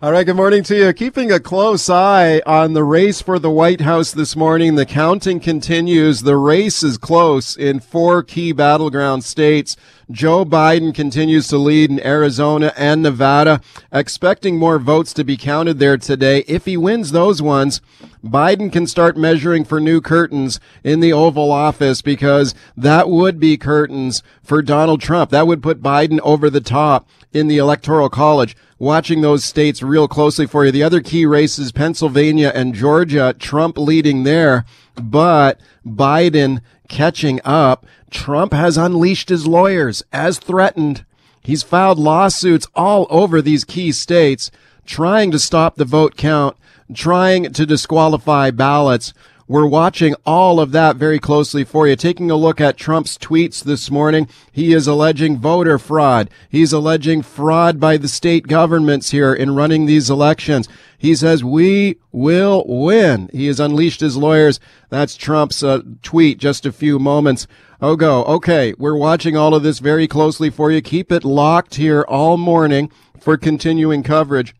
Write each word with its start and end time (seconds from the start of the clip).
All 0.00 0.12
right, 0.12 0.24
good 0.24 0.36
morning 0.36 0.62
to 0.62 0.76
you. 0.76 0.92
Keeping 0.92 1.32
a 1.32 1.40
close 1.40 1.90
eye 1.90 2.40
on 2.46 2.72
the 2.72 2.84
race 2.84 3.20
for 3.20 3.40
the 3.40 3.50
White 3.50 3.80
House 3.80 4.12
this 4.12 4.36
morning. 4.36 4.76
The 4.76 4.86
counting 4.86 5.40
continues. 5.40 6.20
The 6.20 6.36
race 6.36 6.84
is 6.84 6.98
close 6.98 7.56
in 7.56 7.80
four 7.80 8.22
key 8.22 8.52
battleground 8.52 9.24
states. 9.24 9.76
Joe 10.08 10.44
Biden 10.44 10.94
continues 10.94 11.48
to 11.48 11.58
lead 11.58 11.90
in 11.90 12.00
Arizona 12.06 12.72
and 12.76 13.02
Nevada, 13.02 13.60
expecting 13.90 14.56
more 14.56 14.78
votes 14.78 15.12
to 15.14 15.24
be 15.24 15.36
counted 15.36 15.80
there 15.80 15.98
today. 15.98 16.44
If 16.46 16.66
he 16.66 16.76
wins 16.76 17.10
those 17.10 17.42
ones, 17.42 17.80
Biden 18.24 18.72
can 18.72 18.86
start 18.86 19.16
measuring 19.16 19.64
for 19.64 19.80
new 19.80 20.00
curtains 20.00 20.60
in 20.84 21.00
the 21.00 21.12
Oval 21.12 21.50
Office 21.50 22.02
because 22.02 22.54
that 22.76 23.08
would 23.08 23.40
be 23.40 23.56
curtains 23.56 24.22
for 24.44 24.62
Donald 24.62 25.00
Trump. 25.00 25.30
That 25.30 25.48
would 25.48 25.62
put 25.62 25.82
Biden 25.82 26.20
over 26.22 26.48
the 26.48 26.60
top 26.60 27.08
in 27.32 27.48
the 27.48 27.58
Electoral 27.58 28.08
College 28.08 28.56
watching 28.78 29.20
those 29.20 29.44
states 29.44 29.82
real 29.82 30.08
closely 30.08 30.46
for 30.46 30.64
you. 30.64 30.72
The 30.72 30.82
other 30.82 31.00
key 31.00 31.26
races, 31.26 31.72
Pennsylvania 31.72 32.52
and 32.54 32.74
Georgia, 32.74 33.34
Trump 33.38 33.76
leading 33.76 34.24
there, 34.24 34.64
but 34.94 35.60
Biden 35.84 36.60
catching 36.88 37.40
up. 37.44 37.86
Trump 38.10 38.52
has 38.52 38.76
unleashed 38.76 39.28
his 39.28 39.46
lawyers 39.46 40.02
as 40.12 40.38
threatened. 40.38 41.04
He's 41.42 41.62
filed 41.62 41.98
lawsuits 41.98 42.66
all 42.74 43.06
over 43.10 43.40
these 43.42 43.64
key 43.64 43.92
states 43.92 44.50
trying 44.88 45.30
to 45.30 45.38
stop 45.38 45.76
the 45.76 45.84
vote 45.84 46.16
count, 46.16 46.56
trying 46.94 47.52
to 47.52 47.66
disqualify 47.66 48.50
ballots. 48.50 49.12
We're 49.50 49.66
watching 49.66 50.14
all 50.26 50.60
of 50.60 50.72
that 50.72 50.96
very 50.96 51.18
closely 51.18 51.64
for 51.64 51.88
you. 51.88 51.96
Taking 51.96 52.30
a 52.30 52.36
look 52.36 52.60
at 52.60 52.76
Trump's 52.76 53.16
tweets 53.16 53.64
this 53.64 53.90
morning, 53.90 54.28
he 54.52 54.74
is 54.74 54.86
alleging 54.86 55.38
voter 55.38 55.78
fraud. 55.78 56.28
He's 56.50 56.74
alleging 56.74 57.22
fraud 57.22 57.80
by 57.80 57.96
the 57.96 58.08
state 58.08 58.46
governments 58.46 59.10
here 59.10 59.32
in 59.32 59.54
running 59.54 59.86
these 59.86 60.10
elections. 60.10 60.68
He 60.98 61.14
says, 61.14 61.42
we 61.42 61.98
will 62.12 62.62
win. 62.68 63.30
He 63.32 63.46
has 63.46 63.58
unleashed 63.58 64.00
his 64.00 64.18
lawyers. 64.18 64.60
That's 64.90 65.16
Trump's 65.16 65.62
uh, 65.62 65.80
tweet 66.02 66.36
just 66.36 66.66
a 66.66 66.72
few 66.72 66.98
moments 66.98 67.46
ago. 67.80 68.24
Okay, 68.24 68.74
we're 68.76 68.98
watching 68.98 69.34
all 69.34 69.54
of 69.54 69.62
this 69.62 69.78
very 69.78 70.06
closely 70.06 70.50
for 70.50 70.70
you. 70.70 70.82
Keep 70.82 71.10
it 71.10 71.24
locked 71.24 71.76
here 71.76 72.02
all 72.02 72.36
morning 72.36 72.92
for 73.18 73.38
continuing 73.38 74.02
coverage. 74.02 74.54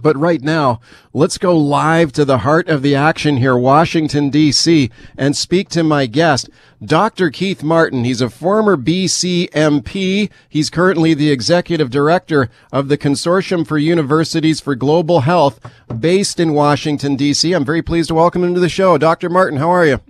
But 0.00 0.16
right 0.16 0.40
now, 0.40 0.80
let's 1.12 1.38
go 1.38 1.56
live 1.56 2.12
to 2.12 2.24
the 2.24 2.38
heart 2.38 2.68
of 2.68 2.82
the 2.82 2.94
action 2.94 3.38
here, 3.38 3.56
Washington, 3.56 4.30
D.C., 4.30 4.90
and 5.16 5.36
speak 5.36 5.68
to 5.70 5.82
my 5.82 6.06
guest, 6.06 6.48
Dr. 6.84 7.30
Keith 7.30 7.62
Martin. 7.62 8.04
He's 8.04 8.20
a 8.20 8.30
former 8.30 8.76
BC 8.76 9.50
MP. 9.50 10.30
He's 10.48 10.70
currently 10.70 11.14
the 11.14 11.30
executive 11.30 11.90
director 11.90 12.48
of 12.72 12.88
the 12.88 12.98
Consortium 12.98 13.66
for 13.66 13.78
Universities 13.78 14.60
for 14.60 14.74
Global 14.74 15.20
Health 15.20 15.60
based 15.98 16.38
in 16.38 16.54
Washington, 16.54 17.16
D.C. 17.16 17.52
I'm 17.52 17.64
very 17.64 17.82
pleased 17.82 18.08
to 18.08 18.14
welcome 18.14 18.44
him 18.44 18.54
to 18.54 18.60
the 18.60 18.68
show. 18.68 18.98
Dr. 18.98 19.28
Martin, 19.28 19.58
how 19.58 19.70
are 19.70 19.86
you? 19.86 20.00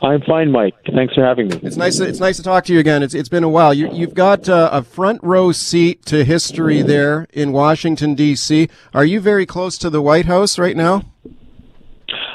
I'm 0.00 0.20
fine, 0.22 0.52
Mike. 0.52 0.74
Thanks 0.94 1.14
for 1.14 1.24
having 1.24 1.48
me. 1.48 1.58
It's 1.62 1.76
nice. 1.76 1.96
To, 1.96 2.04
it's 2.06 2.20
nice 2.20 2.36
to 2.36 2.42
talk 2.42 2.64
to 2.66 2.72
you 2.72 2.78
again. 2.78 3.02
It's 3.02 3.14
it's 3.14 3.28
been 3.28 3.44
a 3.44 3.48
while. 3.48 3.72
You, 3.72 3.88
have 4.06 4.14
got 4.14 4.48
uh, 4.48 4.68
a 4.72 4.82
front 4.82 5.22
row 5.22 5.52
seat 5.52 6.04
to 6.06 6.24
history 6.24 6.82
there 6.82 7.26
in 7.32 7.52
Washington 7.52 8.14
D.C. 8.14 8.68
Are 8.92 9.04
you 9.04 9.20
very 9.20 9.46
close 9.46 9.78
to 9.78 9.88
the 9.88 10.02
White 10.02 10.26
House 10.26 10.58
right 10.58 10.76
now? 10.76 11.02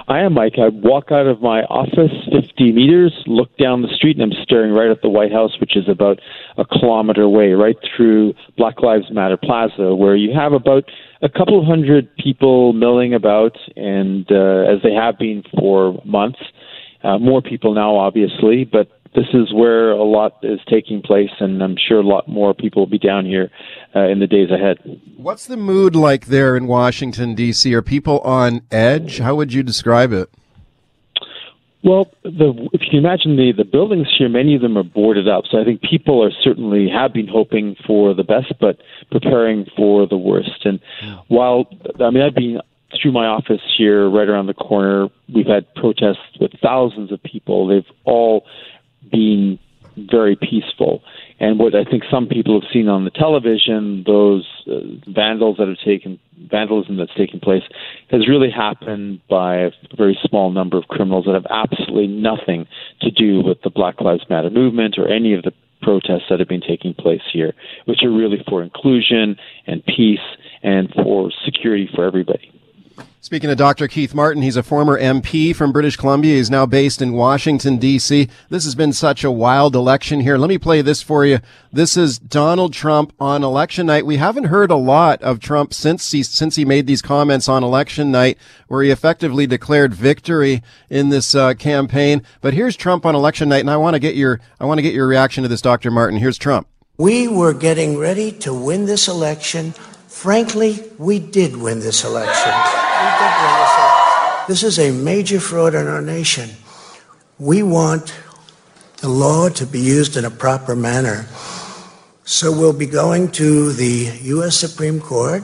I 0.07 0.21
am, 0.21 0.33
Mike. 0.33 0.55
I 0.57 0.67
walk 0.67 1.11
out 1.11 1.27
of 1.27 1.41
my 1.41 1.61
office 1.61 2.11
50 2.33 2.73
meters, 2.73 3.13
look 3.27 3.55
down 3.57 3.81
the 3.81 3.87
street, 3.95 4.19
and 4.19 4.33
I'm 4.33 4.43
staring 4.43 4.73
right 4.73 4.89
at 4.89 5.01
the 5.01 5.09
White 5.09 5.31
House, 5.31 5.51
which 5.61 5.77
is 5.77 5.87
about 5.87 6.19
a 6.57 6.65
kilometer 6.65 7.21
away, 7.21 7.53
right 7.53 7.77
through 7.95 8.33
Black 8.57 8.81
Lives 8.81 9.05
Matter 9.11 9.37
Plaza, 9.37 9.95
where 9.95 10.15
you 10.15 10.33
have 10.35 10.51
about 10.51 10.83
a 11.21 11.29
couple 11.29 11.59
of 11.59 11.65
hundred 11.65 12.13
people 12.17 12.73
milling 12.73 13.13
about, 13.13 13.55
and 13.77 14.29
uh, 14.31 14.73
as 14.73 14.81
they 14.83 14.91
have 14.93 15.17
been 15.17 15.43
for 15.57 16.01
months. 16.03 16.39
Uh, 17.03 17.17
more 17.17 17.41
people 17.41 17.73
now, 17.73 17.95
obviously, 17.97 18.63
but 18.63 18.89
this 19.13 19.27
is 19.33 19.53
where 19.53 19.91
a 19.91 20.03
lot 20.03 20.37
is 20.43 20.59
taking 20.69 21.01
place, 21.01 21.31
and 21.39 21.61
I'm 21.61 21.75
sure 21.87 21.99
a 21.99 22.07
lot 22.07 22.29
more 22.29 22.53
people 22.53 22.83
will 22.83 22.89
be 22.89 22.99
down 22.99 23.25
here 23.25 23.49
uh, 23.95 24.07
in 24.07 24.19
the 24.19 24.27
days 24.27 24.49
ahead. 24.51 24.77
What's 25.17 25.45
the 25.45 25.57
mood 25.57 25.95
like 25.95 26.27
there 26.27 26.55
in 26.55 26.65
Washington, 26.67 27.35
D.C.? 27.35 27.73
Are 27.73 27.81
people 27.81 28.19
on 28.21 28.61
edge? 28.71 29.19
How 29.19 29.35
would 29.35 29.53
you 29.53 29.63
describe 29.63 30.13
it? 30.13 30.29
Well, 31.83 32.11
the, 32.23 32.69
if 32.73 32.81
you 32.81 32.87
can 32.91 32.99
imagine 32.99 33.37
the, 33.37 33.53
the 33.57 33.65
buildings 33.65 34.07
here, 34.17 34.29
many 34.29 34.55
of 34.55 34.61
them 34.61 34.77
are 34.77 34.83
boarded 34.83 35.27
up. 35.27 35.45
So 35.49 35.59
I 35.59 35.63
think 35.63 35.81
people 35.81 36.23
are 36.23 36.31
certainly 36.43 36.87
have 36.87 37.11
been 37.11 37.27
hoping 37.27 37.75
for 37.87 38.13
the 38.13 38.23
best, 38.23 38.53
but 38.59 38.77
preparing 39.09 39.65
for 39.75 40.07
the 40.07 40.17
worst. 40.17 40.63
And 40.63 40.79
while 41.27 41.65
I 41.99 42.11
mean, 42.11 42.21
I've 42.21 42.35
been 42.35 42.61
through 42.99 43.11
my 43.11 43.25
office 43.25 43.61
here, 43.77 44.09
right 44.09 44.27
around 44.27 44.47
the 44.47 44.53
corner, 44.53 45.09
we've 45.33 45.47
had 45.47 45.73
protests 45.75 46.37
with 46.39 46.51
thousands 46.61 47.11
of 47.11 47.21
people. 47.23 47.67
They've 47.67 47.83
all 48.05 48.45
been 49.11 49.59
very 49.97 50.35
peaceful. 50.35 51.03
And 51.39 51.59
what 51.59 51.75
I 51.75 51.83
think 51.83 52.03
some 52.09 52.27
people 52.27 52.59
have 52.59 52.69
seen 52.71 52.87
on 52.87 53.03
the 53.03 53.11
television, 53.11 54.03
those 54.05 54.47
uh, 54.67 54.79
vandals 55.07 55.57
that 55.57 55.67
have 55.67 55.77
taken 55.83 56.19
vandalism 56.49 56.97
that's 56.97 57.13
taken 57.15 57.39
place, 57.39 57.63
has 58.09 58.27
really 58.27 58.49
happened 58.49 59.21
by 59.29 59.57
a 59.57 59.71
very 59.97 60.17
small 60.23 60.51
number 60.51 60.77
of 60.77 60.87
criminals 60.87 61.25
that 61.25 61.33
have 61.33 61.47
absolutely 61.49 62.07
nothing 62.07 62.67
to 63.01 63.11
do 63.11 63.41
with 63.41 63.61
the 63.63 63.69
Black 63.69 64.01
Lives 64.01 64.23
Matter 64.29 64.49
movement 64.49 64.97
or 64.97 65.07
any 65.07 65.33
of 65.33 65.43
the 65.43 65.51
protests 65.81 66.25
that 66.29 66.39
have 66.39 66.47
been 66.47 66.61
taking 66.61 66.93
place 66.93 67.21
here, 67.33 67.53
which 67.85 68.03
are 68.03 68.11
really 68.11 68.43
for 68.47 68.61
inclusion 68.61 69.35
and 69.67 69.83
peace 69.85 70.19
and 70.63 70.93
for 70.93 71.31
security 71.43 71.89
for 71.93 72.05
everybody. 72.05 72.51
Speaking 73.31 73.51
of 73.51 73.57
Dr. 73.57 73.87
Keith 73.87 74.13
Martin, 74.13 74.41
he's 74.41 74.57
a 74.57 74.63
former 74.63 74.99
MP 74.99 75.55
from 75.55 75.71
British 75.71 75.95
Columbia. 75.95 76.35
He's 76.35 76.49
now 76.49 76.65
based 76.65 77.01
in 77.01 77.13
Washington, 77.13 77.77
D.C. 77.77 78.27
This 78.49 78.65
has 78.65 78.75
been 78.75 78.91
such 78.91 79.23
a 79.23 79.31
wild 79.31 79.75
election 79.75 80.19
here. 80.19 80.37
Let 80.37 80.49
me 80.49 80.57
play 80.57 80.81
this 80.81 81.01
for 81.01 81.25
you. 81.25 81.39
This 81.71 81.95
is 81.95 82.19
Donald 82.19 82.73
Trump 82.73 83.13
on 83.19 83.43
election 83.43 83.85
night. 83.85 84.05
We 84.05 84.17
haven't 84.17 84.45
heard 84.45 84.71
a 84.71 84.75
lot 84.75 85.21
of 85.21 85.39
Trump 85.39 85.73
since 85.73 86.11
he, 86.11 86.23
since 86.23 86.55
he 86.55 86.65
made 86.65 86.87
these 86.87 87.01
comments 87.01 87.47
on 87.47 87.63
election 87.63 88.11
night 88.11 88.37
where 88.67 88.83
he 88.83 88.89
effectively 88.89 89.47
declared 89.47 89.93
victory 89.93 90.63
in 90.89 91.09
this 91.09 91.35
uh, 91.35 91.53
campaign. 91.53 92.23
But 92.41 92.55
here's 92.55 92.75
Trump 92.75 93.05
on 93.05 93.15
election 93.15 93.47
night, 93.47 93.59
and 93.59 93.69
I 93.69 93.77
want 93.77 93.93
to 93.93 93.99
get 93.99 94.15
your, 94.15 94.41
I 94.59 94.65
want 94.65 94.79
to 94.79 94.83
get 94.83 94.93
your 94.93 95.07
reaction 95.07 95.43
to 95.43 95.47
this, 95.47 95.61
Dr. 95.61 95.91
Martin. 95.91 96.19
Here's 96.19 96.37
Trump. 96.37 96.67
We 96.97 97.27
were 97.27 97.53
getting 97.53 97.97
ready 97.97 98.31
to 98.39 98.53
win 98.53 98.87
this 98.87 99.07
election. 99.07 99.73
Frankly, 100.21 100.83
we 100.99 101.17
did 101.17 101.57
win 101.57 101.79
this 101.79 102.03
election. 102.03 102.53
This 104.47 104.61
is 104.61 104.77
a 104.77 104.91
major 104.91 105.39
fraud 105.39 105.73
in 105.73 105.87
our 105.87 106.01
nation. 106.01 106.51
We 107.39 107.63
want 107.63 108.13
the 108.97 109.09
law 109.09 109.49
to 109.49 109.65
be 109.65 109.79
used 109.79 110.17
in 110.17 110.25
a 110.25 110.29
proper 110.29 110.75
manner. 110.75 111.25
So 112.23 112.51
we'll 112.51 112.71
be 112.71 112.85
going 112.85 113.31
to 113.31 113.73
the 113.73 114.11
U.S. 114.35 114.57
Supreme 114.57 114.99
Court. 114.99 115.43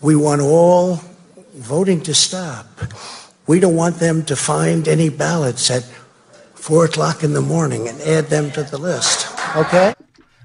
We 0.00 0.14
want 0.14 0.40
all 0.40 1.00
voting 1.56 2.00
to 2.02 2.14
stop. 2.14 2.66
We 3.48 3.58
don't 3.58 3.74
want 3.74 3.96
them 3.96 4.24
to 4.26 4.36
find 4.36 4.86
any 4.86 5.08
ballots 5.08 5.68
at 5.68 5.82
four 6.54 6.84
o'clock 6.84 7.24
in 7.24 7.32
the 7.32 7.40
morning 7.40 7.88
and 7.88 8.00
add 8.02 8.26
them 8.26 8.52
to 8.52 8.62
the 8.62 8.78
list. 8.78 9.26
Okay? 9.56 9.94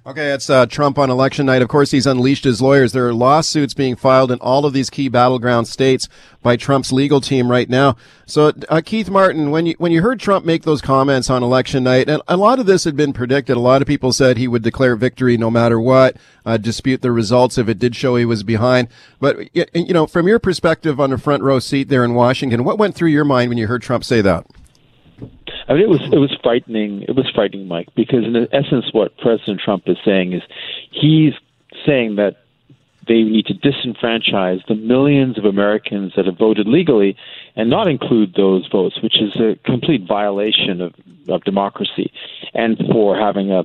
Okay, 0.03 0.31
it's 0.31 0.49
uh, 0.49 0.65
Trump 0.65 0.97
on 0.97 1.11
election 1.11 1.45
night. 1.45 1.61
Of 1.61 1.67
course, 1.67 1.91
he's 1.91 2.07
unleashed 2.07 2.43
his 2.43 2.59
lawyers. 2.59 2.91
There 2.91 3.07
are 3.07 3.13
lawsuits 3.13 3.75
being 3.75 3.95
filed 3.95 4.31
in 4.31 4.39
all 4.39 4.65
of 4.65 4.73
these 4.73 4.89
key 4.89 5.09
battleground 5.09 5.67
states 5.67 6.09
by 6.41 6.55
Trump's 6.55 6.91
legal 6.91 7.21
team 7.21 7.51
right 7.51 7.69
now. 7.69 7.95
So, 8.25 8.51
uh, 8.67 8.81
Keith 8.83 9.11
Martin, 9.11 9.51
when 9.51 9.67
you 9.67 9.75
when 9.77 9.91
you 9.91 10.01
heard 10.01 10.19
Trump 10.19 10.43
make 10.43 10.63
those 10.63 10.81
comments 10.81 11.29
on 11.29 11.43
election 11.43 11.83
night, 11.83 12.09
and 12.09 12.19
a 12.27 12.35
lot 12.35 12.57
of 12.57 12.65
this 12.65 12.83
had 12.83 12.95
been 12.95 13.13
predicted. 13.13 13.55
A 13.55 13.59
lot 13.59 13.83
of 13.83 13.87
people 13.87 14.11
said 14.11 14.37
he 14.37 14.47
would 14.47 14.63
declare 14.63 14.95
victory 14.95 15.37
no 15.37 15.51
matter 15.51 15.79
what, 15.79 16.17
uh, 16.47 16.57
dispute 16.57 17.03
the 17.03 17.11
results 17.11 17.59
if 17.59 17.69
it 17.69 17.77
did 17.77 17.95
show 17.95 18.15
he 18.15 18.25
was 18.25 18.41
behind. 18.41 18.87
But 19.19 19.55
you 19.55 19.93
know, 19.93 20.07
from 20.07 20.27
your 20.27 20.39
perspective 20.39 20.99
on 20.99 21.11
the 21.11 21.19
front 21.19 21.43
row 21.43 21.59
seat 21.59 21.89
there 21.89 22.03
in 22.03 22.15
Washington, 22.15 22.63
what 22.63 22.79
went 22.79 22.95
through 22.95 23.09
your 23.09 23.25
mind 23.25 23.49
when 23.49 23.59
you 23.59 23.67
heard 23.67 23.83
Trump 23.83 24.03
say 24.03 24.21
that? 24.21 24.47
I 25.71 25.75
mean, 25.75 25.83
it 25.83 25.89
was 25.89 26.01
it 26.11 26.17
was 26.17 26.35
frightening. 26.43 27.03
It 27.03 27.15
was 27.15 27.31
frightening, 27.33 27.65
Mike, 27.69 27.87
because 27.95 28.25
in 28.25 28.35
essence, 28.51 28.91
what 28.91 29.17
President 29.19 29.61
Trump 29.63 29.83
is 29.85 29.95
saying 30.03 30.33
is 30.33 30.41
he's 30.91 31.31
saying 31.85 32.17
that 32.17 32.43
they 33.07 33.23
need 33.23 33.45
to 33.45 33.53
disenfranchise 33.53 34.65
the 34.67 34.75
millions 34.75 35.37
of 35.37 35.45
Americans 35.45 36.11
that 36.17 36.25
have 36.25 36.37
voted 36.37 36.67
legally 36.67 37.15
and 37.55 37.69
not 37.69 37.87
include 37.87 38.33
those 38.35 38.67
votes, 38.69 39.01
which 39.01 39.21
is 39.21 39.33
a 39.37 39.55
complete 39.63 40.05
violation 40.05 40.81
of, 40.81 40.93
of 41.29 41.41
democracy, 41.45 42.11
and 42.53 42.77
for 42.91 43.17
having 43.17 43.51
a 43.51 43.63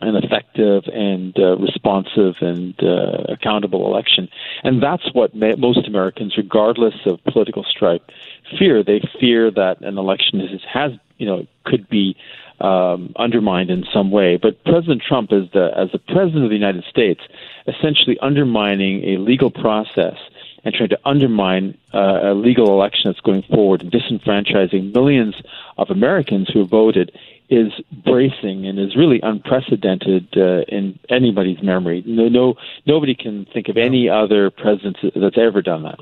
an 0.00 0.16
effective 0.16 0.84
and 0.92 1.38
uh, 1.38 1.56
responsive 1.56 2.34
and 2.40 2.74
uh, 2.82 3.32
accountable 3.32 3.86
election. 3.86 4.28
And 4.62 4.82
that's 4.82 5.12
what 5.12 5.34
most 5.34 5.86
Americans, 5.86 6.34
regardless 6.36 6.94
of 7.06 7.22
political 7.24 7.64
stripe, 7.64 8.10
fear. 8.58 8.82
They 8.82 9.00
fear 9.18 9.50
that 9.50 9.80
an 9.80 9.96
election 9.96 10.40
has, 10.40 10.60
has 10.72 10.92
you 11.18 11.26
know, 11.26 11.46
could 11.64 11.88
be 11.88 12.16
um, 12.60 13.12
undermined 13.16 13.70
in 13.70 13.84
some 13.92 14.10
way. 14.10 14.38
But 14.40 14.62
President 14.64 15.02
Trump, 15.06 15.32
as 15.32 15.50
the 15.52 15.70
as 15.76 15.90
the 15.92 15.98
president 15.98 16.44
of 16.44 16.50
the 16.50 16.56
United 16.56 16.84
States, 16.84 17.20
essentially 17.66 18.18
undermining 18.20 19.04
a 19.04 19.18
legal 19.18 19.50
process 19.50 20.16
and 20.64 20.74
trying 20.74 20.88
to 20.88 20.98
undermine 21.04 21.78
uh, 21.94 22.30
a 22.30 22.34
legal 22.34 22.66
election 22.72 23.02
that's 23.04 23.20
going 23.20 23.42
forward 23.42 23.82
and 23.82 23.92
disenfranchising 23.92 24.92
millions 24.92 25.36
of 25.78 25.90
Americans 25.90 26.48
who 26.52 26.66
voted 26.66 27.16
is 27.48 27.72
bracing 28.04 28.66
and 28.66 28.76
is 28.76 28.96
really 28.96 29.20
unprecedented 29.22 30.26
uh, 30.36 30.62
in 30.66 30.98
anybody's 31.08 31.62
memory. 31.62 32.02
No, 32.04 32.28
no, 32.28 32.54
nobody 32.84 33.14
can 33.14 33.44
think 33.44 33.68
of 33.68 33.76
any 33.76 34.08
other 34.08 34.50
president 34.50 34.96
that's 35.14 35.38
ever 35.38 35.62
done 35.62 35.84
that. 35.84 36.00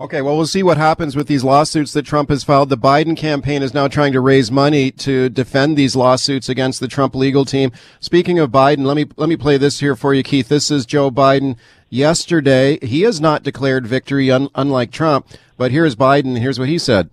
Okay, 0.00 0.22
well, 0.22 0.34
we'll 0.34 0.46
see 0.46 0.62
what 0.62 0.78
happens 0.78 1.14
with 1.14 1.26
these 1.26 1.44
lawsuits 1.44 1.92
that 1.92 2.06
Trump 2.06 2.30
has 2.30 2.42
filed. 2.42 2.70
The 2.70 2.78
Biden 2.78 3.14
campaign 3.14 3.62
is 3.62 3.74
now 3.74 3.86
trying 3.86 4.14
to 4.14 4.20
raise 4.20 4.50
money 4.50 4.90
to 4.92 5.28
defend 5.28 5.76
these 5.76 5.94
lawsuits 5.94 6.48
against 6.48 6.80
the 6.80 6.88
Trump 6.88 7.14
legal 7.14 7.44
team. 7.44 7.70
Speaking 8.00 8.38
of 8.38 8.50
Biden, 8.50 8.86
let 8.86 8.96
me 8.96 9.04
let 9.18 9.28
me 9.28 9.36
play 9.36 9.58
this 9.58 9.80
here 9.80 9.94
for 9.94 10.14
you, 10.14 10.22
Keith. 10.22 10.48
This 10.48 10.70
is 10.70 10.86
Joe 10.86 11.10
Biden 11.10 11.56
yesterday. 11.90 12.78
He 12.80 13.02
has 13.02 13.20
not 13.20 13.42
declared 13.42 13.86
victory, 13.86 14.30
un- 14.30 14.48
unlike 14.54 14.90
Trump. 14.90 15.26
But 15.58 15.70
here's 15.70 15.96
Biden. 15.96 16.38
Here's 16.38 16.58
what 16.58 16.68
he 16.68 16.78
said: 16.78 17.12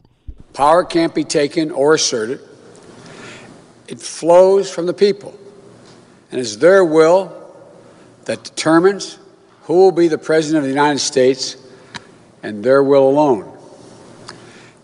Power 0.54 0.86
can't 0.86 1.14
be 1.14 1.26
taken 1.26 1.72
or 1.72 1.96
asserted. 1.96 2.40
It 3.90 4.00
flows 4.00 4.72
from 4.72 4.86
the 4.86 4.94
people, 4.94 5.38
and 6.32 6.40
it's 6.40 6.56
their 6.56 6.86
will 6.86 7.34
that 8.24 8.46
determines 8.46 9.20
who 9.64 9.74
will 9.74 9.92
be 9.92 10.08
the 10.08 10.18
president 10.18 10.60
of 10.60 10.64
the 10.64 10.70
United 10.70 11.00
States 11.00 11.58
and 12.44 12.64
their 12.64 12.84
will 12.84 13.10
alone. 13.10 13.58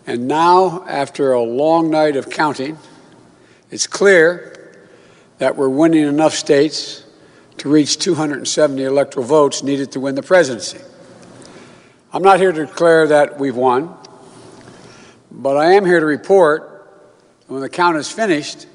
And 0.06 0.28
now, 0.28 0.84
after 0.88 1.34
a 1.34 1.42
long 1.42 1.90
night 1.90 2.16
of 2.16 2.30
counting, 2.30 2.78
it's 3.72 3.88
clear 3.88 4.84
that 5.38 5.56
we're 5.56 5.70
winning 5.70 6.08
enough 6.08 6.34
states 6.34 7.06
to 7.58 7.70
reach 7.70 7.98
270 7.98 8.84
electoral 8.84 9.26
votes 9.26 9.64
needed 9.64 9.92
to 9.94 10.00
win 10.00 10.16
the 10.16 10.24
presidency. 10.24 10.80
I'm 12.12 12.24
not 12.24 12.40
here 12.40 12.52
to 12.52 12.66
declare 12.66 13.08
that 13.08 13.40
we've 13.40 13.56
won, 13.56 13.96
but 15.32 15.58
I 15.58 15.74
am 15.74 15.86
here 15.86 16.00
to 16.00 16.06
report 16.06 16.74
when 17.48 17.62
the 17.62 17.70
count 17.70 17.98
is 17.98 18.12
finished, 18.12 18.68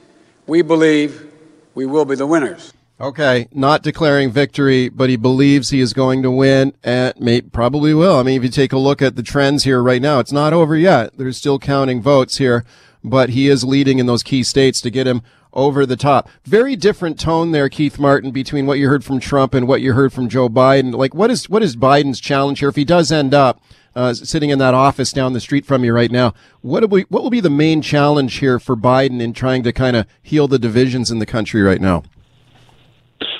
we 0.46 0.62
believe 0.62 1.32
we 1.75 1.86
will 1.86 2.04
be 2.04 2.14
the 2.14 2.26
winners. 2.26 2.72
Okay, 3.00 3.46
not 3.52 3.84
declaring 3.84 4.32
victory, 4.32 4.88
but 4.88 5.08
he 5.08 5.14
believes 5.14 5.70
he 5.70 5.78
is 5.78 5.92
going 5.92 6.20
to 6.24 6.32
win 6.32 6.72
and 6.82 7.14
may, 7.20 7.40
probably 7.40 7.94
will. 7.94 8.18
I 8.18 8.24
mean, 8.24 8.38
if 8.38 8.42
you 8.42 8.48
take 8.48 8.72
a 8.72 8.78
look 8.78 9.00
at 9.00 9.14
the 9.14 9.22
trends 9.22 9.62
here 9.62 9.80
right 9.80 10.02
now, 10.02 10.18
it's 10.18 10.32
not 10.32 10.52
over 10.52 10.76
yet. 10.76 11.16
They're 11.16 11.30
still 11.30 11.60
counting 11.60 12.02
votes 12.02 12.38
here, 12.38 12.64
but 13.04 13.30
he 13.30 13.46
is 13.46 13.62
leading 13.62 14.00
in 14.00 14.06
those 14.06 14.24
key 14.24 14.42
states 14.42 14.80
to 14.80 14.90
get 14.90 15.06
him 15.06 15.22
over 15.52 15.86
the 15.86 15.96
top. 15.96 16.28
Very 16.42 16.74
different 16.74 17.20
tone 17.20 17.52
there, 17.52 17.68
Keith 17.68 18.00
Martin, 18.00 18.32
between 18.32 18.66
what 18.66 18.80
you 18.80 18.88
heard 18.88 19.04
from 19.04 19.20
Trump 19.20 19.54
and 19.54 19.68
what 19.68 19.80
you 19.80 19.92
heard 19.92 20.12
from 20.12 20.28
Joe 20.28 20.48
Biden. 20.48 20.92
Like, 20.92 21.14
what 21.14 21.30
is, 21.30 21.48
what 21.48 21.62
is 21.62 21.76
Biden's 21.76 22.18
challenge 22.18 22.58
here? 22.58 22.68
If 22.68 22.76
he 22.76 22.84
does 22.84 23.12
end 23.12 23.32
up, 23.32 23.62
uh, 23.94 24.12
sitting 24.12 24.50
in 24.50 24.58
that 24.58 24.74
office 24.74 25.12
down 25.12 25.34
the 25.34 25.40
street 25.40 25.64
from 25.64 25.84
you 25.84 25.92
right 25.92 26.10
now, 26.10 26.34
what, 26.62 26.90
we, 26.90 27.02
what 27.02 27.22
will 27.22 27.30
be 27.30 27.40
the 27.40 27.48
main 27.48 27.80
challenge 27.80 28.38
here 28.38 28.58
for 28.58 28.74
Biden 28.74 29.20
in 29.20 29.32
trying 29.32 29.62
to 29.62 29.72
kind 29.72 29.94
of 29.94 30.04
heal 30.20 30.48
the 30.48 30.58
divisions 30.58 31.12
in 31.12 31.20
the 31.20 31.26
country 31.26 31.62
right 31.62 31.80
now? 31.80 32.02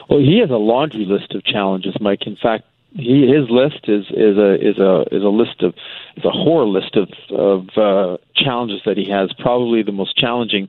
Well, 0.08 0.20
he 0.20 0.38
has 0.40 0.50
a 0.50 0.56
laundry 0.56 1.05
list 1.05 1.34
of 1.34 1.44
challenges, 1.44 1.94
Mike. 2.00 2.26
In 2.26 2.37
fact, 2.37 2.64
he, 2.93 3.26
his 3.26 3.50
list 3.50 3.84
is 3.88 4.06
is 4.10 4.38
a 4.38 4.55
is 4.55 4.78
a 4.78 5.05
is 5.12 5.22
a 5.22 5.28
list 5.28 5.62
of 5.62 5.75
is 6.16 6.25
a 6.25 6.31
horror 6.31 6.66
list 6.66 6.96
of 6.96 7.08
of 7.31 7.69
uh, 7.76 8.16
challenges 8.34 8.81
that 8.87 8.96
he 8.96 9.10
has. 9.10 9.31
Probably 9.38 9.82
the 9.82 9.93
most 9.93 10.16
challenging 10.16 10.69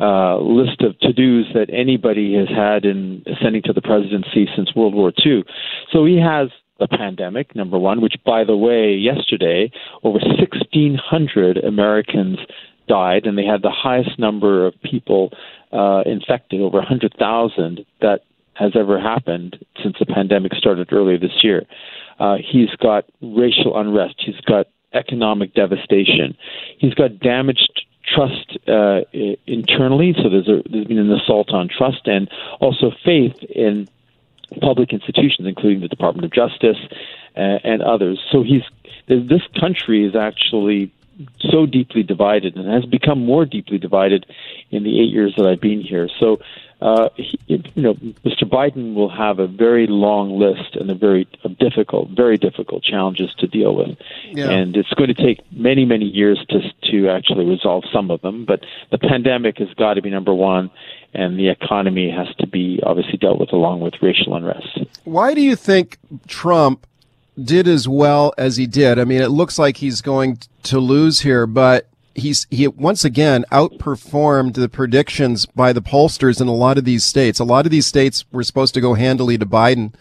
uh, 0.00 0.38
list 0.38 0.80
of 0.80 0.98
to 1.00 1.12
dos 1.12 1.52
that 1.54 1.68
anybody 1.70 2.34
has 2.34 2.48
had 2.48 2.84
in 2.84 3.22
ascending 3.26 3.62
to 3.64 3.72
the 3.72 3.82
presidency 3.82 4.48
since 4.56 4.74
World 4.74 4.94
War 4.94 5.12
II. 5.24 5.44
So 5.92 6.06
he 6.06 6.16
has 6.18 6.48
the 6.78 6.88
pandemic, 6.88 7.54
number 7.56 7.78
one, 7.78 8.00
which, 8.00 8.14
by 8.24 8.44
the 8.44 8.56
way, 8.56 8.94
yesterday 8.94 9.70
over 10.04 10.18
1,600 10.18 11.58
Americans 11.58 12.38
died, 12.86 13.26
and 13.26 13.36
they 13.36 13.44
had 13.44 13.62
the 13.62 13.70
highest 13.70 14.18
number 14.18 14.64
of 14.64 14.74
people 14.82 15.30
uh, 15.72 16.02
infected, 16.06 16.60
over 16.60 16.78
100,000, 16.78 17.84
that 18.00 18.20
has 18.58 18.72
ever 18.74 19.00
happened 19.00 19.64
since 19.82 19.96
the 19.98 20.06
pandemic 20.06 20.52
started 20.54 20.92
earlier 20.92 21.18
this 21.18 21.42
year. 21.42 21.64
Uh, 22.18 22.36
he's 22.36 22.70
got 22.80 23.04
racial 23.22 23.78
unrest. 23.78 24.16
He's 24.18 24.40
got 24.46 24.66
economic 24.92 25.54
devastation. 25.54 26.36
He's 26.78 26.94
got 26.94 27.18
damaged 27.20 27.84
trust 28.04 28.58
uh, 28.66 29.00
internally. 29.46 30.14
So 30.20 30.28
there's, 30.28 30.48
a, 30.48 30.62
there's 30.68 30.86
been 30.86 30.98
an 30.98 31.12
assault 31.12 31.50
on 31.50 31.68
trust 31.68 32.06
and 32.06 32.28
also 32.60 32.90
faith 33.04 33.36
in 33.54 33.88
public 34.60 34.92
institutions, 34.92 35.46
including 35.46 35.80
the 35.80 35.88
Department 35.88 36.24
of 36.24 36.32
Justice 36.32 36.78
uh, 37.36 37.58
and 37.64 37.82
others. 37.82 38.18
So 38.32 38.42
he's 38.42 38.62
this 39.06 39.42
country 39.58 40.04
is 40.04 40.14
actually 40.14 40.92
so 41.40 41.66
deeply 41.66 42.02
divided 42.02 42.56
and 42.56 42.68
has 42.68 42.84
become 42.84 43.24
more 43.24 43.44
deeply 43.44 43.78
divided 43.78 44.26
in 44.70 44.84
the 44.84 45.00
eight 45.00 45.10
years 45.10 45.34
that 45.36 45.46
I've 45.46 45.60
been 45.60 45.80
here. 45.80 46.08
So 46.20 46.38
uh, 46.80 47.08
he, 47.16 47.38
you 47.48 47.82
know, 47.82 47.94
Mr. 47.94 48.44
Biden 48.44 48.94
will 48.94 49.08
have 49.08 49.40
a 49.40 49.48
very 49.48 49.88
long 49.88 50.38
list 50.38 50.76
and 50.76 50.88
a 50.90 50.94
very 50.94 51.26
difficult, 51.58 52.10
very 52.10 52.36
difficult 52.36 52.84
challenges 52.84 53.34
to 53.38 53.48
deal 53.48 53.74
with, 53.74 53.98
yeah. 54.30 54.48
and 54.50 54.76
it's 54.76 54.92
going 54.94 55.12
to 55.12 55.14
take 55.14 55.40
many, 55.52 55.84
many 55.84 56.04
years 56.04 56.44
to 56.50 56.60
to 56.90 57.08
actually 57.08 57.46
resolve 57.46 57.82
some 57.92 58.10
of 58.12 58.20
them. 58.20 58.44
But 58.44 58.60
the 58.90 58.98
pandemic 58.98 59.58
has 59.58 59.72
got 59.74 59.94
to 59.94 60.02
be 60.02 60.10
number 60.10 60.32
one, 60.32 60.70
and 61.14 61.36
the 61.36 61.48
economy 61.48 62.10
has 62.10 62.28
to 62.36 62.46
be 62.46 62.80
obviously 62.84 63.18
dealt 63.18 63.40
with 63.40 63.52
along 63.52 63.80
with 63.80 63.94
racial 64.00 64.36
unrest. 64.36 64.78
Why 65.02 65.34
do 65.34 65.40
you 65.40 65.56
think 65.56 65.98
Trump 66.28 66.86
did 67.42 67.66
as 67.66 67.88
well 67.88 68.34
as 68.38 68.56
he 68.56 68.68
did? 68.68 69.00
I 69.00 69.04
mean, 69.04 69.20
it 69.20 69.30
looks 69.30 69.58
like 69.58 69.78
he's 69.78 70.00
going 70.00 70.38
to 70.64 70.78
lose 70.78 71.20
here, 71.20 71.46
but 71.46 71.88
he's 72.14 72.46
he 72.50 72.66
once 72.68 73.04
again 73.04 73.44
outperformed 73.50 74.54
the 74.54 74.68
predictions 74.68 75.46
by 75.46 75.72
the 75.72 75.82
pollsters 75.82 76.40
in 76.40 76.48
a 76.48 76.54
lot 76.54 76.78
of 76.78 76.84
these 76.84 77.04
states. 77.04 77.38
A 77.38 77.44
lot 77.44 77.64
of 77.66 77.70
these 77.70 77.86
states 77.86 78.24
were 78.32 78.42
supposed 78.42 78.74
to 78.74 78.80
go 78.80 78.94
handily 78.94 79.38
to 79.38 79.46
Biden, 79.46 79.94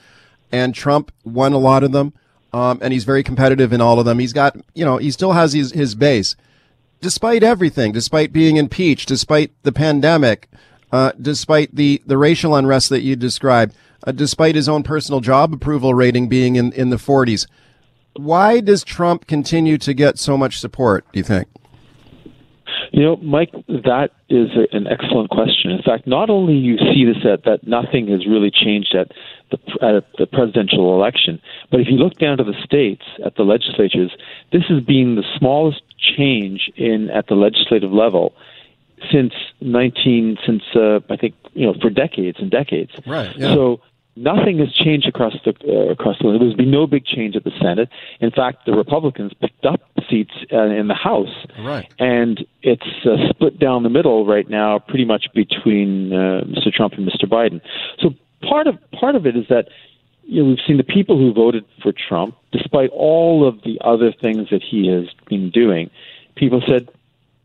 and 0.52 0.74
Trump 0.74 1.12
won 1.24 1.54
a 1.54 1.58
lot 1.58 1.84
of 1.84 1.92
them. 1.92 2.14
Um, 2.54 2.80
and 2.82 2.94
he's 2.94 3.04
very 3.04 3.24
competitive 3.24 3.74
in 3.74 3.82
all 3.82 4.00
of 4.00 4.06
them. 4.06 4.20
He's 4.20 4.34
got, 4.34 4.56
you 4.74 4.86
know, 4.86 4.98
he 4.98 5.12
still 5.12 5.34
has 5.34 5.54
his, 5.54 5.74
his 5.74 5.96
base, 5.96 6.36
despite 7.02 7.44
everything, 7.44 7.92
despite 7.92 8.32
being 8.32 8.58
impeached, 8.58 9.10
despite 9.10 9.52
the 9.64 9.72
pandemic, 9.72 10.50
uh, 10.92 11.12
despite 11.22 11.76
the, 11.76 12.02
the 12.06 12.18
racial 12.18 12.56
unrest 12.56 12.90
that 12.90 13.02
you 13.02 13.16
described, 13.16 13.76
uh, 14.06 14.12
despite 14.12 14.56
his 14.56 14.70
own 14.70 14.82
personal 14.82 15.20
job 15.20 15.54
approval 15.54 15.94
rating 15.94 16.30
being 16.30 16.56
in, 16.56 16.72
in 16.74 16.90
the 16.90 16.96
40s. 16.96 17.48
Why 18.14 18.62
does 18.62 18.84
Trump 18.84 19.28
continue 19.28 19.78
to 19.80 19.94
get 19.94 20.18
so 20.18 20.38
much 20.38 20.60
support, 20.60 21.06
do 21.12 21.20
you 21.20 21.24
think? 21.24 21.48
You 22.92 23.04
know, 23.04 23.16
Mike, 23.18 23.52
that 23.68 24.10
is 24.30 24.50
a, 24.56 24.76
an 24.76 24.88
excellent 24.88 25.30
question. 25.30 25.72
In 25.72 25.82
fact, 25.82 26.08
not 26.08 26.30
only 26.30 26.54
you 26.54 26.78
see 26.78 27.06
this 27.06 27.26
at 27.26 27.44
that 27.44 27.68
nothing 27.68 28.08
has 28.08 28.26
really 28.26 28.52
changed 28.52 28.96
at 28.96 29.12
the 29.52 29.58
at 29.82 30.06
the 30.18 30.26
presidential 30.26 30.94
election, 30.96 31.42
but 31.72 31.80
if 31.80 31.88
you 31.90 31.98
look 31.98 32.16
down 32.16 32.38
to 32.38 32.44
the 32.44 32.56
states 32.64 33.04
at 33.26 33.36
the 33.36 33.44
legislatures, 33.44 34.12
this 34.52 34.64
has 34.70 34.84
been 34.84 35.16
the 35.16 35.24
smallest 35.38 35.82
change 36.00 36.72
in 36.76 37.10
at 37.10 37.28
the 37.28 37.36
legislative 37.36 37.92
level 37.92 38.34
since 39.12 39.34
19 39.62 40.38
since 40.46 40.64
uh, 40.76 41.00
I 41.10 41.18
think 41.18 41.36
you 41.54 41.66
know 41.66 41.74
for 41.80 41.90
decades 41.90 42.38
and 42.40 42.50
decades. 42.50 42.92
Right. 43.06 43.36
Yeah. 43.38 43.54
So 43.54 43.82
nothing 44.18 44.58
has 44.60 44.74
changed 44.74 45.08
across 45.08 45.34
the 45.46 45.54
uh, 45.68 45.92
across 45.92 46.18
the. 46.20 46.38
There's 46.40 46.56
been 46.56 46.72
no 46.72 46.88
big 46.88 47.06
change 47.06 47.36
at 47.36 47.44
the 47.44 47.52
Senate. 47.62 47.90
In 48.20 48.32
fact, 48.32 48.66
the 48.66 48.74
Republicans 48.74 49.34
picked 49.40 49.66
up 49.66 49.82
seats 50.10 50.34
uh, 50.52 50.64
in 50.66 50.88
the 50.88 50.96
House, 50.96 51.46
right? 51.60 51.92
And 52.00 52.46
it's 52.64 53.06
uh, 53.06 53.30
split 53.30 53.60
down 53.60 53.84
the 53.84 53.90
middle 53.90 54.26
right 54.26 54.50
now, 54.50 54.80
pretty 54.80 55.06
much 55.06 55.28
between 55.34 56.12
uh, 56.12 56.42
Mr. 56.46 56.72
Trump 56.74 56.94
and 56.94 57.08
Mr. 57.08 57.26
Biden. 57.26 57.62
So 58.00 58.14
part 58.48 58.68
of 58.68 58.76
part 58.92 59.16
of 59.16 59.26
it 59.26 59.38
is 59.38 59.46
that 59.50 59.70
you 60.24 60.42
know 60.42 60.50
we've 60.50 60.60
seen 60.66 60.78
the 60.78 60.84
people 60.84 61.18
who 61.18 61.34
voted 61.34 61.66
for 61.82 61.92
Trump, 61.92 62.36
despite 62.52 62.90
all 62.92 63.48
of 63.48 63.62
the 63.64 63.80
other 63.84 64.12
things 64.12 64.50
that 64.50 64.64
he 64.64 64.88
has 64.88 65.06
been 65.30 65.50
doing, 65.52 65.90
people 66.36 66.62
said. 66.68 66.90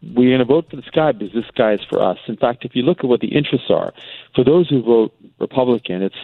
We're 0.05 0.31
going 0.31 0.41
to 0.41 0.45
vote 0.45 0.69
for 0.69 0.75
this 0.75 0.91
guy 0.91 1.13
because 1.13 1.33
this 1.33 1.45
guy 1.55 1.75
is 1.75 1.81
for 1.89 2.03
us. 2.03 2.19
In 2.27 2.37
fact, 2.37 2.65
if 2.65 2.75
you 2.75 2.83
look 2.83 2.99
at 2.99 3.05
what 3.05 3.21
the 3.21 3.29
interests 3.29 3.71
are, 3.71 3.95
for 4.35 4.43
those 4.43 4.69
who 4.69 4.83
vote 4.83 5.15
Republican, 5.39 6.03
it's 6.03 6.17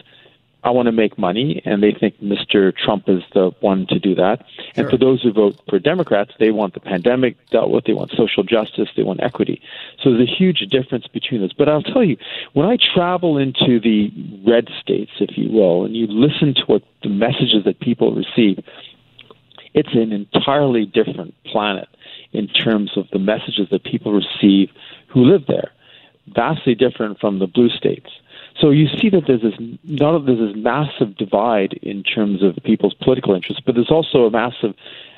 I 0.63 0.71
want 0.71 0.87
to 0.87 0.91
make 0.91 1.17
money, 1.17 1.61
and 1.63 1.81
they 1.81 1.93
think 1.93 2.19
Mr. 2.21 2.75
Trump 2.75 3.07
is 3.07 3.23
the 3.33 3.51
one 3.61 3.87
to 3.87 3.97
do 3.97 4.13
that. 4.15 4.45
Sure. 4.55 4.65
And 4.75 4.89
for 4.89 4.97
those 4.97 5.21
who 5.21 5.31
vote 5.31 5.59
for 5.69 5.79
Democrats, 5.79 6.33
they 6.37 6.51
want 6.51 6.73
the 6.73 6.81
pandemic 6.81 7.37
dealt 7.49 7.71
with, 7.71 7.85
they 7.85 7.93
want 7.93 8.11
social 8.11 8.43
justice, 8.43 8.89
they 8.97 9.03
want 9.03 9.23
equity. 9.23 9.61
So 10.03 10.11
there's 10.11 10.29
a 10.29 10.31
huge 10.31 10.59
difference 10.69 11.07
between 11.07 11.39
those. 11.41 11.53
But 11.53 11.69
I'll 11.69 11.81
tell 11.81 12.03
you, 12.03 12.17
when 12.53 12.65
I 12.65 12.77
travel 12.93 13.37
into 13.37 13.79
the 13.79 14.11
red 14.45 14.67
states, 14.81 15.11
if 15.21 15.37
you 15.37 15.49
will, 15.49 15.85
and 15.85 15.95
you 15.95 16.07
listen 16.07 16.53
to 16.55 16.63
what 16.65 16.83
the 17.03 17.09
messages 17.09 17.63
that 17.63 17.79
people 17.79 18.13
receive, 18.13 18.61
it's 19.73 19.93
an 19.93 20.11
entirely 20.11 20.85
different 20.85 21.33
planet 21.45 21.87
in 22.33 22.47
terms 22.47 22.91
of 22.97 23.07
the 23.11 23.19
messages 23.19 23.67
that 23.71 23.83
people 23.85 24.11
receive 24.11 24.69
who 25.07 25.23
live 25.23 25.45
there. 25.47 25.71
Vastly 26.27 26.75
different 26.75 27.19
from 27.19 27.39
the 27.39 27.47
blue 27.47 27.69
states. 27.69 28.09
So 28.59 28.71
you 28.71 28.87
see 28.99 29.09
that 29.09 29.23
there's 29.25 29.41
this 29.41 29.55
not 29.83 30.25
there's 30.25 30.39
this 30.39 30.55
massive 30.55 31.15
divide 31.15 31.73
in 31.81 32.03
terms 32.03 32.43
of 32.43 32.57
people's 32.63 32.93
political 32.95 33.33
interests, 33.33 33.63
but 33.65 33.75
there's 33.75 33.91
also 33.91 34.25
a 34.25 34.31
massive 34.31 34.75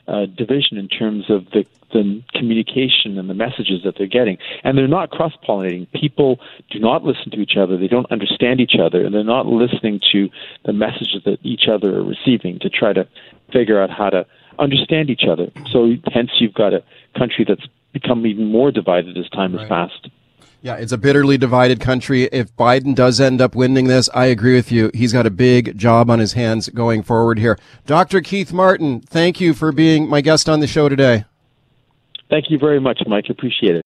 uh, 0.08 0.26
division 0.26 0.78
in 0.78 0.88
terms 0.88 1.30
of 1.30 1.46
the, 1.52 1.66
the 1.94 2.22
communication 2.34 3.18
and 3.18 3.30
the 3.30 3.34
messages 3.34 3.82
that 3.84 3.96
they're 3.98 4.08
getting. 4.08 4.38
And 4.64 4.78
they're 4.78 4.88
not 4.88 5.10
cross 5.10 5.34
pollinating. 5.48 5.92
People 5.92 6.40
do 6.70 6.80
not 6.80 7.04
listen 7.04 7.32
to 7.32 7.40
each 7.40 7.58
other, 7.58 7.78
they 7.78 7.88
don't 7.88 8.12
understand 8.12 8.60
each 8.60 8.76
other, 8.80 9.06
and 9.06 9.14
they're 9.14 9.24
not 9.24 9.46
listening 9.46 10.00
to 10.12 10.30
the 10.66 10.74
messages 10.74 11.22
that 11.26 11.40
each 11.44 11.68
other 11.72 11.98
are 11.98 12.04
receiving 12.04 12.60
to 12.60 12.70
try 12.70 12.94
to 12.94 13.08
figure 13.52 13.82
out 13.82 13.90
how 13.90 14.10
to 14.10 14.26
understand 14.60 15.10
each 15.10 15.24
other. 15.30 15.52
So, 15.72 15.96
hence, 16.14 16.32
you've 16.40 16.54
got 16.54 16.74
a 16.74 16.84
country 17.18 17.46
that's 17.48 17.66
become 17.94 18.26
even 18.26 18.46
more 18.46 18.72
divided 18.72 19.18
as 19.18 19.30
time 19.30 19.54
right. 19.54 19.62
has 19.62 19.70
passed. 19.70 20.10
Yeah, 20.64 20.76
it's 20.76 20.92
a 20.92 20.98
bitterly 20.98 21.40
divided 21.40 21.80
country. 21.80 22.24
If 22.26 22.56
Biden 22.56 22.94
does 22.94 23.20
end 23.20 23.42
up 23.42 23.56
winning 23.56 23.88
this, 23.88 24.10
I 24.14 24.26
agree 24.26 24.54
with 24.54 24.72
you. 24.72 24.92
He's 24.94 25.12
got 25.12 25.26
a 25.26 25.32
big 25.32 25.76
job 25.76 26.12
on 26.12 26.20
his 26.20 26.34
hands 26.34 26.70
going 26.70 27.02
forward 27.02 27.40
here. 27.40 27.58
Dr. 27.88 28.22
Keith 28.22 28.54
Martin, 28.54 29.02
thank 29.02 29.42
you 29.42 29.56
for 29.56 29.72
being 29.72 30.08
my 30.08 30.22
guest 30.22 30.48
on 30.48 30.60
the 30.60 30.68
show 30.68 30.88
today. 30.88 31.26
Thank 32.30 32.52
you 32.52 32.60
very 32.60 32.80
much, 32.80 33.02
Mike. 33.08 33.26
Appreciate 33.30 33.76
it. 33.76 33.86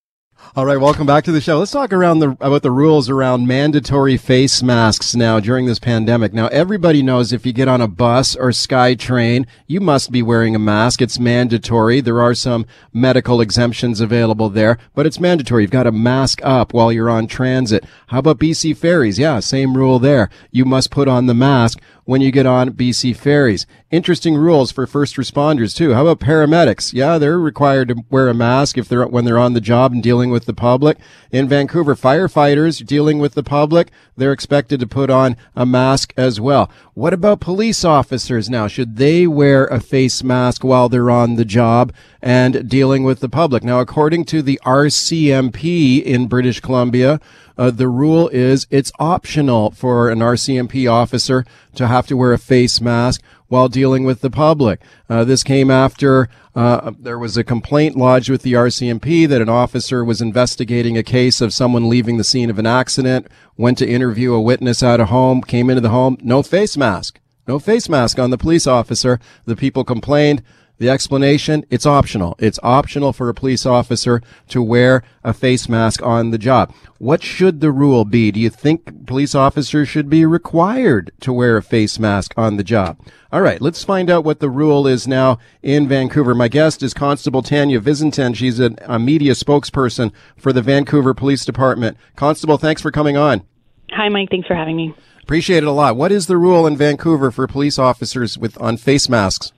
All 0.54 0.66
right, 0.66 0.80
welcome 0.80 1.06
back 1.06 1.26
to 1.26 1.34
the 1.34 1.42
show. 1.42 1.60
Let's 1.60 1.72
talk 1.72 1.92
around 1.92 2.20
the 2.20 2.30
about 2.40 2.62
the 2.62 2.72
rules 2.72 3.10
around 3.10 3.46
mandatory 3.48 4.16
face 4.16 4.64
masks 4.64 5.14
now 5.14 5.40
during 5.42 5.66
this 5.66 5.80
pandemic. 5.80 6.34
Now, 6.34 6.48
everybody 6.48 7.02
knows 7.02 7.34
if 7.34 7.46
you 7.46 7.52
get 7.52 7.68
on 7.68 7.82
a 7.82 7.90
bus 7.90 8.38
or 8.38 8.50
SkyTrain, 8.52 9.48
you 9.68 9.82
must 9.82 10.12
be 10.12 10.22
wearing 10.22 10.56
a 10.56 10.60
mask. 10.60 11.02
It's 11.02 11.20
mandatory. 11.20 12.00
There 12.00 12.22
are 12.22 12.34
some 12.34 12.66
medical 12.94 13.42
exemptions 13.42 14.00
available 14.00 14.50
there, 14.50 14.78
but 14.94 15.06
it's 15.06 15.20
mandatory. 15.20 15.64
You've 15.64 15.72
got 15.72 15.84
to 15.84 15.92
mask 15.92 16.40
up 16.44 16.74
while 16.74 16.92
you're 16.92 17.10
on 17.10 17.28
transit. 17.28 17.84
How 18.08 18.20
about 18.20 18.40
BC 18.40 18.78
ferries? 18.78 19.20
Yeah, 19.20 19.40
same 19.40 19.76
rule 19.76 20.00
there. 20.00 20.30
You 20.52 20.64
must 20.64 20.92
put 20.92 21.10
on 21.10 21.26
the 21.26 21.34
mask 21.34 21.80
when 22.06 22.22
you 22.22 22.32
get 22.32 22.46
on 22.46 22.72
BC 22.72 23.16
ferries. 23.16 23.66
Interesting 23.92 24.36
rules 24.36 24.72
for 24.72 24.88
first 24.88 25.16
responders 25.16 25.76
too. 25.76 25.94
How 25.94 26.06
about 26.06 26.26
paramedics? 26.26 26.94
Yeah, 26.94 27.18
they're 27.18 27.40
required 27.40 27.90
to 27.90 28.04
wear 28.10 28.30
a 28.30 28.34
mask 28.34 28.78
if 28.78 28.88
they're 28.88 29.06
when 29.06 29.26
they're 29.26 29.40
on 29.40 29.54
the 29.54 29.62
job 29.62 29.92
and 29.92 30.02
dealing 30.02 30.30
with 30.30 30.46
the 30.46 30.54
public. 30.54 30.98
In 31.32 31.48
Vancouver, 31.48 31.96
firefighters 31.96 32.86
dealing 32.86 33.20
with 33.20 33.34
the 33.34 33.44
public, 33.44 33.90
they're 34.16 34.32
expected 34.32 34.80
to 34.80 34.88
put 34.88 35.10
on 35.10 35.36
a 35.56 35.66
mask 35.66 36.14
as 36.16 36.40
well. 36.40 36.70
What 36.94 37.14
about 37.14 37.40
police 37.40 37.84
officers 37.84 38.50
now? 38.50 38.68
Should 38.68 38.98
they 38.98 39.28
wear 39.28 39.66
a 39.66 39.80
face 39.80 40.24
mask 40.24 40.64
while 40.64 40.88
they're 40.88 41.12
on 41.12 41.36
the 41.36 41.46
job 41.46 41.92
and 42.22 42.70
dealing 42.70 43.04
with 43.04 43.20
the 43.20 43.30
public? 43.30 43.64
Now, 43.64 43.80
according 43.80 44.26
to 44.26 44.42
the 44.42 44.60
RCMP 44.66 46.04
in 46.04 46.28
British 46.28 46.60
Columbia, 46.60 47.20
uh, 47.58 47.72
the 47.72 47.88
rule 47.88 48.28
is 48.30 48.68
it's 48.70 48.92
optional 49.00 49.72
for 49.72 50.10
an 50.10 50.20
RCMP 50.20 50.92
officer 50.92 51.46
to 51.76 51.88
have 51.88 52.08
to 52.08 52.18
wear 52.18 52.34
a 52.34 52.38
face 52.38 52.82
mask 52.82 53.22
while 53.48 53.68
dealing 53.70 54.04
with 54.04 54.22
the 54.22 54.30
public. 54.30 54.82
Uh, 55.10 55.24
this 55.24 55.44
came 55.44 55.70
after 55.70 56.30
uh, 56.56 56.92
there 56.98 57.20
was 57.20 57.36
a 57.36 57.44
complaint 57.44 57.98
lodged 57.98 58.30
with 58.30 58.42
the 58.42 58.54
RCMP 58.54 59.28
that 59.28 59.42
an 59.42 59.50
officer 59.50 60.06
was 60.06 60.22
investigating 60.22 60.98
a 60.98 61.04
case 61.04 61.42
of 61.42 61.54
someone 61.54 61.90
leaving 61.90 62.18
the 62.18 62.24
scene 62.24 62.50
of 62.50 62.58
an 62.58 62.66
accident, 62.66 63.28
went 63.58 63.78
to 63.78 63.88
interview 63.88 64.34
a 64.34 64.42
witness 64.42 64.82
at 64.82 65.02
a 65.02 65.08
home, 65.08 65.42
came 65.42 65.70
into 65.70 65.82
the 65.82 65.90
home, 65.90 66.18
no 66.22 66.42
face 66.42 66.78
mask. 66.78 67.20
No 67.48 67.60
face 67.60 67.88
mask 67.90 68.18
on 68.18 68.32
the 68.32 68.38
police 68.38 68.66
officer. 68.66 69.20
The 69.46 69.56
people 69.56 69.84
complained. 69.84 70.42
The 70.78 70.90
explanation, 70.90 71.66
it's 71.70 71.86
optional. 71.86 72.36
It's 72.38 72.60
optional 72.62 73.14
for 73.14 73.30
a 73.30 73.34
police 73.34 73.66
officer 73.66 74.22
to 74.50 74.62
wear 74.62 75.04
a 75.24 75.34
face 75.34 75.70
mask 75.70 76.02
on 76.04 76.32
the 76.32 76.38
job. 76.38 76.74
What 76.98 77.24
should 77.24 77.62
the 77.62 77.72
rule 77.72 78.04
be? 78.04 78.32
Do 78.32 78.40
you 78.42 78.50
think 78.50 79.06
police 79.08 79.34
officers 79.34 79.88
should 79.88 80.10
be 80.10 80.26
required 80.26 81.12
to 81.22 81.32
wear 81.32 81.56
a 81.56 81.64
face 81.64 81.98
mask 81.98 82.34
on 82.36 82.58
the 82.58 82.64
job? 82.64 82.98
All 83.32 83.42
right, 83.42 83.62
let's 83.62 83.86
find 83.86 84.10
out 84.10 84.26
what 84.26 84.40
the 84.40 84.50
rule 84.50 84.86
is 84.86 85.08
now 85.08 85.40
in 85.64 85.88
Vancouver. 85.88 86.36
My 86.36 86.50
guest 86.50 86.84
is 86.84 86.94
Constable 86.94 87.42
Tanya 87.42 87.80
Visintin. 87.80 88.36
She's 88.36 88.60
a, 88.60 88.76
a 88.82 89.00
media 89.00 89.32
spokesperson 89.32 90.12
for 90.38 90.52
the 90.52 90.62
Vancouver 90.62 91.14
Police 91.14 91.46
Department. 91.46 91.98
Constable, 92.16 92.58
thanks 92.58 92.82
for 92.82 92.92
coming 92.92 93.16
on. 93.16 93.44
Hi, 93.92 94.10
Mike. 94.10 94.30
Thanks 94.30 94.48
for 94.48 94.56
having 94.56 94.76
me. 94.76 94.94
Appreciate 95.22 95.64
it 95.64 95.68
a 95.68 95.72
lot. 95.72 95.96
What 95.96 96.12
is 96.12 96.28
the 96.28 96.38
rule 96.38 96.68
in 96.68 96.76
Vancouver 96.76 97.32
for 97.32 97.48
police 97.48 97.80
officers 97.80 98.38
with 98.38 98.60
on 98.62 98.78
face 98.78 99.08
masks? 99.08 99.54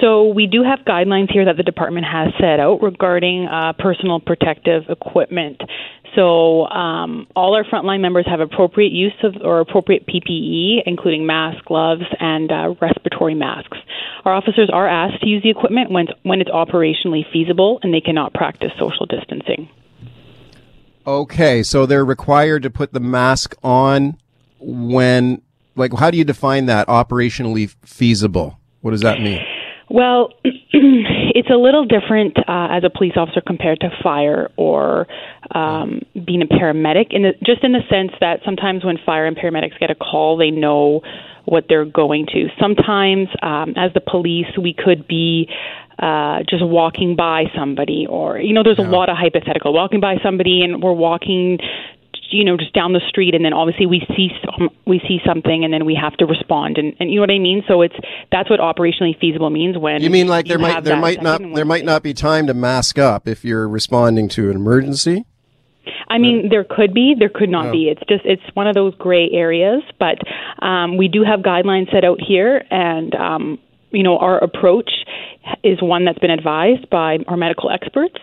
So 0.00 0.28
we 0.28 0.46
do 0.46 0.62
have 0.62 0.80
guidelines 0.86 1.30
here 1.32 1.44
that 1.44 1.56
the 1.56 1.64
department 1.64 2.06
has 2.06 2.32
set 2.38 2.60
out 2.60 2.82
regarding 2.82 3.46
uh, 3.46 3.72
personal 3.78 4.20
protective 4.20 4.84
equipment. 4.88 5.60
So 6.14 6.66
um, 6.68 7.26
all 7.34 7.54
our 7.54 7.64
frontline 7.64 8.00
members 8.00 8.26
have 8.28 8.40
appropriate 8.40 8.92
use 8.92 9.12
of 9.22 9.34
or 9.42 9.60
appropriate 9.60 10.06
PPE, 10.06 10.82
including 10.86 11.26
masks, 11.26 11.60
gloves, 11.66 12.04
and 12.20 12.50
uh, 12.50 12.74
respiratory 12.80 13.34
masks. 13.34 13.76
Our 14.24 14.34
officers 14.34 14.70
are 14.72 14.88
asked 14.88 15.20
to 15.22 15.28
use 15.28 15.42
the 15.42 15.50
equipment 15.50 15.90
when 15.90 16.06
when 16.22 16.40
it's 16.40 16.50
operationally 16.50 17.24
feasible 17.32 17.80
and 17.82 17.92
they 17.92 18.00
cannot 18.00 18.34
practice 18.34 18.70
social 18.78 19.06
distancing. 19.06 19.68
Okay, 21.06 21.62
so 21.62 21.86
they're 21.86 22.04
required 22.04 22.62
to 22.64 22.70
put 22.70 22.92
the 22.92 23.00
mask 23.00 23.54
on 23.62 24.18
when, 24.60 25.40
like, 25.74 25.92
how 25.94 26.10
do 26.10 26.18
you 26.18 26.24
define 26.24 26.66
that 26.66 26.86
operationally 26.86 27.74
feasible? 27.84 28.58
What 28.82 28.90
does 28.90 29.00
that 29.00 29.20
mean? 29.20 29.40
Well, 29.90 30.32
it's 30.44 31.50
a 31.50 31.56
little 31.56 31.84
different 31.84 32.36
uh, 32.38 32.68
as 32.70 32.84
a 32.84 32.90
police 32.90 33.14
officer 33.16 33.40
compared 33.40 33.80
to 33.80 33.90
fire 34.02 34.50
or 34.56 35.06
um, 35.54 36.02
being 36.14 36.42
a 36.42 36.46
paramedic. 36.46 37.06
In 37.10 37.22
the, 37.22 37.32
just 37.44 37.64
in 37.64 37.72
the 37.72 37.82
sense 37.90 38.12
that 38.20 38.40
sometimes 38.44 38.84
when 38.84 38.98
fire 39.04 39.26
and 39.26 39.36
paramedics 39.36 39.78
get 39.78 39.90
a 39.90 39.94
call, 39.94 40.36
they 40.36 40.50
know 40.50 41.00
what 41.44 41.64
they're 41.68 41.86
going 41.86 42.26
to. 42.26 42.48
Sometimes, 42.60 43.28
um, 43.42 43.74
as 43.76 43.92
the 43.94 44.02
police, 44.02 44.46
we 44.60 44.74
could 44.74 45.08
be 45.08 45.48
uh, 45.98 46.40
just 46.48 46.64
walking 46.64 47.16
by 47.16 47.44
somebody, 47.56 48.06
or 48.08 48.38
you 48.38 48.52
know, 48.52 48.62
there's 48.62 48.78
yeah. 48.78 48.88
a 48.88 48.90
lot 48.90 49.08
of 49.08 49.16
hypothetical 49.16 49.72
walking 49.72 50.00
by 50.00 50.16
somebody, 50.22 50.62
and 50.62 50.82
we're 50.82 50.92
walking 50.92 51.58
you 52.30 52.44
know 52.44 52.56
just 52.56 52.72
down 52.72 52.92
the 52.92 53.00
street 53.08 53.34
and 53.34 53.44
then 53.44 53.52
obviously 53.52 53.86
we 53.86 54.00
see 54.16 54.28
some, 54.44 54.70
we 54.86 55.00
see 55.06 55.18
something 55.24 55.64
and 55.64 55.72
then 55.72 55.84
we 55.84 55.94
have 55.94 56.14
to 56.16 56.26
respond 56.26 56.78
and, 56.78 56.94
and 57.00 57.10
you 57.10 57.16
know 57.16 57.22
what 57.22 57.30
I 57.30 57.38
mean 57.38 57.62
so 57.66 57.82
it's 57.82 57.96
that's 58.30 58.50
what 58.50 58.60
operationally 58.60 59.18
feasible 59.18 59.50
means 59.50 59.78
when 59.78 60.02
you 60.02 60.10
mean 60.10 60.28
like 60.28 60.46
there 60.46 60.58
might 60.58 60.84
there 60.84 60.96
might 60.96 61.22
not 61.22 61.40
there 61.54 61.64
might 61.64 61.84
not 61.84 62.02
be 62.02 62.14
time 62.14 62.46
to 62.46 62.54
mask 62.54 62.98
up 62.98 63.26
if 63.26 63.44
you're 63.44 63.68
responding 63.68 64.28
to 64.30 64.50
an 64.50 64.56
emergency 64.56 65.24
I 66.10 66.18
mean, 66.18 66.48
there 66.50 66.64
could 66.64 66.94
be, 66.94 67.14
there 67.18 67.28
could 67.28 67.50
not 67.50 67.70
be. 67.70 67.88
It's 67.88 68.00
just, 68.08 68.24
it's 68.24 68.42
one 68.54 68.66
of 68.66 68.74
those 68.74 68.94
gray 68.94 69.28
areas. 69.30 69.82
But 69.98 70.18
um, 70.64 70.96
we 70.96 71.08
do 71.08 71.22
have 71.22 71.40
guidelines 71.40 71.90
set 71.92 72.04
out 72.04 72.18
here, 72.20 72.64
and 72.70 73.14
um, 73.14 73.58
you 73.90 74.02
know, 74.02 74.18
our 74.18 74.38
approach 74.38 74.90
is 75.62 75.80
one 75.80 76.04
that's 76.04 76.18
been 76.18 76.30
advised 76.30 76.88
by 76.90 77.18
our 77.26 77.36
medical 77.36 77.70
experts. 77.70 78.16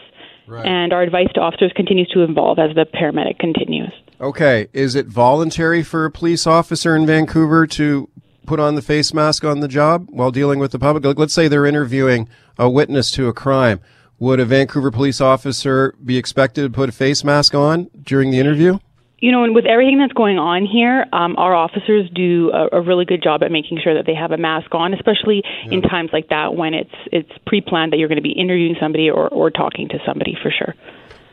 Right. 0.47 0.65
And 0.65 0.93
our 0.93 1.01
advice 1.01 1.29
to 1.35 1.41
officers 1.41 1.71
continues 1.75 2.07
to 2.09 2.23
evolve 2.23 2.59
as 2.59 2.75
the 2.75 2.85
paramedic 2.85 3.39
continues. 3.39 3.91
Okay. 4.21 4.67
Is 4.73 4.95
it 4.95 5.07
voluntary 5.07 5.83
for 5.83 6.05
a 6.05 6.11
police 6.11 6.45
officer 6.47 6.95
in 6.95 7.05
Vancouver 7.05 7.67
to 7.67 8.09
put 8.45 8.59
on 8.59 8.75
the 8.75 8.81
face 8.81 9.13
mask 9.13 9.43
on 9.43 9.59
the 9.59 9.67
job 9.67 10.07
while 10.09 10.31
dealing 10.31 10.59
with 10.59 10.71
the 10.71 10.79
public? 10.79 11.17
Let's 11.17 11.33
say 11.33 11.47
they're 11.47 11.65
interviewing 11.65 12.29
a 12.57 12.69
witness 12.69 13.11
to 13.11 13.27
a 13.27 13.33
crime. 13.33 13.79
Would 14.17 14.39
a 14.39 14.45
Vancouver 14.45 14.91
police 14.91 15.19
officer 15.19 15.93
be 16.03 16.17
expected 16.17 16.61
to 16.61 16.69
put 16.69 16.87
a 16.89 16.93
face 16.93 17.23
mask 17.23 17.53
on 17.53 17.89
during 18.01 18.31
the 18.31 18.39
interview? 18.39 18.79
You 19.25 19.31
know, 19.31 19.43
and 19.43 19.55
with 19.55 19.65
everything 19.65 19.97
that's 19.97 20.13
going 20.13 20.37
on 20.37 20.67
here, 20.67 21.03
um, 21.11 21.35
our 21.37 21.55
officers 21.55 22.07
do 22.13 22.51
a, 22.53 22.77
a, 22.77 22.81
really 22.81 23.05
good 23.05 23.23
job 23.23 23.41
at 23.41 23.51
making 23.51 23.79
sure 23.83 23.95
that 23.95 24.05
they 24.05 24.13
have 24.13 24.29
a 24.29 24.37
mask 24.37 24.67
on, 24.75 24.93
especially 24.93 25.41
yeah. 25.65 25.71
in 25.71 25.81
times 25.81 26.11
like 26.13 26.29
that 26.29 26.53
when 26.53 26.75
it's 26.75 26.93
it's 27.11 27.31
pre-planned 27.47 27.91
that 27.91 27.97
you're 27.97 28.07
going 28.07 28.21
to 28.21 28.21
be 28.21 28.33
interviewing 28.33 28.75
somebody 28.79 29.09
or, 29.09 29.27
or 29.29 29.49
talking 29.49 29.89
to 29.89 29.97
somebody 30.05 30.37
for 30.43 30.51
sure. 30.51 30.75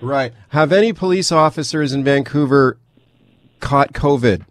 Right. 0.00 0.32
Have 0.48 0.72
any 0.72 0.94
police 0.94 1.30
officers 1.30 1.92
in 1.92 2.02
Vancouver 2.02 2.78
caught 3.60 3.92
COVID? 3.92 4.46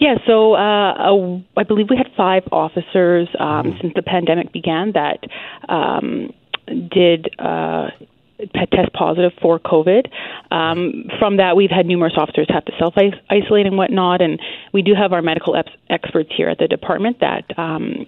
Yeah, 0.00 0.16
so 0.26 0.54
uh, 0.54 1.38
I 1.56 1.62
believe 1.62 1.86
we 1.88 1.96
had 1.96 2.08
five 2.16 2.42
officers 2.50 3.28
um, 3.38 3.46
mm. 3.46 3.80
since 3.80 3.92
the 3.94 4.02
pandemic 4.02 4.52
began 4.52 4.92
that 4.94 5.20
um, 5.68 6.32
did. 6.66 7.28
Uh, 7.38 7.90
test 8.38 8.92
positive 8.92 9.32
for 9.40 9.58
COVID. 9.58 10.10
Um, 10.50 11.04
from 11.18 11.38
that, 11.38 11.56
we've 11.56 11.70
had 11.70 11.86
numerous 11.86 12.14
officers 12.16 12.46
have 12.50 12.64
to 12.66 12.72
self 12.78 12.94
isolate 12.96 13.66
and 13.66 13.76
whatnot, 13.76 14.20
and 14.20 14.40
we 14.72 14.82
do 14.82 14.94
have 14.94 15.12
our 15.12 15.22
medical 15.22 15.56
experts 15.88 16.30
here 16.36 16.48
at 16.48 16.58
the 16.58 16.68
department 16.68 17.20
that. 17.20 17.58
Um, 17.58 18.06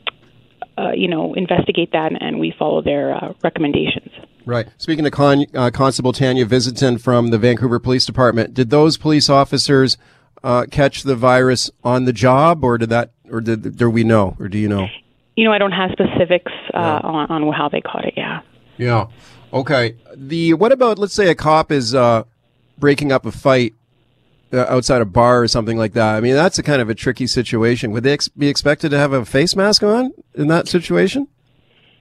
uh, 0.77 0.93
you 0.93 1.09
know, 1.09 1.35
investigate 1.35 1.91
that 1.91 2.13
and 2.23 2.39
we 2.39 2.55
follow 2.57 2.81
their 2.81 3.13
uh, 3.13 3.33
recommendations. 3.43 4.13
Right. 4.47 4.69
Speaking 4.79 5.05
to 5.05 5.11
Con- 5.11 5.47
uh, 5.53 5.71
Constable 5.73 6.13
Tanya 6.13 6.47
Visintin 6.47 7.01
from 7.01 7.31
the 7.31 7.39
Vancouver 7.39 7.81
Police 7.81 8.07
Department, 8.07 8.55
did 8.55 8.71
those 8.71 8.97
police 8.97 9.29
officers 9.29 9.99
uh, 10.45 10.67
catch 10.71 11.03
the 11.03 11.17
virus 11.17 11.71
on 11.83 12.05
the 12.05 12.13
job, 12.13 12.63
or 12.63 12.79
did 12.79 12.91
that, 12.91 13.11
or 13.31 13.41
did 13.41 13.77
do 13.77 13.91
we 13.91 14.05
know, 14.05 14.37
or 14.39 14.49
do 14.49 14.57
you 14.57 14.69
know? 14.69 14.87
You 15.37 15.45
know, 15.45 15.53
I 15.53 15.59
don't 15.59 15.73
have 15.73 15.91
specifics 15.91 16.53
uh, 16.73 16.79
yeah. 16.79 17.01
on, 17.01 17.43
on 17.45 17.53
how 17.53 17.69
they 17.69 17.81
caught 17.81 18.05
it. 18.05 18.15
Yeah. 18.17 18.43
Yeah. 18.77 19.07
Okay. 19.53 19.97
The 20.15 20.55
what 20.55 20.73
about 20.73 20.99
let's 20.99 21.15
say 21.15 21.29
a 21.31 21.35
cop 21.35 21.73
is 21.73 21.95
uh, 21.95 22.25
breaking 22.79 23.13
up 23.13 23.27
a 23.27 23.33
fight 23.33 23.75
uh, 24.53 24.67
outside 24.69 25.01
a 25.01 25.07
bar 25.07 25.43
or 25.43 25.49
something 25.49 25.77
like 25.77 25.93
that. 25.95 26.15
I 26.15 26.21
mean, 26.21 26.35
that's 26.35 26.59
a 26.59 26.63
kind 26.63 26.81
of 26.81 26.89
a 26.89 26.95
tricky 26.95 27.27
situation. 27.27 27.91
Would 27.93 28.03
they 28.03 28.13
ex- 28.13 28.29
be 28.29 28.49
expected 28.49 28.91
to 28.91 28.99
have 28.99 29.13
a 29.13 29.25
face 29.25 29.57
mask 29.57 29.83
on 29.83 30.13
in 30.35 30.49
that 30.49 30.69
situation? 30.69 31.29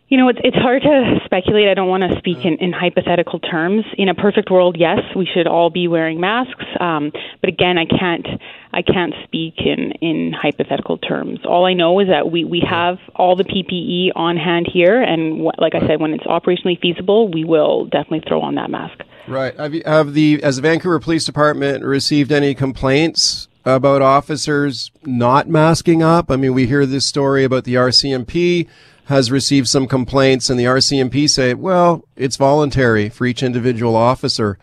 You 0.09 0.17
know, 0.17 0.29
it's 0.29 0.39
it's 0.41 0.55
hard 0.55 0.83
to 0.83 1.19
speculate. 1.25 1.67
I 1.67 1.73
don't 1.73 1.89
want 1.89 2.03
to 2.03 2.17
speak 2.17 2.45
in, 2.45 2.57
in 2.59 2.71
hypothetical 2.71 3.39
terms. 3.39 3.83
In 3.97 4.07
a 4.07 4.15
perfect 4.15 4.49
world, 4.49 4.77
yes, 4.79 4.99
we 5.17 5.27
should 5.33 5.47
all 5.47 5.69
be 5.69 5.89
wearing 5.89 6.21
masks. 6.21 6.63
Um, 6.79 7.11
but 7.41 7.49
again, 7.49 7.77
I 7.77 7.83
can't 7.83 8.25
I 8.71 8.83
can't 8.83 9.13
speak 9.25 9.55
in 9.57 9.91
in 9.99 10.31
hypothetical 10.31 10.97
terms. 10.97 11.39
All 11.45 11.65
I 11.65 11.73
know 11.73 11.99
is 11.99 12.07
that 12.07 12.31
we 12.31 12.45
we 12.45 12.63
have 12.69 12.99
all 13.15 13.35
the 13.35 13.43
PPE 13.43 14.11
on 14.15 14.37
hand 14.37 14.69
here, 14.71 15.01
and 15.01 15.41
wh- 15.45 15.59
like 15.59 15.75
I 15.75 15.85
said, 15.85 15.99
when 15.99 16.13
it's 16.13 16.23
operationally 16.23 16.79
feasible, 16.79 17.29
we 17.29 17.43
will 17.43 17.85
definitely 17.85 18.23
throw 18.25 18.41
on 18.41 18.55
that 18.55 18.69
mask. 18.69 19.01
Right. 19.27 19.59
Have 19.59 19.73
you, 19.73 19.83
have 19.85 20.13
the 20.13 20.41
as 20.41 20.55
the 20.55 20.61
Vancouver 20.61 21.01
Police 21.01 21.25
Department 21.25 21.83
received 21.83 22.31
any 22.31 22.55
complaints 22.55 23.49
about 23.65 24.01
officers 24.01 24.89
not 25.03 25.49
masking 25.49 26.01
up? 26.01 26.31
I 26.31 26.37
mean, 26.37 26.53
we 26.53 26.65
hear 26.65 26.85
this 26.85 27.05
story 27.05 27.43
about 27.43 27.65
the 27.65 27.73
RCMP 27.73 28.69
has 29.07 29.31
received 29.31 29.67
some 29.67 29.87
complaints, 29.87 30.49
and 30.49 30.59
the 30.59 30.65
RCMP 30.65 31.29
say, 31.29 31.53
well, 31.53 32.05
it's 32.17 32.35
voluntary 32.35 33.07
for 33.07 33.25
each 33.25 33.41
individual 33.41 33.95
officer. 33.95 34.57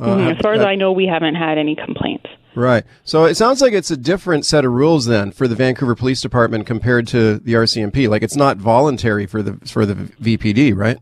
Uh, 0.00 0.06
mm-hmm. 0.06 0.28
As 0.30 0.38
far 0.38 0.54
as 0.54 0.62
I 0.62 0.74
know, 0.74 0.92
we 0.92 1.06
haven't 1.06 1.34
had 1.34 1.58
any 1.58 1.76
complaints. 1.76 2.26
Right. 2.54 2.84
So 3.04 3.24
it 3.24 3.34
sounds 3.34 3.60
like 3.60 3.72
it's 3.72 3.90
a 3.90 3.96
different 3.96 4.46
set 4.46 4.64
of 4.64 4.72
rules 4.72 5.06
then 5.06 5.32
for 5.32 5.46
the 5.48 5.54
Vancouver 5.54 5.94
Police 5.94 6.20
Department 6.20 6.66
compared 6.66 7.06
to 7.08 7.38
the 7.38 7.54
RCMP. 7.54 8.08
Like 8.08 8.22
it's 8.22 8.36
not 8.36 8.56
voluntary 8.56 9.26
for 9.26 9.42
the 9.42 9.54
for 9.66 9.84
the 9.84 9.94
VPD, 9.94 10.74
right? 10.74 10.98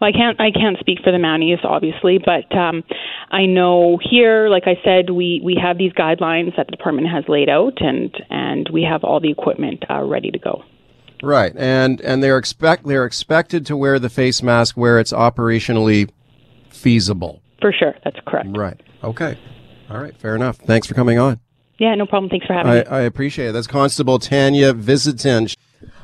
Well, 0.00 0.08
I 0.08 0.12
can't 0.12 0.40
I 0.40 0.50
can't 0.50 0.78
speak 0.78 1.00
for 1.04 1.12
the 1.12 1.18
Mounties, 1.18 1.64
obviously, 1.64 2.18
but 2.18 2.54
um, 2.56 2.82
I 3.30 3.46
know 3.46 3.98
here, 4.02 4.48
like 4.48 4.64
I 4.66 4.80
said, 4.82 5.10
we 5.10 5.40
we 5.44 5.58
have 5.62 5.78
these 5.78 5.92
guidelines 5.92 6.56
that 6.56 6.66
the 6.66 6.76
department 6.76 7.08
has 7.08 7.24
laid 7.28 7.48
out, 7.48 7.74
and 7.80 8.14
and 8.30 8.68
we 8.72 8.82
have 8.82 9.04
all 9.04 9.20
the 9.20 9.30
equipment 9.30 9.84
uh, 9.88 10.02
ready 10.02 10.30
to 10.30 10.38
go. 10.38 10.64
Right, 11.22 11.52
and 11.56 12.00
and 12.02 12.22
they're 12.22 12.38
expect 12.38 12.86
they're 12.86 13.06
expected 13.06 13.64
to 13.66 13.76
wear 13.76 13.98
the 13.98 14.10
face 14.10 14.42
mask 14.42 14.76
where 14.76 14.98
it's 14.98 15.12
operationally 15.12 16.10
feasible. 16.70 17.42
For 17.60 17.72
sure, 17.72 17.94
that's 18.04 18.18
correct. 18.26 18.48
Right. 18.56 18.80
Okay. 19.02 19.38
All 19.88 19.98
right. 19.98 20.16
Fair 20.16 20.36
enough. 20.36 20.56
Thanks 20.56 20.86
for 20.86 20.94
coming 20.94 21.18
on. 21.18 21.40
Yeah, 21.78 21.94
no 21.94 22.06
problem. 22.06 22.30
Thanks 22.30 22.46
for 22.46 22.54
having 22.54 22.72
I, 22.72 22.76
me. 22.76 22.86
I 22.86 23.00
appreciate 23.02 23.48
it. 23.48 23.52
That's 23.52 23.66
Constable 23.66 24.18
Tanya 24.18 24.72
Visintin. 24.72 25.54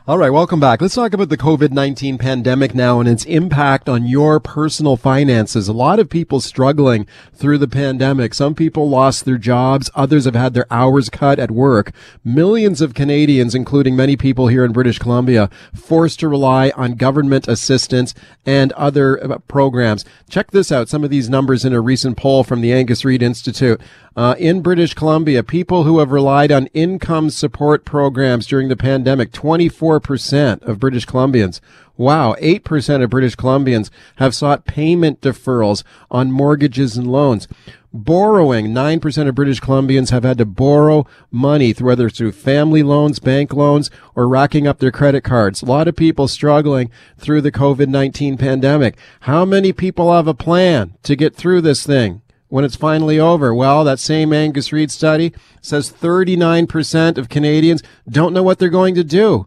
All 0.05 0.19
right, 0.19 0.31
welcome 0.31 0.59
back. 0.59 0.81
Let's 0.81 0.97
talk 0.97 1.13
about 1.13 1.29
the 1.29 1.39
COVID-19 1.39 2.19
pandemic 2.19 2.75
now 2.75 2.99
and 2.99 3.09
its 3.09 3.25
impact 3.25 3.89
on 3.89 4.05
your 4.05 4.41
personal 4.41 4.97
finances. 4.97 5.69
A 5.69 5.73
lot 5.73 6.01
of 6.01 6.11
people 6.11 6.41
struggling 6.41 7.07
through 7.33 7.59
the 7.59 7.69
pandemic. 7.69 8.35
Some 8.35 8.57
people 8.57 8.89
lost 8.89 9.25
their 9.25 9.39
jobs. 9.39 9.93
Others 9.95 10.25
have 10.25 10.35
had 10.35 10.55
their 10.55 10.67
hours 10.73 11.09
cut 11.09 11.39
at 11.39 11.53
work. 11.53 11.93
Millions 12.25 12.81
of 12.81 12.95
Canadians, 12.95 13.55
including 13.55 13.95
many 13.95 14.17
people 14.17 14.49
here 14.49 14.65
in 14.65 14.73
British 14.73 14.99
Columbia, 14.99 15.49
forced 15.73 16.19
to 16.19 16.27
rely 16.27 16.73
on 16.75 16.97
government 16.97 17.47
assistance 17.47 18.13
and 18.45 18.73
other 18.73 19.23
uh, 19.23 19.39
programs. 19.47 20.05
Check 20.29 20.51
this 20.51 20.73
out. 20.73 20.89
Some 20.89 21.05
of 21.05 21.11
these 21.11 21.31
numbers 21.31 21.65
in 21.65 21.73
a 21.73 21.81
recent 21.81 22.17
poll 22.17 22.43
from 22.43 22.61
the 22.61 22.73
Angus 22.73 23.05
Reid 23.05 23.23
Institute. 23.23 23.81
Uh, 24.15 24.35
in 24.39 24.61
British 24.61 24.93
Columbia, 24.95 25.43
people 25.43 25.85
who 25.85 26.01
have 26.01 26.11
relied 26.11 26.53
on 26.53 26.67
income 26.75 27.31
support 27.31 27.85
programs 27.87 28.47
during 28.47 28.69
the 28.69 28.77
pandemic, 28.77 29.31
24% 29.31 29.92
of 30.01 30.79
British 30.79 31.07
Columbians. 31.07 31.61
Wow, 31.97 32.35
8% 32.41 33.03
of 33.03 33.11
British 33.11 33.37
Columbians 33.37 33.91
have 34.17 34.35
sought 34.35 34.65
payment 34.65 35.21
deferrals 35.21 35.83
on 36.11 36.33
mortgages 36.33 36.97
and 36.97 37.07
loans. 37.07 37.47
Borrowing, 37.93 38.69
9% 38.69 39.29
of 39.29 39.35
British 39.35 39.61
Columbians 39.61 40.11
have 40.11 40.25
had 40.25 40.39
to 40.39 40.47
borrow 40.47 41.07
money, 41.31 41.73
whether 41.73 42.09
through 42.09 42.33
family 42.33 42.83
loans, 42.83 43.19
bank 43.19 43.53
loans, 43.53 43.91
or 44.15 44.27
racking 44.27 44.67
up 44.67 44.79
their 44.79 44.91
credit 44.91 45.23
cards. 45.23 45.61
A 45.61 45.67
lot 45.67 45.87
of 45.87 45.95
people 45.95 46.27
struggling 46.27 46.91
through 47.19 47.43
the 47.43 47.53
COVID-19 47.53 48.39
pandemic. 48.39 48.97
How 49.21 49.45
many 49.45 49.75
people 49.75 50.11
have 50.13 50.27
a 50.27 50.33
plan 50.33 50.95
to 51.03 51.15
get 51.15 51.37
through 51.37 51.61
this 51.61 51.85
thing? 51.85 52.23
when 52.49 52.67
it's 52.67 52.77
finally 52.77 53.19
over? 53.19 53.55
Well, 53.55 53.83
that 53.85 53.99
same 53.99 54.31
Angus 54.31 54.75
Reid 54.75 54.91
study 54.91 55.33
says 55.63 55.91
39% 55.91 57.17
of 57.17 57.31
Canadians 57.31 57.83
don't 58.07 58.35
know 58.35 58.43
what 58.43 58.59
they're 58.59 58.69
going 58.69 58.95
to 58.95 59.03
do 59.03 59.47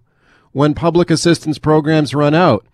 when 0.55 0.73
public 0.73 1.11
assistance 1.11 1.59
programs 1.59 2.15
run 2.15 2.33
out. 2.33 2.65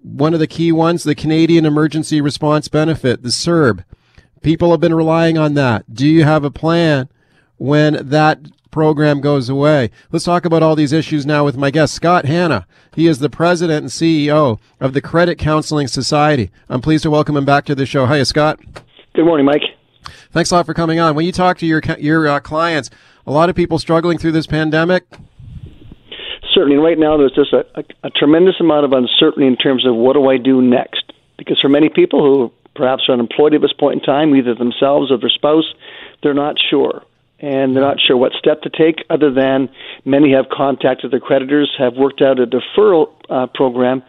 One 0.00 0.32
of 0.32 0.40
the 0.40 0.46
key 0.46 0.72
ones, 0.72 1.04
the 1.04 1.14
Canadian 1.14 1.66
Emergency 1.66 2.22
Response 2.22 2.66
Benefit, 2.68 3.22
the 3.22 3.28
CERB. 3.28 3.84
People 4.40 4.70
have 4.70 4.80
been 4.80 4.94
relying 4.94 5.36
on 5.36 5.52
that. 5.52 5.92
Do 5.92 6.08
you 6.08 6.24
have 6.24 6.44
a 6.44 6.50
plan 6.50 7.10
when 7.58 8.08
that 8.08 8.38
program 8.70 9.20
goes 9.20 9.50
away? 9.50 9.90
Let's 10.12 10.24
talk 10.24 10.46
about 10.46 10.62
all 10.62 10.74
these 10.74 10.94
issues 10.94 11.26
now 11.26 11.44
with 11.44 11.58
my 11.58 11.70
guest, 11.70 11.92
Scott 11.92 12.24
Hannah. 12.24 12.66
He 12.94 13.06
is 13.06 13.18
the 13.18 13.28
president 13.28 13.82
and 13.82 13.90
CEO 13.90 14.58
of 14.80 14.94
the 14.94 15.02
Credit 15.02 15.36
Counseling 15.36 15.88
Society. 15.88 16.50
I'm 16.70 16.80
pleased 16.80 17.02
to 17.02 17.10
welcome 17.10 17.36
him 17.36 17.44
back 17.44 17.66
to 17.66 17.74
the 17.74 17.84
show. 17.84 18.06
Hiya, 18.06 18.24
Scott. 18.24 18.60
Good 19.14 19.26
morning, 19.26 19.44
Mike. 19.44 19.60
Thanks 20.32 20.50
a 20.50 20.54
lot 20.54 20.64
for 20.64 20.72
coming 20.72 21.00
on. 21.00 21.14
When 21.14 21.26
you 21.26 21.32
talk 21.32 21.58
to 21.58 21.66
your 21.66 21.82
your 21.98 22.26
uh, 22.26 22.40
clients, 22.40 22.88
a 23.26 23.30
lot 23.30 23.50
of 23.50 23.54
people 23.54 23.78
struggling 23.78 24.16
through 24.16 24.32
this 24.32 24.46
pandemic. 24.46 25.04
Certainly, 26.54 26.76
right 26.76 26.98
now 26.98 27.16
there's 27.16 27.32
just 27.32 27.52
a, 27.52 27.66
a, 27.74 27.84
a 28.04 28.10
tremendous 28.10 28.54
amount 28.60 28.84
of 28.84 28.92
uncertainty 28.92 29.46
in 29.46 29.56
terms 29.56 29.84
of 29.84 29.94
what 29.94 30.14
do 30.14 30.28
I 30.28 30.36
do 30.36 30.62
next. 30.62 31.12
Because 31.36 31.58
for 31.60 31.68
many 31.68 31.88
people 31.88 32.20
who 32.20 32.52
perhaps 32.76 33.08
are 33.08 33.12
unemployed 33.12 33.54
at 33.54 33.60
this 33.60 33.72
point 33.72 34.00
in 34.00 34.04
time, 34.04 34.34
either 34.36 34.54
themselves 34.54 35.10
or 35.10 35.18
their 35.18 35.28
spouse, 35.28 35.74
they're 36.22 36.34
not 36.34 36.56
sure. 36.70 37.02
And 37.40 37.74
they're 37.74 37.82
not 37.82 37.98
sure 38.00 38.16
what 38.16 38.32
step 38.32 38.62
to 38.62 38.70
take, 38.70 39.04
other 39.10 39.32
than 39.32 39.68
many 40.04 40.32
have 40.32 40.46
contacted 40.48 41.10
their 41.10 41.20
creditors, 41.20 41.70
have 41.76 41.94
worked 41.94 42.22
out 42.22 42.38
a 42.38 42.46
deferral 42.46 43.12
uh, 43.28 43.48
program, 43.52 44.02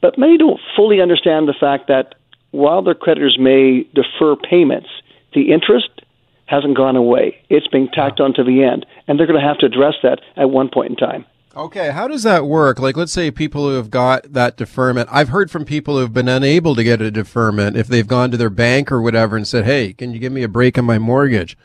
but 0.00 0.18
many 0.18 0.36
don't 0.36 0.60
fully 0.76 1.00
understand 1.00 1.48
the 1.48 1.54
fact 1.58 1.88
that 1.88 2.14
while 2.50 2.82
their 2.82 2.94
creditors 2.94 3.38
may 3.40 3.88
defer 3.94 4.36
payments, 4.36 4.88
the 5.34 5.52
interest 5.52 5.88
hasn't 6.46 6.76
gone 6.76 6.96
away. 6.96 7.42
It's 7.48 7.66
being 7.66 7.88
tacked 7.92 8.20
on 8.20 8.34
to 8.34 8.44
the 8.44 8.62
end, 8.62 8.86
and 9.08 9.18
they're 9.18 9.26
going 9.26 9.40
to 9.40 9.46
have 9.46 9.58
to 9.58 9.66
address 9.66 9.94
that 10.02 10.20
at 10.36 10.50
one 10.50 10.68
point 10.72 10.90
in 10.90 10.96
time. 10.96 11.24
Okay, 11.56 11.90
how 11.90 12.06
does 12.06 12.22
that 12.22 12.44
work? 12.44 12.78
Like, 12.78 12.98
let's 12.98 13.12
say 13.12 13.30
people 13.30 13.66
who 13.66 13.76
have 13.76 13.90
got 13.90 14.34
that 14.34 14.58
deferment. 14.58 15.08
I've 15.10 15.30
heard 15.30 15.50
from 15.50 15.64
people 15.64 15.94
who 15.94 16.00
have 16.00 16.12
been 16.12 16.28
unable 16.28 16.74
to 16.74 16.84
get 16.84 17.00
a 17.00 17.10
deferment 17.10 17.78
if 17.78 17.86
they've 17.86 18.06
gone 18.06 18.30
to 18.30 18.36
their 18.36 18.50
bank 18.50 18.92
or 18.92 19.00
whatever 19.00 19.38
and 19.38 19.48
said, 19.48 19.64
"Hey, 19.64 19.94
can 19.94 20.12
you 20.12 20.18
give 20.18 20.32
me 20.32 20.42
a 20.42 20.48
break 20.48 20.76
on 20.76 20.84
my 20.84 20.98
mortgage?" 20.98 21.56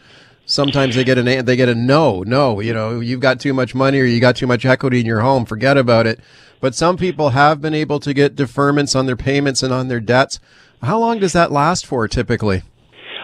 Sometimes 0.45 0.95
they 0.95 1.03
get 1.03 1.17
an 1.17 1.43
they 1.43 1.57
get 1.57 1.67
a 1.67 1.75
no, 1.75 2.23
no. 2.23 2.61
You 2.61 2.73
know, 2.73 3.01
you've 3.01 3.19
got 3.19 3.41
too 3.41 3.53
much 3.53 3.75
money 3.75 3.99
or 3.99 4.05
you 4.05 4.21
got 4.21 4.37
too 4.37 4.47
much 4.47 4.65
equity 4.65 5.01
in 5.01 5.05
your 5.05 5.19
home. 5.19 5.43
Forget 5.43 5.77
about 5.77 6.07
it. 6.07 6.21
But 6.61 6.73
some 6.73 6.95
people 6.95 7.31
have 7.31 7.59
been 7.59 7.73
able 7.73 7.99
to 7.99 8.13
get 8.13 8.37
deferments 8.37 8.95
on 8.95 9.07
their 9.07 9.17
payments 9.17 9.61
and 9.61 9.73
on 9.73 9.89
their 9.89 9.99
debts. 9.99 10.39
How 10.81 10.99
long 10.99 11.19
does 11.19 11.33
that 11.33 11.51
last 11.51 11.85
for 11.85 12.07
typically? 12.07 12.63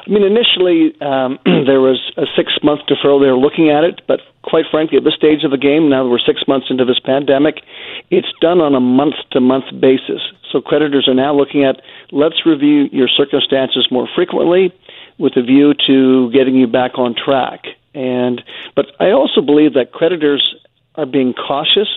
I 0.08 0.10
mean, 0.10 0.24
initially 0.24 0.96
um, 1.02 1.38
there 1.68 1.82
was 1.82 2.00
a 2.16 2.24
six 2.36 2.54
month 2.64 2.82
deferral. 2.88 3.20
They 3.20 3.28
were 3.28 3.38
looking 3.38 3.70
at 3.70 3.84
it, 3.84 4.02
but 4.08 4.22
quite 4.42 4.66
frankly, 4.72 4.98
at 4.98 5.04
this 5.04 5.16
stage 5.16 5.44
of 5.44 5.52
the 5.52 5.58
game, 5.58 5.90
now 5.90 6.04
that 6.04 6.10
we're 6.10 6.24
six 6.24 6.48
months 6.48 6.68
into 6.70 6.86
this 6.86 7.00
pandemic, 7.00 7.62
it's 8.10 8.32
done 8.40 8.62
on 8.62 8.74
a 8.74 8.80
month 8.80 9.16
to 9.32 9.42
month 9.42 9.66
basis. 9.80 10.22
So 10.52 10.62
creditors 10.62 11.08
are 11.10 11.14
now 11.14 11.36
looking 11.36 11.66
at 11.66 11.82
let's 12.12 12.46
review 12.46 12.88
your 12.92 13.10
circumstances 13.10 13.88
more 13.92 14.08
frequently 14.16 14.72
with 15.20 15.36
a 15.36 15.44
view 15.44 15.74
to 15.88 16.32
getting 16.32 16.56
you 16.56 16.68
back 16.68 16.98
on 16.98 17.14
track. 17.14 17.66
And 17.94 18.42
but 18.76 18.86
I 19.02 19.12
also 19.12 19.42
believe 19.42 19.74
that 19.74 19.92
creditors 19.92 20.56
are 20.96 21.06
being 21.06 21.34
cautious 21.34 21.90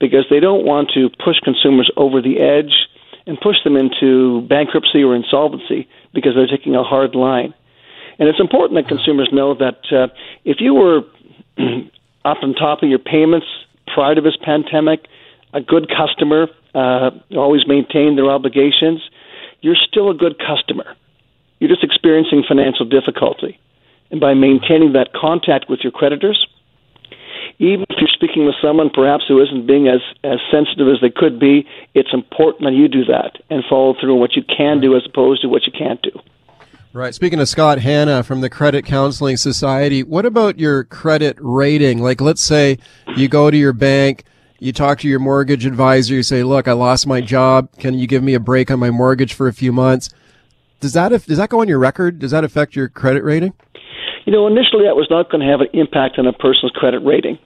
because 0.00 0.26
they 0.28 0.40
don't 0.40 0.64
want 0.66 0.90
to 0.94 1.08
push 1.24 1.40
consumers 1.42 1.90
over 1.96 2.20
the 2.20 2.40
edge 2.40 2.87
and 3.28 3.38
push 3.40 3.62
them 3.62 3.76
into 3.76 4.40
bankruptcy 4.48 5.04
or 5.04 5.14
insolvency 5.14 5.86
because 6.14 6.32
they're 6.34 6.48
taking 6.48 6.74
a 6.74 6.82
hard 6.82 7.14
line. 7.14 7.52
And 8.18 8.28
it's 8.28 8.40
important 8.40 8.80
that 8.80 8.88
consumers 8.88 9.28
know 9.30 9.54
that 9.54 9.80
uh, 9.92 10.08
if 10.44 10.56
you 10.60 10.72
were 10.74 11.02
up 12.24 12.38
on 12.42 12.54
top 12.54 12.82
of 12.82 12.88
your 12.88 12.98
payments 12.98 13.46
prior 13.86 14.14
to 14.14 14.22
this 14.22 14.36
pandemic, 14.42 15.06
a 15.52 15.60
good 15.60 15.88
customer, 15.94 16.48
uh, 16.74 17.10
always 17.36 17.68
maintained 17.68 18.16
their 18.16 18.30
obligations, 18.30 19.02
you're 19.60 19.76
still 19.76 20.10
a 20.10 20.14
good 20.14 20.36
customer. 20.38 20.96
You're 21.60 21.70
just 21.70 21.84
experiencing 21.84 22.44
financial 22.48 22.86
difficulty. 22.86 23.60
And 24.10 24.20
by 24.20 24.32
maintaining 24.32 24.94
that 24.94 25.12
contact 25.12 25.68
with 25.68 25.80
your 25.82 25.92
creditors, 25.92 26.46
even 27.58 27.84
if 27.88 27.96
you're 27.98 28.08
speaking 28.12 28.46
with 28.46 28.54
someone 28.62 28.90
perhaps 28.90 29.24
who 29.26 29.42
isn't 29.42 29.66
being 29.66 29.88
as, 29.88 30.00
as 30.24 30.38
sensitive 30.50 30.88
as 30.88 31.00
they 31.00 31.10
could 31.10 31.38
be, 31.40 31.66
it's 31.94 32.10
important 32.12 32.64
that 32.64 32.74
you 32.74 32.88
do 32.88 33.04
that 33.06 33.36
and 33.50 33.64
follow 33.68 33.94
through 34.00 34.14
on 34.14 34.20
what 34.20 34.36
you 34.36 34.42
can 34.44 34.80
do 34.80 34.96
as 34.96 35.02
opposed 35.06 35.42
to 35.42 35.48
what 35.48 35.66
you 35.66 35.72
can't 35.72 36.00
do. 36.02 36.12
Right. 36.92 37.14
Speaking 37.14 37.38
of 37.40 37.48
Scott 37.48 37.80
Hannah 37.80 38.22
from 38.22 38.40
the 38.40 38.48
Credit 38.48 38.84
Counseling 38.84 39.36
Society, 39.36 40.02
what 40.02 40.24
about 40.24 40.58
your 40.58 40.84
credit 40.84 41.36
rating? 41.40 42.00
Like, 42.00 42.20
let's 42.20 42.42
say 42.42 42.78
you 43.16 43.28
go 43.28 43.50
to 43.50 43.56
your 43.56 43.72
bank 43.72 44.24
you 44.60 44.72
talk 44.72 44.98
to 45.00 45.08
your 45.08 45.20
mortgage 45.20 45.64
advisor, 45.66 46.14
you 46.14 46.22
say, 46.22 46.42
"Look, 46.42 46.66
I 46.66 46.72
lost 46.72 47.06
my 47.06 47.20
job. 47.20 47.68
Can 47.78 47.94
you 47.94 48.06
give 48.06 48.22
me 48.22 48.34
a 48.34 48.40
break 48.40 48.70
on 48.70 48.78
my 48.80 48.90
mortgage 48.90 49.32
for 49.32 49.46
a 49.46 49.52
few 49.52 49.72
months?" 49.72 50.10
Does 50.80 50.92
that 50.94 51.10
does 51.10 51.38
that 51.38 51.48
go 51.48 51.60
on 51.60 51.68
your 51.68 51.78
record? 51.78 52.18
Does 52.18 52.32
that 52.32 52.44
affect 52.44 52.74
your 52.74 52.88
credit 52.88 53.22
rating? 53.22 53.52
You 54.24 54.32
know, 54.32 54.46
initially 54.46 54.84
that 54.84 54.96
was 54.96 55.06
not 55.10 55.30
going 55.30 55.40
to 55.40 55.46
have 55.46 55.60
an 55.60 55.68
impact 55.72 56.18
on 56.18 56.26
a 56.26 56.32
person's 56.32 56.72
credit 56.72 57.00
rating. 57.00 57.38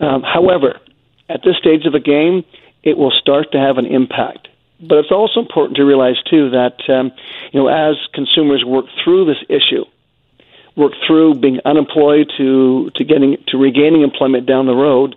Um, 0.00 0.22
however, 0.22 0.80
at 1.28 1.42
this 1.44 1.56
stage 1.56 1.84
of 1.86 1.92
the 1.92 2.00
game, 2.00 2.44
it 2.82 2.96
will 2.96 3.10
start 3.10 3.52
to 3.52 3.58
have 3.58 3.78
an 3.78 3.86
impact. 3.86 4.48
But 4.80 4.98
it's 4.98 5.12
also 5.12 5.40
important 5.40 5.76
to 5.76 5.84
realize 5.84 6.20
too 6.28 6.50
that 6.50 6.78
um, 6.88 7.12
you 7.52 7.60
know 7.60 7.68
as 7.68 7.96
consumers 8.12 8.64
work 8.64 8.86
through 9.02 9.26
this 9.26 9.42
issue, 9.48 9.84
work 10.74 10.92
through 11.06 11.36
being 11.36 11.60
unemployed 11.64 12.30
to 12.38 12.90
to 12.96 13.04
getting 13.04 13.36
to 13.48 13.58
regaining 13.58 14.02
employment 14.02 14.46
down 14.46 14.66
the 14.66 14.74
road, 14.74 15.14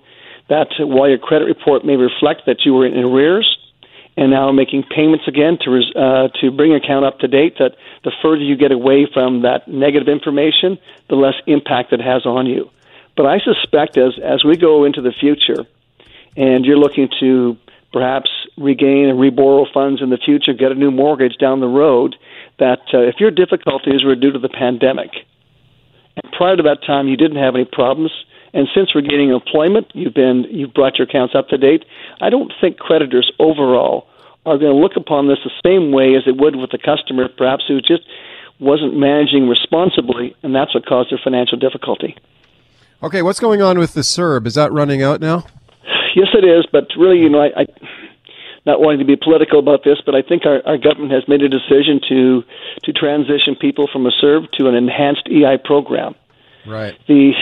that 0.49 0.67
while 0.79 1.09
your 1.09 1.17
credit 1.17 1.45
report 1.45 1.83
may 1.83 1.95
reflect 1.95 2.45
that 2.45 2.63
you 2.63 2.73
were 2.73 2.85
in 2.85 2.97
arrears 3.03 3.57
and 4.17 4.31
now 4.31 4.51
making 4.51 4.83
payments 4.83 5.27
again 5.27 5.57
to 5.63 5.81
uh, 5.95 6.27
to 6.39 6.51
bring 6.51 6.69
your 6.69 6.77
account 6.77 7.03
up 7.03 7.19
to 7.19 7.27
date, 7.27 7.57
that 7.57 7.75
the 8.03 8.11
further 8.21 8.43
you 8.43 8.55
get 8.55 8.71
away 8.71 9.07
from 9.11 9.41
that 9.41 9.67
negative 9.67 10.07
information, 10.07 10.77
the 11.09 11.15
less 11.15 11.35
impact 11.47 11.91
it 11.91 12.01
has 12.01 12.25
on 12.27 12.45
you. 12.45 12.69
But 13.15 13.25
I 13.25 13.39
suspect 13.39 13.97
as 13.97 14.13
as 14.23 14.43
we 14.43 14.57
go 14.57 14.83
into 14.83 15.01
the 15.01 15.13
future, 15.13 15.65
and 16.35 16.65
you're 16.65 16.77
looking 16.77 17.09
to 17.19 17.57
perhaps 17.93 18.29
regain 18.57 19.07
and 19.07 19.17
reborrow 19.17 19.65
funds 19.73 20.01
in 20.01 20.09
the 20.09 20.17
future, 20.17 20.53
get 20.53 20.71
a 20.71 20.75
new 20.75 20.91
mortgage 20.91 21.37
down 21.37 21.61
the 21.61 21.67
road, 21.67 22.15
that 22.59 22.81
uh, 22.93 22.99
if 22.99 23.15
your 23.19 23.31
difficulties 23.31 24.03
were 24.03 24.15
due 24.15 24.31
to 24.31 24.39
the 24.39 24.49
pandemic, 24.49 25.11
and 26.21 26.33
prior 26.33 26.57
to 26.57 26.63
that 26.63 26.83
time 26.85 27.07
you 27.07 27.15
didn't 27.15 27.41
have 27.41 27.55
any 27.55 27.65
problems, 27.65 28.11
and 28.53 28.67
since 28.75 28.95
regaining 28.95 29.29
employment, 29.29 29.87
you've 29.93 30.13
been 30.13 30.45
you've 30.49 30.73
brought 30.73 30.97
your 30.97 31.07
accounts 31.07 31.35
up 31.35 31.47
to 31.49 31.57
date. 31.57 31.85
I 32.19 32.29
don't 32.29 32.51
think 32.59 32.77
creditors 32.77 33.31
overall 33.39 34.07
are 34.45 34.57
going 34.57 34.75
to 34.75 34.79
look 34.79 34.95
upon 34.95 35.27
this 35.27 35.39
the 35.43 35.51
same 35.65 35.91
way 35.91 36.15
as 36.15 36.23
it 36.27 36.37
would 36.37 36.55
with 36.55 36.71
the 36.71 36.77
customer, 36.77 37.27
perhaps 37.27 37.63
who 37.67 37.81
just 37.81 38.03
wasn't 38.59 38.95
managing 38.95 39.49
responsibly, 39.49 40.35
and 40.43 40.55
that's 40.55 40.73
what 40.73 40.85
caused 40.85 41.11
their 41.11 41.19
financial 41.21 41.57
difficulty. 41.57 42.15
Okay, 43.03 43.21
what's 43.21 43.39
going 43.39 43.61
on 43.61 43.77
with 43.77 43.93
the 43.93 44.01
CERB? 44.01 44.47
Is 44.47 44.55
that 44.55 44.71
running 44.71 45.03
out 45.03 45.19
now? 45.19 45.45
Yes, 46.15 46.27
it 46.33 46.45
is. 46.45 46.65
But 46.71 46.87
really, 46.97 47.19
you 47.19 47.29
know, 47.29 47.41
I, 47.41 47.61
I 47.61 47.65
not 48.65 48.79
wanting 48.79 48.99
to 48.99 49.05
be 49.05 49.15
political 49.15 49.59
about 49.59 49.83
this, 49.83 49.97
but 50.05 50.15
I 50.15 50.21
think 50.21 50.45
our, 50.45 50.61
our 50.65 50.77
government 50.77 51.11
has 51.11 51.27
made 51.27 51.41
a 51.41 51.49
decision 51.49 51.99
to 52.09 52.43
to 52.83 52.93
transition 52.93 53.55
people 53.59 53.87
from 53.91 54.05
a 54.05 54.11
CERB 54.11 54.51
to 54.53 54.67
an 54.67 54.75
enhanced 54.75 55.27
EI 55.27 55.57
program. 55.63 56.15
Right. 56.65 56.97
The 57.07 57.33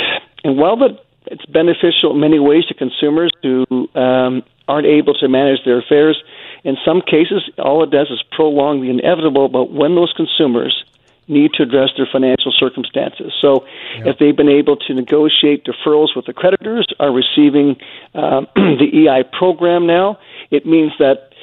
and 0.43 0.57
while 0.57 0.75
the, 0.75 0.99
it's 1.27 1.45
beneficial 1.45 2.11
in 2.11 2.19
many 2.19 2.39
ways 2.39 2.65
to 2.65 2.73
consumers 2.73 3.31
who 3.41 3.87
um, 3.95 4.43
aren't 4.67 4.87
able 4.87 5.13
to 5.15 5.29
manage 5.29 5.63
their 5.63 5.79
affairs, 5.79 6.21
in 6.63 6.75
some 6.83 7.01
cases, 7.01 7.49
all 7.57 7.83
it 7.83 7.91
does 7.91 8.07
is 8.09 8.21
prolong 8.31 8.81
the 8.81 8.89
inevitable 8.89 9.47
But 9.47 9.71
when 9.71 9.95
those 9.95 10.13
consumers 10.13 10.83
need 11.27 11.53
to 11.53 11.63
address 11.63 11.89
their 11.97 12.07
financial 12.11 12.51
circumstances. 12.51 13.33
So, 13.41 13.65
yep. 13.97 14.07
if 14.07 14.19
they've 14.19 14.35
been 14.35 14.49
able 14.49 14.75
to 14.77 14.93
negotiate 14.93 15.65
deferrals 15.65 16.15
with 16.15 16.25
the 16.25 16.33
creditors, 16.33 16.87
are 16.99 17.11
receiving 17.11 17.77
um, 18.13 18.47
the 18.55 19.07
EI 19.07 19.23
program 19.37 19.87
now, 19.87 20.19
it 20.51 20.65
means 20.65 20.91
that 20.99 21.33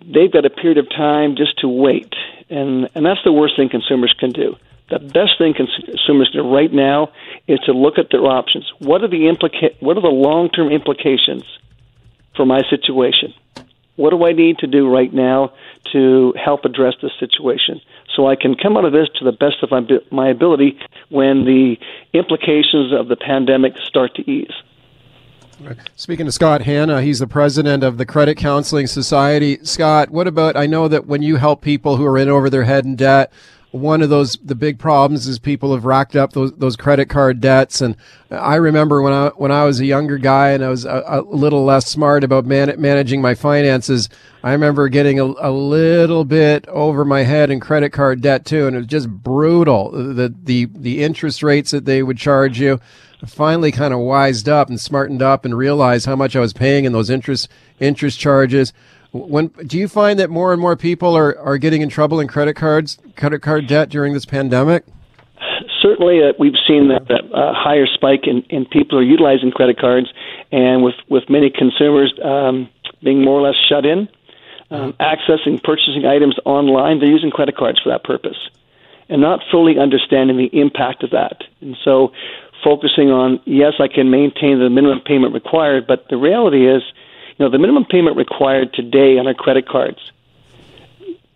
they've 0.00 0.32
got 0.32 0.44
a 0.44 0.50
period 0.50 0.78
of 0.78 0.88
time 0.90 1.36
just 1.36 1.58
to 1.60 1.68
wait, 1.68 2.14
and 2.48 2.88
and 2.94 3.04
that's 3.04 3.20
the 3.24 3.32
worst 3.32 3.56
thing 3.56 3.68
consumers 3.68 4.14
can 4.18 4.30
do. 4.30 4.56
The 4.90 4.98
best 4.98 5.38
thing 5.38 5.54
consumers 5.54 6.30
do 6.32 6.42
right 6.42 6.72
now 6.72 7.12
is 7.46 7.60
to 7.60 7.72
look 7.72 7.96
at 7.96 8.10
their 8.10 8.24
options. 8.24 8.70
What 8.80 9.02
are 9.04 9.08
the 9.08 9.28
implica- 9.28 9.76
What 9.80 9.96
are 9.96 10.02
the 10.02 10.08
long 10.08 10.50
term 10.50 10.70
implications 10.70 11.44
for 12.34 12.44
my 12.44 12.62
situation? 12.68 13.32
What 14.00 14.12
do 14.12 14.24
I 14.24 14.32
need 14.32 14.56
to 14.60 14.66
do 14.66 14.88
right 14.88 15.12
now 15.12 15.52
to 15.92 16.32
help 16.42 16.64
address 16.64 16.94
this 17.02 17.12
situation 17.20 17.82
so 18.16 18.28
I 18.28 18.34
can 18.34 18.54
come 18.54 18.78
out 18.78 18.86
of 18.86 18.92
this 18.92 19.10
to 19.16 19.26
the 19.26 19.32
best 19.32 19.56
of 19.62 19.70
my, 20.10 20.30
ability 20.30 20.78
when 21.10 21.44
the 21.44 21.76
implications 22.14 22.94
of 22.98 23.08
the 23.08 23.16
pandemic 23.16 23.74
start 23.76 24.14
to 24.14 24.22
ease? 24.22 24.54
Speaking 25.96 26.24
to 26.24 26.32
Scott 26.32 26.62
Hannah, 26.62 27.02
he's 27.02 27.18
the 27.18 27.26
president 27.26 27.84
of 27.84 27.98
the 27.98 28.06
Credit 28.06 28.38
Counseling 28.38 28.86
Society. 28.86 29.58
Scott, 29.64 30.08
what 30.08 30.26
about? 30.26 30.56
I 30.56 30.64
know 30.64 30.88
that 30.88 31.04
when 31.04 31.20
you 31.20 31.36
help 31.36 31.60
people 31.60 31.98
who 31.98 32.06
are 32.06 32.16
in 32.16 32.30
over 32.30 32.48
their 32.48 32.64
head 32.64 32.86
in 32.86 32.96
debt, 32.96 33.30
one 33.72 34.02
of 34.02 34.10
those 34.10 34.36
the 34.42 34.54
big 34.54 34.78
problems 34.78 35.26
is 35.26 35.38
people 35.38 35.72
have 35.74 35.84
racked 35.84 36.16
up 36.16 36.32
those 36.32 36.52
those 36.54 36.76
credit 36.76 37.06
card 37.06 37.40
debts. 37.40 37.80
And 37.80 37.96
I 38.30 38.56
remember 38.56 39.00
when 39.02 39.12
I 39.12 39.28
when 39.36 39.52
I 39.52 39.64
was 39.64 39.80
a 39.80 39.86
younger 39.86 40.18
guy 40.18 40.50
and 40.50 40.64
I 40.64 40.68
was 40.68 40.84
a, 40.84 41.04
a 41.06 41.20
little 41.22 41.64
less 41.64 41.86
smart 41.86 42.24
about 42.24 42.44
man, 42.44 42.74
managing 42.78 43.22
my 43.22 43.34
finances 43.34 44.08
I 44.42 44.52
remember 44.52 44.88
getting 44.88 45.20
a, 45.20 45.24
a 45.24 45.50
little 45.50 46.24
bit 46.24 46.66
over 46.68 47.04
my 47.04 47.22
head 47.22 47.50
in 47.50 47.60
credit 47.60 47.90
card 47.90 48.22
debt 48.22 48.46
too. 48.46 48.66
And 48.66 48.74
it 48.74 48.80
was 48.80 48.86
just 48.86 49.08
brutal 49.08 49.90
the 49.90 50.34
the 50.42 50.66
the 50.74 51.02
interest 51.02 51.42
rates 51.42 51.70
that 51.72 51.84
they 51.84 52.02
would 52.02 52.16
charge 52.16 52.58
you. 52.58 52.80
I 53.22 53.26
finally 53.26 53.70
kind 53.70 53.92
of 53.92 54.00
wised 54.00 54.48
up 54.48 54.70
and 54.70 54.80
smartened 54.80 55.20
up 55.20 55.44
and 55.44 55.56
realized 55.56 56.06
how 56.06 56.16
much 56.16 56.34
I 56.34 56.40
was 56.40 56.54
paying 56.54 56.86
in 56.86 56.92
those 56.92 57.10
interest 57.10 57.48
interest 57.78 58.18
charges 58.18 58.72
when 59.12 59.48
do 59.66 59.78
you 59.78 59.88
find 59.88 60.18
that 60.18 60.30
more 60.30 60.52
and 60.52 60.60
more 60.60 60.76
people 60.76 61.16
are, 61.16 61.36
are 61.38 61.58
getting 61.58 61.82
in 61.82 61.88
trouble 61.88 62.20
in 62.20 62.28
credit 62.28 62.54
cards, 62.54 62.98
credit 63.16 63.40
card 63.40 63.66
debt 63.66 63.88
during 63.88 64.14
this 64.14 64.24
pandemic? 64.24 64.84
Certainly, 65.82 66.22
uh, 66.22 66.32
we've 66.38 66.58
seen 66.68 66.88
that, 66.88 67.10
uh, 67.10 67.52
higher 67.54 67.86
spike 67.86 68.26
in, 68.26 68.42
in 68.50 68.66
people 68.66 68.98
are 68.98 69.02
utilizing 69.02 69.50
credit 69.50 69.78
cards, 69.78 70.08
and 70.52 70.84
with 70.84 70.94
with 71.08 71.24
many 71.28 71.50
consumers 71.50 72.12
um, 72.22 72.68
being 73.02 73.24
more 73.24 73.40
or 73.40 73.42
less 73.42 73.56
shut 73.68 73.84
in, 73.84 74.08
um, 74.70 74.92
accessing 75.00 75.62
purchasing 75.62 76.04
items 76.06 76.36
online, 76.44 77.00
they're 77.00 77.10
using 77.10 77.30
credit 77.30 77.56
cards 77.56 77.80
for 77.82 77.88
that 77.88 78.04
purpose, 78.04 78.36
and 79.08 79.20
not 79.20 79.40
fully 79.50 79.78
understanding 79.78 80.36
the 80.36 80.50
impact 80.52 81.02
of 81.02 81.10
that. 81.10 81.42
And 81.60 81.76
so, 81.82 82.12
focusing 82.62 83.10
on 83.10 83.40
yes, 83.46 83.74
I 83.80 83.88
can 83.88 84.10
maintain 84.10 84.60
the 84.60 84.70
minimum 84.70 85.00
payment 85.00 85.34
required, 85.34 85.86
but 85.88 86.06
the 86.10 86.18
reality 86.18 86.68
is 86.68 86.82
know, 87.44 87.50
the 87.50 87.58
minimum 87.58 87.84
payment 87.84 88.16
required 88.16 88.72
today 88.72 89.18
on 89.18 89.26
our 89.26 89.34
credit 89.34 89.68
cards 89.68 89.98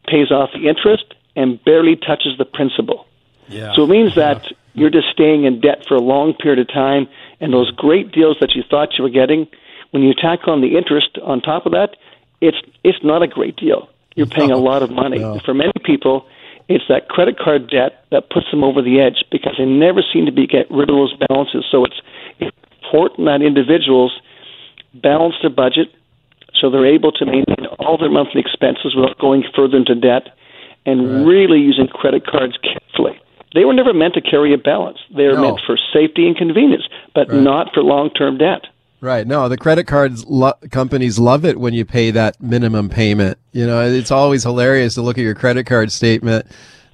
pays 0.07 0.31
off 0.31 0.51
the 0.53 0.69
interest 0.69 1.15
and 1.35 1.63
barely 1.65 1.97
touches 1.97 2.37
the 2.39 2.45
principal. 2.45 3.07
Yeah. 3.49 3.73
So 3.75 3.85
it 3.85 3.89
means 3.89 4.15
that 4.15 4.47
you're 4.75 4.91
just 4.91 5.09
staying 5.13 5.45
in 5.45 5.61
debt 5.61 5.85
for 5.87 5.95
a 5.95 6.01
long 6.01 6.35
period 6.35 6.59
of 6.59 6.69
time, 6.69 7.09
and 7.41 7.53
those 7.53 7.71
great 7.71 8.13
deals 8.13 8.37
that 8.41 8.55
you 8.55 8.63
thought 8.69 8.97
you 8.99 9.05
were 9.05 9.11
getting, 9.11 9.47
when 9.91 10.03
you 10.03 10.15
tack 10.15 10.49
on 10.49 10.61
the 10.61 10.77
interest 10.77 11.19
on 11.23 11.41
top 11.41 11.67
of 11.67 11.73
that, 11.73 11.97
it's 12.41 12.57
it's 12.83 12.99
not 13.03 13.23
a 13.23 13.29
great 13.29 13.57
deal. 13.57 13.89
You're 14.17 14.27
paying 14.27 14.51
a 14.51 14.59
lot 14.59 14.83
of 14.83 14.91
money. 14.91 15.19
No. 15.19 15.39
For 15.45 15.55
many 15.55 15.73
people, 15.85 16.27
it's 16.69 16.85
that 16.89 17.09
credit 17.09 17.39
card 17.39 17.69
debt 17.69 18.05
that 18.11 18.31
puts 18.31 18.51
them 18.51 18.63
over 18.63 18.81
the 18.83 19.01
edge 19.01 19.25
because 19.31 19.55
they 19.59 19.65
never 19.65 20.03
seem 20.13 20.27
to 20.27 20.33
be 20.33 20.47
get 20.47 20.71
rid 20.71 20.89
of 20.89 20.97
those 20.97 21.15
balances. 21.29 21.65
So 21.71 21.85
it's 21.85 22.01
important 22.83 23.27
that 23.27 23.43
individuals 23.43 24.13
balance 24.95 25.35
their 25.43 25.51
budget 25.51 25.89
so 26.61 26.71
they're 26.71 26.87
able 26.87 27.13
to 27.13 27.27
maintain 27.27 27.67
all 27.79 27.99
their 27.99 28.11
monthly 28.11 28.41
expenses 28.41 28.95
without 28.95 29.19
going 29.19 29.45
further 29.55 29.77
into 29.77 29.95
debt 29.95 30.29
and 30.87 31.11
right. 31.11 31.27
really 31.27 31.59
using 31.59 31.89
credit 31.89 32.27
cards 32.27 32.57
carefully. 32.63 33.21
They 33.55 33.65
were 33.65 33.75
never 33.75 33.93
meant 33.93 34.15
to 34.15 34.21
carry 34.21 34.53
a 34.53 34.59
balance. 34.59 34.99
They 35.15 35.25
are 35.25 35.35
no. 35.35 35.43
meant 35.43 35.61
for 35.67 35.79
safety 35.93 36.27
and 36.27 36.37
convenience, 36.37 36.85
but 37.15 37.29
right. 37.29 37.41
not 37.41 37.73
for 37.73 37.83
long 37.83 38.11
term 38.11 38.39
debt. 38.39 38.67
Right. 39.01 39.27
No, 39.27 39.49
the 39.49 39.59
credit 39.59 39.87
cards 39.87 40.25
lo- 40.25 40.55
companies 40.71 41.19
love 41.19 41.45
it 41.45 41.61
when 41.61 41.75
you 41.75 41.85
pay 41.85 42.11
that 42.13 42.41
minimum 42.41 42.89
payment. 42.89 43.39
You 43.53 43.67
know, 43.67 43.87
it's 43.87 44.11
always 44.11 44.45
hilarious 44.45 44.95
to 44.95 45.03
look 45.03 45.19
at 45.19 45.23
your 45.23 45.35
credit 45.35 45.67
card 45.67 45.93
statement. 45.93 46.47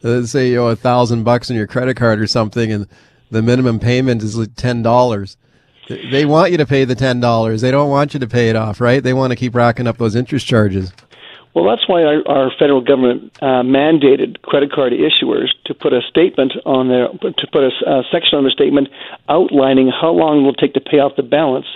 Let's 0.02 0.32
say 0.32 0.50
you 0.50 0.62
owe 0.62 0.68
a 0.68 0.76
thousand 0.76 1.24
bucks 1.24 1.50
on 1.50 1.56
your 1.56 1.66
credit 1.66 1.96
card 1.96 2.20
or 2.20 2.26
something, 2.26 2.72
and 2.72 2.88
the 3.30 3.42
minimum 3.42 3.78
payment 3.78 4.22
is 4.22 4.36
like 4.36 4.54
ten 4.56 4.82
dollars. 4.82 5.36
They 6.10 6.24
want 6.24 6.52
you 6.52 6.58
to 6.58 6.66
pay 6.66 6.84
the 6.84 6.94
ten 6.94 7.20
dollars. 7.20 7.60
They 7.60 7.70
don't 7.70 7.90
want 7.90 8.14
you 8.14 8.20
to 8.20 8.26
pay 8.28 8.48
it 8.48 8.56
off, 8.56 8.80
right? 8.80 9.02
They 9.02 9.12
want 9.12 9.32
to 9.32 9.36
keep 9.36 9.54
racking 9.54 9.86
up 9.86 9.98
those 9.98 10.14
interest 10.14 10.46
charges. 10.46 10.92
Well, 11.52 11.64
that's 11.64 11.88
why 11.88 12.04
our, 12.04 12.22
our 12.28 12.52
federal 12.58 12.80
government 12.80 13.32
uh, 13.42 13.62
mandated 13.62 14.40
credit 14.42 14.70
card 14.70 14.92
issuers 14.92 15.48
to 15.64 15.74
put 15.74 15.92
a 15.92 16.00
statement 16.08 16.52
on 16.64 16.88
their 16.88 17.08
to 17.08 17.46
put 17.50 17.64
a, 17.64 17.90
a 17.90 18.04
section 18.12 18.38
on 18.38 18.44
their 18.44 18.52
statement 18.52 18.88
outlining 19.28 19.88
how 19.88 20.10
long 20.10 20.40
it 20.40 20.42
will 20.42 20.54
take 20.54 20.74
to 20.74 20.80
pay 20.80 21.00
off 21.00 21.16
the 21.16 21.24
balance 21.24 21.66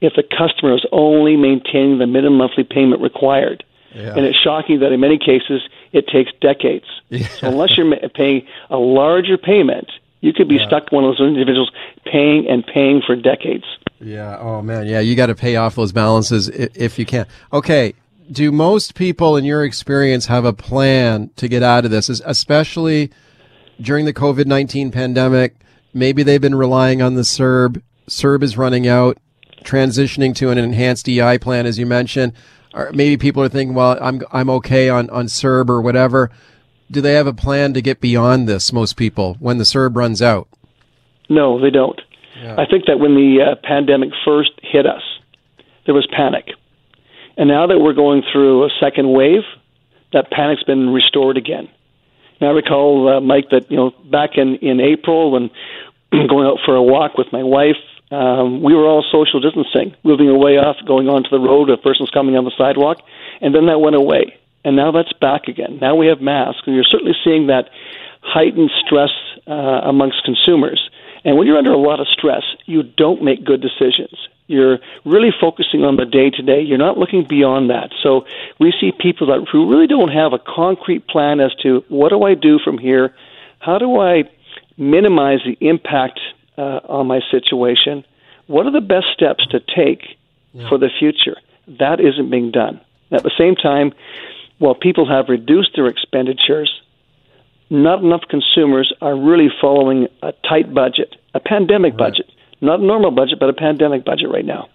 if 0.00 0.14
the 0.14 0.22
customer 0.22 0.74
is 0.74 0.86
only 0.92 1.36
maintaining 1.36 1.98
the 1.98 2.06
minimum 2.06 2.38
monthly 2.38 2.64
payment 2.64 3.02
required. 3.02 3.64
Yeah. 3.94 4.14
And 4.14 4.26
it's 4.26 4.38
shocking 4.38 4.80
that 4.80 4.92
in 4.92 5.00
many 5.00 5.18
cases 5.18 5.62
it 5.92 6.06
takes 6.06 6.30
decades. 6.40 6.86
Yeah. 7.08 7.26
So 7.28 7.48
unless 7.48 7.76
you're 7.76 7.96
paying 8.10 8.46
a 8.70 8.76
larger 8.76 9.38
payment, 9.38 9.90
you 10.26 10.32
could 10.32 10.48
be 10.48 10.56
yeah. 10.56 10.66
stuck 10.66 10.90
one 10.90 11.04
of 11.04 11.16
those 11.16 11.28
individuals 11.28 11.70
paying 12.04 12.46
and 12.48 12.66
paying 12.66 13.00
for 13.06 13.14
decades. 13.14 13.64
Yeah. 14.00 14.36
Oh 14.38 14.60
man. 14.60 14.86
Yeah. 14.86 15.00
You 15.00 15.14
got 15.14 15.26
to 15.26 15.34
pay 15.34 15.56
off 15.56 15.76
those 15.76 15.92
balances 15.92 16.48
if 16.48 16.98
you 16.98 17.06
can. 17.06 17.26
Okay. 17.52 17.94
Do 18.30 18.50
most 18.50 18.96
people, 18.96 19.36
in 19.36 19.44
your 19.44 19.64
experience, 19.64 20.26
have 20.26 20.44
a 20.44 20.52
plan 20.52 21.30
to 21.36 21.46
get 21.46 21.62
out 21.62 21.84
of 21.84 21.92
this, 21.92 22.08
especially 22.08 23.10
during 23.80 24.04
the 24.04 24.12
COVID 24.12 24.46
nineteen 24.46 24.90
pandemic? 24.90 25.54
Maybe 25.94 26.24
they've 26.24 26.40
been 26.40 26.56
relying 26.56 27.00
on 27.00 27.14
the 27.14 27.22
CERB. 27.22 27.80
CERB 28.08 28.42
is 28.42 28.58
running 28.58 28.88
out. 28.88 29.16
transitioning 29.64 30.34
to 30.36 30.50
an 30.50 30.58
enhanced 30.58 31.08
EI 31.08 31.38
plan, 31.38 31.66
as 31.66 31.78
you 31.78 31.86
mentioned. 31.86 32.32
Or 32.74 32.90
maybe 32.92 33.16
people 33.16 33.42
are 33.42 33.48
thinking, 33.48 33.74
well, 33.74 33.96
I'm 34.00 34.22
I'm 34.32 34.50
okay 34.50 34.88
on 34.88 35.08
on 35.10 35.26
CERB 35.26 35.70
or 35.70 35.80
whatever. 35.80 36.30
Do 36.90 37.00
they 37.00 37.14
have 37.14 37.26
a 37.26 37.32
plan 37.32 37.74
to 37.74 37.82
get 37.82 38.00
beyond 38.00 38.48
this? 38.48 38.72
Most 38.72 38.96
people, 38.96 39.36
when 39.40 39.58
the 39.58 39.64
CERB 39.64 39.96
runs 39.96 40.22
out. 40.22 40.48
No, 41.28 41.60
they 41.60 41.70
don't. 41.70 42.00
Yeah. 42.40 42.54
I 42.58 42.66
think 42.66 42.86
that 42.86 42.98
when 43.00 43.14
the 43.14 43.42
uh, 43.42 43.54
pandemic 43.66 44.10
first 44.24 44.52
hit 44.62 44.86
us, 44.86 45.02
there 45.86 45.94
was 45.94 46.06
panic, 46.14 46.50
and 47.36 47.48
now 47.48 47.66
that 47.66 47.78
we're 47.78 47.94
going 47.94 48.22
through 48.32 48.64
a 48.64 48.70
second 48.80 49.12
wave, 49.12 49.42
that 50.12 50.30
panic's 50.30 50.62
been 50.62 50.90
restored 50.90 51.36
again. 51.36 51.68
Now 52.40 52.48
I 52.48 52.52
recall, 52.52 53.16
uh, 53.16 53.20
Mike, 53.20 53.50
that 53.50 53.70
you 53.70 53.76
know 53.76 53.92
back 54.10 54.36
in 54.36 54.56
in 54.56 54.80
April 54.80 55.30
when 55.30 55.50
going 56.28 56.46
out 56.46 56.58
for 56.64 56.76
a 56.76 56.82
walk 56.82 57.16
with 57.16 57.28
my 57.32 57.42
wife, 57.42 57.76
um, 58.10 58.62
we 58.62 58.74
were 58.74 58.86
all 58.86 59.04
social 59.10 59.40
distancing, 59.40 59.94
moving 60.04 60.28
away 60.28 60.58
off, 60.58 60.76
going 60.86 61.08
onto 61.08 61.30
the 61.30 61.40
road. 61.40 61.70
A 61.70 61.76
person's 61.76 62.10
coming 62.10 62.36
on 62.36 62.44
the 62.44 62.52
sidewalk, 62.56 62.98
and 63.40 63.54
then 63.54 63.66
that 63.66 63.80
went 63.80 63.96
away, 63.96 64.38
and 64.66 64.74
now 64.74 64.90
that's 64.90 65.12
back 65.12 65.46
again. 65.46 65.78
Now 65.80 65.94
we 65.94 66.08
have 66.08 66.20
masks, 66.20 66.62
and 66.66 66.74
you're 66.74 66.84
certainly 66.84 67.14
seeing 67.24 67.46
that 67.46 67.70
heightened 68.20 68.72
stress 68.84 69.12
uh, 69.46 69.52
amongst 69.52 70.24
consumers. 70.24 70.90
And 71.24 71.38
when 71.38 71.46
you're 71.46 71.56
under 71.56 71.72
a 71.72 71.78
lot 71.78 72.00
of 72.00 72.08
stress, 72.08 72.42
you 72.66 72.82
don't 72.82 73.22
make 73.22 73.44
good 73.44 73.60
decisions. 73.60 74.18
You're 74.48 74.78
really 75.04 75.30
focusing 75.40 75.84
on 75.84 75.94
the 75.94 76.04
day 76.04 76.30
to 76.30 76.42
day. 76.42 76.60
You're 76.62 76.78
not 76.78 76.98
looking 76.98 77.24
beyond 77.28 77.70
that. 77.70 77.90
So 78.02 78.26
we 78.58 78.74
see 78.80 78.90
people 78.90 79.28
that 79.28 79.46
who 79.50 79.70
really 79.70 79.86
don't 79.86 80.10
have 80.10 80.32
a 80.32 80.38
concrete 80.38 81.06
plan 81.06 81.38
as 81.38 81.54
to 81.62 81.84
what 81.88 82.08
do 82.08 82.24
I 82.24 82.34
do 82.34 82.58
from 82.58 82.76
here? 82.76 83.14
How 83.60 83.78
do 83.78 84.00
I 84.00 84.24
minimize 84.76 85.40
the 85.46 85.56
impact 85.64 86.18
uh, 86.58 86.80
on 86.88 87.06
my 87.06 87.20
situation? 87.30 88.04
What 88.48 88.66
are 88.66 88.72
the 88.72 88.80
best 88.80 89.06
steps 89.14 89.46
to 89.48 89.60
take 89.60 90.16
yeah. 90.52 90.68
for 90.68 90.76
the 90.76 90.90
future? 90.98 91.36
That 91.78 92.00
isn't 92.00 92.30
being 92.30 92.50
done. 92.50 92.80
At 93.12 93.22
the 93.22 93.32
same 93.38 93.54
time, 93.54 93.92
while 94.58 94.74
people 94.74 95.08
have 95.08 95.28
reduced 95.28 95.70
their 95.74 95.86
expenditures, 95.86 96.72
not 97.68 98.02
enough 98.02 98.22
consumers 98.28 98.92
are 99.00 99.16
really 99.16 99.48
following 99.60 100.08
a 100.22 100.32
tight 100.48 100.72
budget, 100.72 101.16
a 101.34 101.40
pandemic 101.40 101.92
right. 101.92 101.98
budget, 101.98 102.30
not 102.60 102.80
a 102.80 102.84
normal 102.84 103.10
budget, 103.10 103.38
but 103.40 103.48
a 103.48 103.52
pandemic 103.52 104.04
budget 104.04 104.30
right 104.30 104.44
now. 104.44 104.68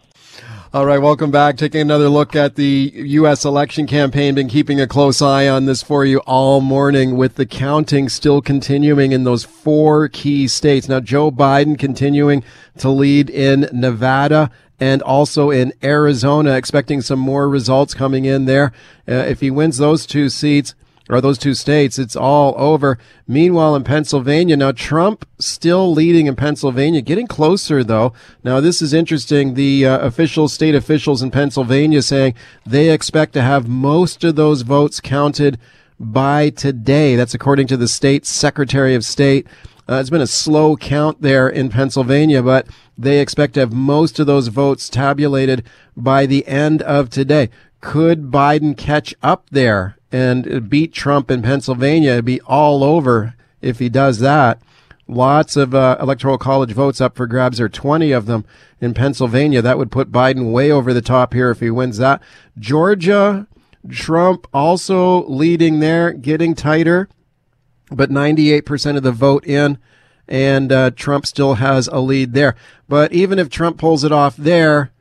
All 0.73 0.85
right, 0.85 0.99
welcome 0.99 1.31
back. 1.31 1.57
Taking 1.57 1.81
another 1.81 2.07
look 2.07 2.33
at 2.33 2.55
the 2.55 2.93
U.S. 2.95 3.43
election 3.43 3.87
campaign. 3.87 4.35
Been 4.35 4.47
keeping 4.47 4.79
a 4.79 4.87
close 4.87 5.21
eye 5.21 5.49
on 5.49 5.65
this 5.65 5.83
for 5.83 6.05
you 6.05 6.19
all 6.19 6.61
morning 6.61 7.17
with 7.17 7.35
the 7.35 7.45
counting 7.45 8.07
still 8.07 8.41
continuing 8.41 9.11
in 9.11 9.25
those 9.25 9.43
four 9.43 10.07
key 10.07 10.47
states. 10.47 10.87
Now, 10.87 11.01
Joe 11.01 11.29
Biden 11.29 11.77
continuing 11.77 12.41
to 12.77 12.87
lead 12.89 13.29
in 13.29 13.67
Nevada 13.73 14.49
and 14.81 15.01
also 15.03 15.51
in 15.51 15.71
Arizona, 15.83 16.55
expecting 16.55 17.01
some 17.01 17.19
more 17.19 17.47
results 17.47 17.93
coming 17.93 18.25
in 18.25 18.45
there. 18.45 18.73
Uh, 19.07 19.13
if 19.13 19.39
he 19.39 19.51
wins 19.51 19.77
those 19.77 20.05
two 20.07 20.27
seats, 20.27 20.73
or 21.09 21.19
those 21.19 21.37
two 21.37 21.53
states, 21.53 21.99
it's 21.99 22.15
all 22.15 22.55
over. 22.57 22.97
Meanwhile, 23.27 23.75
in 23.75 23.83
Pennsylvania, 23.83 24.55
now 24.55 24.71
Trump 24.71 25.27
still 25.39 25.91
leading 25.91 26.27
in 26.27 26.37
Pennsylvania, 26.37 27.01
getting 27.01 27.27
closer 27.27 27.83
though. 27.83 28.13
Now, 28.45 28.61
this 28.61 28.81
is 28.81 28.93
interesting. 28.93 29.55
The 29.55 29.85
uh, 29.85 29.99
official 29.99 30.47
state 30.47 30.73
officials 30.73 31.21
in 31.21 31.29
Pennsylvania 31.29 32.01
saying 32.01 32.35
they 32.65 32.89
expect 32.89 33.33
to 33.33 33.41
have 33.41 33.67
most 33.67 34.23
of 34.23 34.37
those 34.37 34.61
votes 34.61 35.01
counted 35.01 35.59
by 35.99 36.49
today. 36.49 37.15
That's 37.15 37.33
according 37.33 37.67
to 37.67 37.77
the 37.77 37.89
state 37.89 38.25
secretary 38.25 38.95
of 38.95 39.03
state. 39.03 39.47
Uh, 39.91 39.99
it's 39.99 40.09
been 40.09 40.21
a 40.21 40.27
slow 40.27 40.77
count 40.77 41.21
there 41.21 41.49
in 41.49 41.67
Pennsylvania, 41.67 42.41
but 42.41 42.65
they 42.97 43.19
expect 43.19 43.55
to 43.55 43.59
have 43.59 43.73
most 43.73 44.19
of 44.19 44.25
those 44.25 44.47
votes 44.47 44.87
tabulated 44.87 45.65
by 45.97 46.25
the 46.25 46.47
end 46.47 46.81
of 46.83 47.09
today. 47.09 47.49
Could 47.81 48.31
Biden 48.31 48.77
catch 48.77 49.13
up 49.21 49.49
there 49.49 49.97
and 50.09 50.69
beat 50.69 50.93
Trump 50.93 51.29
in 51.29 51.41
Pennsylvania. 51.41 52.11
It'd 52.11 52.23
be 52.23 52.39
all 52.41 52.85
over 52.85 53.33
if 53.61 53.79
he 53.79 53.89
does 53.89 54.19
that. 54.19 54.61
Lots 55.09 55.57
of 55.57 55.75
uh, 55.75 55.97
electoral 55.99 56.37
college 56.37 56.71
votes 56.71 57.01
up 57.01 57.17
for 57.17 57.27
grabs. 57.27 57.57
There 57.57 57.65
are 57.65 57.69
20 57.69 58.13
of 58.13 58.27
them 58.27 58.45
in 58.79 58.93
Pennsylvania. 58.93 59.61
That 59.61 59.77
would 59.77 59.91
put 59.91 60.09
Biden 60.09 60.53
way 60.53 60.71
over 60.71 60.93
the 60.93 61.01
top 61.01 61.33
here 61.33 61.49
if 61.49 61.59
he 61.59 61.69
wins 61.69 61.97
that. 61.97 62.21
Georgia, 62.57 63.45
Trump 63.89 64.47
also 64.53 65.27
leading 65.27 65.81
there, 65.81 66.13
getting 66.13 66.55
tighter, 66.55 67.09
but 67.91 68.09
98% 68.09 68.97
of 68.97 69.03
the 69.03 69.11
vote 69.11 69.45
in, 69.45 69.77
and 70.27 70.71
uh, 70.71 70.91
Trump 70.91 71.25
still 71.25 71.55
has 71.55 71.87
a 71.87 71.99
lead 71.99 72.33
there. 72.33 72.55
But 72.87 73.11
even 73.13 73.37
if 73.37 73.49
Trump 73.49 73.77
pulls 73.77 74.03
it 74.03 74.11
off 74.11 74.37
there, 74.37 74.91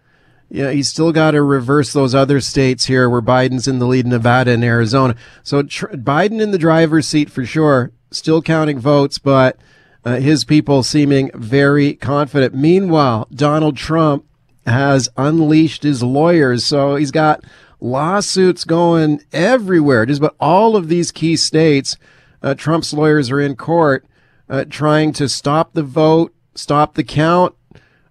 yeah, 0.49 0.73
he's 0.73 0.89
still 0.89 1.13
got 1.13 1.31
to 1.31 1.43
reverse 1.43 1.93
those 1.93 2.15
other 2.15 2.41
states 2.41 2.87
here 2.87 3.09
where 3.09 3.23
Biden's 3.23 3.69
in 3.69 3.79
the 3.79 3.87
lead, 3.87 4.07
Nevada 4.07 4.51
and 4.51 4.65
Arizona. 4.65 5.15
So 5.45 5.63
tr- 5.63 5.87
Biden 5.89 6.41
in 6.41 6.51
the 6.51 6.59
driver's 6.59 7.07
seat 7.07 7.31
for 7.31 7.47
sure, 7.47 7.93
still 8.11 8.43
counting 8.43 8.81
votes, 8.81 9.19
but 9.19 9.57
uh, 10.05 10.17
his 10.17 10.45
people 10.45 10.83
seeming 10.83 11.31
very 11.35 11.95
confident. 11.95 12.55
Meanwhile, 12.55 13.29
Donald 13.33 13.77
Trump 13.77 14.27
has 14.67 15.09
unleashed 15.17 15.85
his 15.85 16.03
lawyers, 16.03 16.65
so 16.65 16.97
he's 16.97 17.13
got 17.13 17.45
lawsuits 17.81 18.65
going 18.65 19.23
everywhere. 19.33 20.05
Just 20.05 20.21
about 20.21 20.37
all 20.41 20.75
of 20.75 20.89
these 20.89 21.13
key 21.13 21.37
states, 21.37 21.97
uh, 22.43 22.55
Trump's 22.55 22.93
lawyers 22.93 23.31
are 23.31 23.41
in 23.41 23.57
court 23.57 24.07
uh, 24.49 24.65
trying 24.69 25.13
to 25.13 25.29
stop 25.29 25.75
the 25.75 25.83
vote, 25.83 26.35
stop 26.55 26.95
the 26.95 27.05
count, 27.05 27.55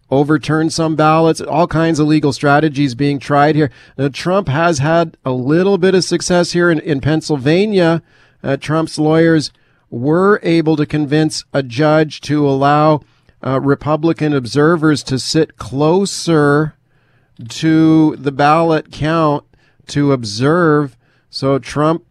overturn 0.10 0.70
some 0.70 0.96
ballots, 0.96 1.42
all 1.42 1.68
kinds 1.68 2.00
of 2.00 2.08
legal 2.08 2.34
strategies 2.34 2.96
being 2.96 3.20
tried 3.20 3.56
here. 3.56 3.72
Now, 3.98 4.08
Trump 4.08 4.48
has 4.48 4.80
had 4.80 5.18
a 5.24 5.32
little 5.32 5.78
bit 5.78 5.96
of 5.96 6.04
success 6.04 6.54
here 6.54 6.72
in, 6.72 6.80
in 6.80 7.02
Pennsylvania. 7.02 8.02
Uh, 8.44 8.58
Trump's 8.58 8.98
lawyers 8.98 9.52
were 9.90 10.40
able 10.44 10.76
to 10.76 10.86
convince 10.86 11.44
a 11.54 11.64
judge 11.64 12.22
to 12.22 12.48
allow 12.48 13.02
uh, 13.46 13.60
Republican 13.60 14.34
observers 14.34 15.04
to 15.04 15.20
sit 15.20 15.58
closer 15.58 16.76
to 17.48 18.16
the 18.18 18.32
ballot 18.32 18.92
count 18.92 19.46
to 19.88 20.12
observe. 20.12 20.98
So 21.30 21.58
Trump 21.60 22.06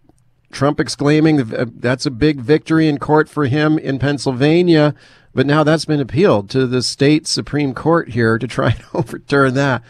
Trump 0.51 0.81
exclaiming 0.81 1.41
uh, 1.55 1.67
that's 1.77 2.07
a 2.07 2.11
big 2.11 2.41
victory 2.41 2.89
in 2.89 2.99
court 2.99 3.29
for 3.29 3.47
him 3.47 3.79
in 3.79 3.99
Pennsylvania. 3.99 4.95
But 5.35 5.47
now 5.47 5.63
that's 5.63 5.85
been 5.85 6.01
appealed 6.01 6.51
to 6.51 6.67
the 6.67 6.83
state 6.83 7.27
Supreme 7.27 7.75
Court 7.75 8.11
here 8.11 8.39
to 8.39 8.47
try 8.47 8.71
and 8.73 8.85
overturn 8.95 9.55
that. 9.55 9.83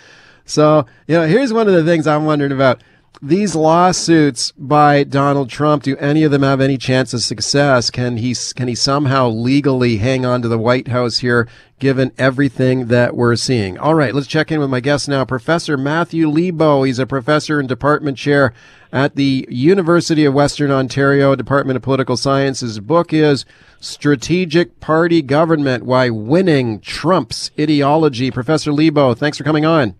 So, 0.44 0.86
you 1.06 1.14
know, 1.14 1.26
here's 1.26 1.52
one 1.52 1.68
of 1.68 1.74
the 1.74 1.84
things 1.84 2.06
I'm 2.06 2.24
wondering 2.24 2.52
about. 2.52 2.82
These 3.20 3.56
lawsuits 3.56 4.52
by 4.52 5.02
Donald 5.02 5.50
Trump, 5.50 5.82
do 5.82 5.96
any 5.96 6.22
of 6.22 6.30
them 6.30 6.44
have 6.44 6.60
any 6.60 6.78
chance 6.78 7.12
of 7.12 7.20
success? 7.20 7.90
Can 7.90 8.18
he, 8.18 8.32
can 8.54 8.68
he 8.68 8.76
somehow 8.76 9.28
legally 9.28 9.96
hang 9.96 10.24
on 10.24 10.40
to 10.42 10.48
the 10.48 10.56
White 10.56 10.86
House 10.86 11.18
here, 11.18 11.48
given 11.80 12.12
everything 12.16 12.86
that 12.86 13.16
we're 13.16 13.34
seeing? 13.34 13.76
All 13.76 13.96
right, 13.96 14.14
let's 14.14 14.28
check 14.28 14.52
in 14.52 14.60
with 14.60 14.70
my 14.70 14.78
guest 14.78 15.08
now, 15.08 15.24
Professor 15.24 15.76
Matthew 15.76 16.28
Lebo. 16.28 16.84
He's 16.84 17.00
a 17.00 17.06
professor 17.06 17.58
and 17.58 17.68
department 17.68 18.18
chair 18.18 18.54
at 18.92 19.16
the 19.16 19.48
University 19.50 20.24
of 20.24 20.32
Western 20.32 20.70
Ontario 20.70 21.34
Department 21.34 21.76
of 21.76 21.82
Political 21.82 22.18
Science. 22.18 22.60
His 22.60 22.78
book 22.78 23.12
is 23.12 23.44
Strategic 23.80 24.78
Party 24.78 25.22
Government 25.22 25.84
Why 25.84 26.08
Winning 26.08 26.78
Trumps 26.78 27.50
Ideology. 27.58 28.30
Professor 28.30 28.72
Lebo, 28.72 29.14
thanks 29.14 29.38
for 29.38 29.44
coming 29.44 29.66
on. 29.66 29.96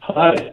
Hi. 0.00 0.52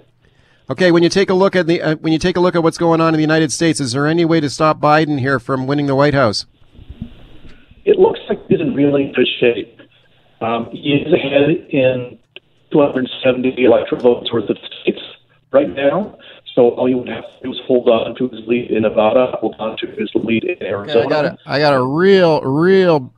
Okay, 0.73 0.89
when 0.89 1.03
you 1.03 1.09
take 1.09 1.29
a 1.29 1.35
look 1.35 1.55
at 1.55 1.67
the 1.67 1.79
uh, 1.83 1.95
when 1.97 2.13
you 2.13 2.17
take 2.17 2.35
a 2.35 2.39
look 2.39 2.55
at 2.55 2.63
what's 2.63 2.79
going 2.79 2.99
on 2.99 3.09
in 3.09 3.17
the 3.17 3.21
United 3.21 3.51
States, 3.51 3.79
is 3.79 3.91
there 3.91 4.07
any 4.07 4.25
way 4.25 4.39
to 4.39 4.49
stop 4.49 4.79
Biden 4.79 5.19
here 5.19 5.39
from 5.39 5.67
winning 5.67 5.85
the 5.85 5.93
White 5.93 6.15
House? 6.15 6.47
It 7.85 7.99
looks 7.99 8.19
like 8.27 8.39
he's 8.47 8.59
in 8.59 8.73
really 8.73 9.13
good 9.15 9.27
shape. 9.39 9.79
Um, 10.41 10.71
he 10.71 10.93
is 10.93 11.13
ahead 11.13 11.51
in 11.69 12.17
270 12.71 13.63
electoral 13.63 14.01
votes 14.01 14.33
worth 14.33 14.49
of 14.49 14.57
states 14.81 14.99
right 15.51 15.69
now. 15.69 16.17
So 16.55 16.69
all 16.69 16.89
you 16.89 16.97
would 16.97 17.09
have 17.09 17.23
to 17.23 17.43
do 17.43 17.51
is 17.51 17.59
hold 17.67 17.87
on 17.87 18.15
to 18.15 18.29
his 18.29 18.41
lead 18.47 18.71
in 18.71 18.81
Nevada, 18.81 19.37
hold 19.39 19.55
on 19.59 19.77
to 19.77 19.85
his 19.85 20.09
lead 20.15 20.43
in 20.43 20.63
Arizona. 20.63 21.05
Okay, 21.05 21.05
I 21.05 21.07
got 21.07 21.25
a, 21.25 21.37
I 21.45 21.59
got 21.59 21.73
a 21.75 21.85
real, 21.85 22.41
real, 22.41 23.13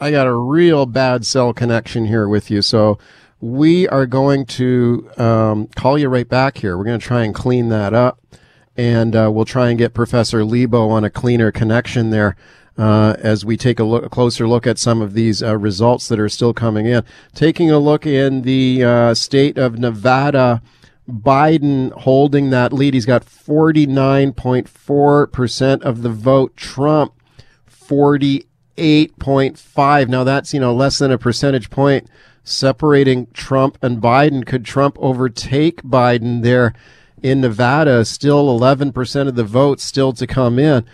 I 0.00 0.12
got 0.12 0.28
a 0.28 0.34
real 0.34 0.86
bad 0.86 1.26
cell 1.26 1.52
connection 1.54 2.04
here 2.04 2.28
with 2.28 2.52
you. 2.52 2.62
So 2.62 2.98
we 3.40 3.88
are 3.88 4.06
going 4.06 4.44
to 4.44 5.10
um, 5.16 5.66
call 5.68 5.96
you 5.98 6.08
right 6.08 6.28
back 6.28 6.58
here. 6.58 6.76
We're 6.76 6.84
going 6.84 7.00
to 7.00 7.06
try 7.06 7.24
and 7.24 7.34
clean 7.34 7.70
that 7.70 7.94
up, 7.94 8.20
and 8.76 9.16
uh, 9.16 9.30
we'll 9.32 9.46
try 9.46 9.70
and 9.70 9.78
get 9.78 9.94
Professor 9.94 10.44
Lebo 10.44 10.90
on 10.90 11.04
a 11.04 11.10
cleaner 11.10 11.50
connection 11.50 12.10
there. 12.10 12.36
Uh, 12.78 13.16
as 13.18 13.44
we 13.44 13.56
take 13.58 13.78
a, 13.78 13.84
look, 13.84 14.06
a 14.06 14.08
closer 14.08 14.48
look 14.48 14.66
at 14.66 14.78
some 14.78 15.02
of 15.02 15.12
these 15.12 15.42
uh, 15.42 15.54
results 15.58 16.08
that 16.08 16.18
are 16.18 16.30
still 16.30 16.54
coming 16.54 16.86
in. 16.86 17.04
Taking 17.34 17.70
a 17.70 17.78
look 17.78 18.06
in 18.06 18.40
the 18.42 18.82
uh, 18.82 19.12
state 19.12 19.58
of 19.58 19.78
Nevada, 19.78 20.62
Biden 21.06 21.92
holding 21.92 22.48
that 22.50 22.72
lead. 22.72 22.94
He's 22.94 23.04
got 23.04 23.26
49.4% 23.26 25.82
of 25.82 26.00
the 26.00 26.08
vote. 26.08 26.56
Trump, 26.56 27.12
48.5. 28.80 30.08
Now 30.08 30.24
that's, 30.24 30.54
you 30.54 30.60
know, 30.60 30.74
less 30.74 30.98
than 30.98 31.10
a 31.10 31.18
percentage 31.18 31.70
point 31.70 32.08
separating 32.42 33.26
Trump 33.32 33.78
and 33.82 34.00
Biden. 34.00 34.46
Could 34.46 34.64
Trump 34.64 34.96
overtake 34.98 35.82
Biden 35.82 36.42
there 36.42 36.72
in 37.22 37.42
Nevada? 37.42 38.04
Still 38.04 38.58
11% 38.58 39.28
of 39.28 39.34
the 39.34 39.44
votes 39.44 39.84
still 39.84 40.12
to 40.14 40.26
come 40.26 40.58
in. 40.58 40.84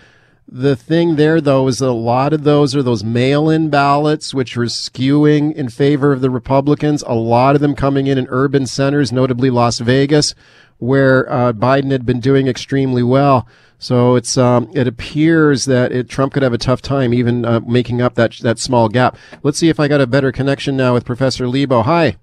The 0.49 0.77
thing 0.77 1.17
there, 1.17 1.41
though, 1.41 1.67
is 1.67 1.81
a 1.81 1.91
lot 1.91 2.33
of 2.33 2.45
those 2.45 2.77
are 2.77 2.83
those 2.83 3.03
mail 3.03 3.51
in 3.51 3.69
ballots, 3.69 4.33
which 4.33 4.57
are 4.57 4.63
skewing 4.63 5.53
in 5.53 5.69
favor 5.69 6.13
of 6.13 6.21
the 6.21 6.31
Republicans. 6.31 7.03
A 7.03 7.15
lot 7.15 7.57
of 7.57 7.61
them 7.61 7.75
coming 7.75 8.07
in 8.07 8.17
in 8.17 8.29
urban 8.31 8.67
centers, 8.67 9.11
notably 9.11 9.51
Las 9.51 9.81
Vegas, 9.81 10.37
where 10.79 11.31
uh, 11.31 11.53
Biden 11.53 11.91
had 11.91 12.07
been 12.07 12.21
doing 12.21 12.47
extremely 12.47 13.03
well. 13.03 13.49
So 13.79 14.15
it's 14.15 14.39
um, 14.39 14.71
it 14.73 14.87
appears 14.87 15.65
that 15.65 15.91
it, 15.91 16.09
Trump 16.09 16.33
could 16.33 16.45
have 16.45 16.53
a 16.53 16.59
tough 16.59 16.81
time 16.81 17.13
even 17.13 17.45
uh, 17.45 17.61
making 17.61 18.01
up 18.01 18.15
that 18.15 18.37
that 18.39 18.61
small 18.61 18.89
gap. 18.89 19.19
Let's 19.43 19.59
see 19.59 19.69
if 19.69 19.81
I 19.81 19.89
got 19.89 20.01
a 20.01 20.07
better 20.07 20.31
connection 20.31 20.77
now 20.77 20.95
with 20.95 21.05
Professor 21.05 21.49
Lebo. 21.49 21.83
Hi. 21.83 22.17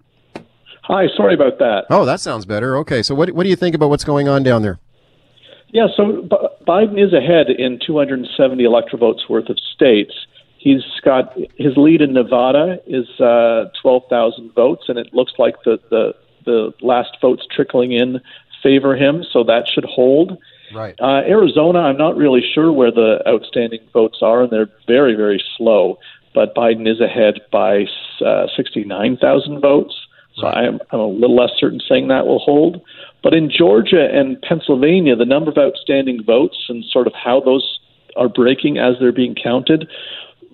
Hi. 0.83 1.07
Sorry 1.15 1.33
about 1.33 1.59
that. 1.59 1.85
Oh, 1.89 2.05
that 2.05 2.21
sounds 2.21 2.45
better. 2.45 2.77
Okay. 2.77 3.03
So 3.03 3.13
what 3.13 3.31
what 3.31 3.43
do 3.43 3.49
you 3.49 3.57
think 3.57 3.75
about 3.75 3.89
what's 3.89 4.05
going 4.05 4.29
on 4.29 4.43
down 4.43 4.61
there? 4.61 4.79
Yeah, 5.73 5.87
so 5.97 6.29
Biden 6.65 7.03
is 7.03 7.13
ahead 7.13 7.49
in 7.49 7.79
270 7.85 8.63
electoral 8.63 8.99
votes 8.99 9.29
worth 9.29 9.49
of 9.49 9.57
states. 9.73 10.13
He's 10.57 10.83
got 11.03 11.33
his 11.57 11.75
lead 11.75 12.01
in 12.01 12.13
Nevada 12.13 12.77
is 12.87 13.07
uh, 13.19 13.65
12,000 13.81 14.53
votes, 14.53 14.85
and 14.87 14.97
it 14.97 15.13
looks 15.13 15.33
like 15.37 15.55
the, 15.65 15.77
the 15.89 16.13
the 16.45 16.73
last 16.81 17.17
votes 17.21 17.43
trickling 17.53 17.93
in 17.93 18.19
favor 18.61 18.95
him, 18.95 19.23
so 19.31 19.43
that 19.43 19.65
should 19.73 19.85
hold. 19.85 20.37
Right. 20.73 20.95
Uh, 20.99 21.21
Arizona, 21.27 21.79
I'm 21.79 21.97
not 21.97 22.15
really 22.15 22.41
sure 22.53 22.71
where 22.71 22.91
the 22.91 23.19
outstanding 23.27 23.81
votes 23.91 24.19
are, 24.21 24.43
and 24.43 24.51
they're 24.51 24.71
very, 24.87 25.15
very 25.15 25.43
slow. 25.57 25.99
But 26.33 26.55
Biden 26.55 26.89
is 26.89 26.99
ahead 26.99 27.41
by 27.51 27.85
uh, 28.25 28.47
69,000 28.55 29.61
votes. 29.61 29.93
So 30.35 30.47
right. 30.47 30.65
I'm, 30.65 30.79
I'm 30.91 30.99
a 30.99 31.07
little 31.07 31.35
less 31.35 31.51
certain 31.59 31.79
saying 31.87 32.07
that 32.07 32.25
will 32.25 32.39
hold. 32.39 32.81
But 33.23 33.33
in 33.33 33.49
Georgia 33.49 34.09
and 34.11 34.39
Pennsylvania, 34.41 35.15
the 35.15 35.25
number 35.25 35.49
of 35.49 35.57
outstanding 35.57 36.23
votes 36.23 36.65
and 36.67 36.83
sort 36.83 37.07
of 37.07 37.13
how 37.13 37.39
those 37.39 37.79
are 38.17 38.27
breaking 38.27 38.77
as 38.77 38.95
they're 38.99 39.13
being 39.13 39.33
counted, 39.41 39.89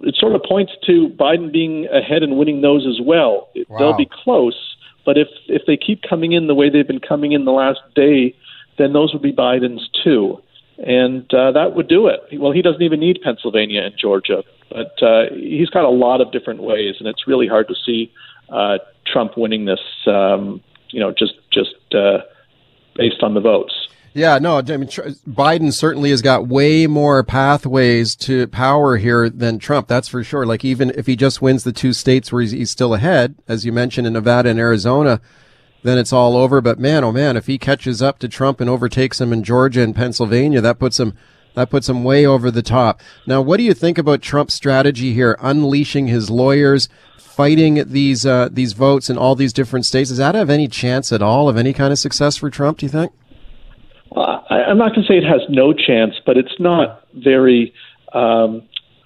it 0.01 0.15
sort 0.15 0.35
of 0.35 0.43
points 0.43 0.71
to 0.85 1.09
Biden 1.19 1.51
being 1.51 1.87
ahead 1.87 2.23
and 2.23 2.37
winning 2.37 2.61
those 2.61 2.85
as 2.87 3.03
well. 3.03 3.49
Wow. 3.67 3.77
They'll 3.77 3.97
be 3.97 4.07
close, 4.23 4.77
but 5.05 5.17
if 5.17 5.27
if 5.47 5.63
they 5.65 5.75
keep 5.75 6.03
coming 6.07 6.31
in 6.31 6.47
the 6.47 6.55
way 6.55 6.69
they've 6.69 6.87
been 6.87 6.99
coming 6.99 7.31
in 7.31 7.45
the 7.45 7.51
last 7.51 7.79
day, 7.95 8.35
then 8.77 8.93
those 8.93 9.11
would 9.13 9.21
be 9.21 9.33
Biden's 9.33 9.89
too, 10.03 10.37
and 10.77 11.31
uh, 11.33 11.51
that 11.51 11.75
would 11.75 11.89
do 11.89 12.07
it. 12.07 12.21
Well, 12.39 12.51
he 12.51 12.61
doesn't 12.61 12.81
even 12.81 12.99
need 12.99 13.19
Pennsylvania 13.21 13.81
and 13.83 13.95
Georgia, 13.99 14.43
but 14.69 15.01
uh, 15.01 15.23
he's 15.33 15.69
got 15.69 15.83
a 15.83 15.89
lot 15.89 16.21
of 16.21 16.31
different 16.31 16.63
ways, 16.63 16.95
and 16.99 17.07
it's 17.07 17.27
really 17.27 17.47
hard 17.47 17.67
to 17.67 17.75
see 17.85 18.11
uh, 18.49 18.77
Trump 19.05 19.37
winning 19.37 19.65
this. 19.65 19.81
Um, 20.07 20.61
you 20.91 20.99
know, 20.99 21.11
just 21.11 21.33
just 21.51 21.75
uh, 21.93 22.19
based 22.95 23.23
on 23.23 23.33
the 23.33 23.41
votes. 23.41 23.73
Yeah, 24.13 24.39
no, 24.39 24.57
I 24.57 24.61
mean, 24.61 24.87
Biden 24.87 25.71
certainly 25.71 26.09
has 26.09 26.21
got 26.21 26.47
way 26.47 26.87
more 26.87 27.23
pathways 27.23 28.15
to 28.17 28.47
power 28.47 28.97
here 28.97 29.29
than 29.29 29.59
Trump. 29.59 29.87
That's 29.87 30.07
for 30.07 30.23
sure. 30.23 30.45
Like 30.45 30.65
even 30.65 30.91
if 30.95 31.05
he 31.05 31.15
just 31.15 31.41
wins 31.41 31.63
the 31.63 31.71
two 31.71 31.93
states 31.93 32.31
where 32.31 32.41
he's, 32.41 32.51
he's 32.51 32.71
still 32.71 32.93
ahead, 32.93 33.35
as 33.47 33.65
you 33.65 33.71
mentioned 33.71 34.07
in 34.07 34.13
Nevada 34.13 34.49
and 34.49 34.59
Arizona, 34.59 35.21
then 35.83 35.97
it's 35.97 36.11
all 36.11 36.35
over. 36.35 36.59
But 36.59 36.79
man, 36.79 37.03
oh 37.03 37.11
man, 37.11 37.37
if 37.37 37.45
he 37.45 37.57
catches 37.57 38.01
up 38.01 38.19
to 38.19 38.27
Trump 38.27 38.59
and 38.59 38.69
overtakes 38.69 39.21
him 39.21 39.31
in 39.31 39.43
Georgia 39.43 39.83
and 39.83 39.95
Pennsylvania, 39.95 40.59
that 40.61 40.79
puts 40.79 40.99
him 40.99 41.13
that 41.55 41.69
puts 41.69 41.89
him 41.89 42.03
way 42.03 42.25
over 42.25 42.51
the 42.51 42.61
top. 42.61 43.01
Now, 43.25 43.41
what 43.41 43.57
do 43.57 43.63
you 43.63 43.73
think 43.73 43.97
about 43.97 44.21
Trump's 44.21 44.53
strategy 44.53 45.13
here, 45.13 45.37
unleashing 45.39 46.07
his 46.07 46.29
lawyers, 46.29 46.89
fighting 47.39 47.81
these 47.87 48.25
uh, 48.25 48.49
these 48.51 48.73
votes 48.73 49.09
in 49.09 49.17
all 49.17 49.33
these 49.33 49.53
different 49.53 49.85
states. 49.85 50.09
Does 50.09 50.17
that 50.17 50.35
have 50.35 50.49
any 50.49 50.67
chance 50.67 51.13
at 51.13 51.21
all 51.21 51.47
of 51.47 51.55
any 51.55 51.71
kind 51.71 51.93
of 51.93 51.97
success 51.97 52.35
for 52.35 52.49
Trump? 52.49 52.79
Do 52.79 52.85
you 52.85 52.89
think? 52.89 53.13
Well, 54.11 54.45
I, 54.49 54.63
I'm 54.63 54.77
not 54.77 54.93
going 54.93 55.03
to 55.03 55.07
say 55.07 55.17
it 55.17 55.23
has 55.23 55.39
no 55.47 55.71
chance, 55.71 56.15
but 56.25 56.35
it's 56.35 56.59
not 56.59 57.01
very 57.13 57.73
um, 58.11 58.61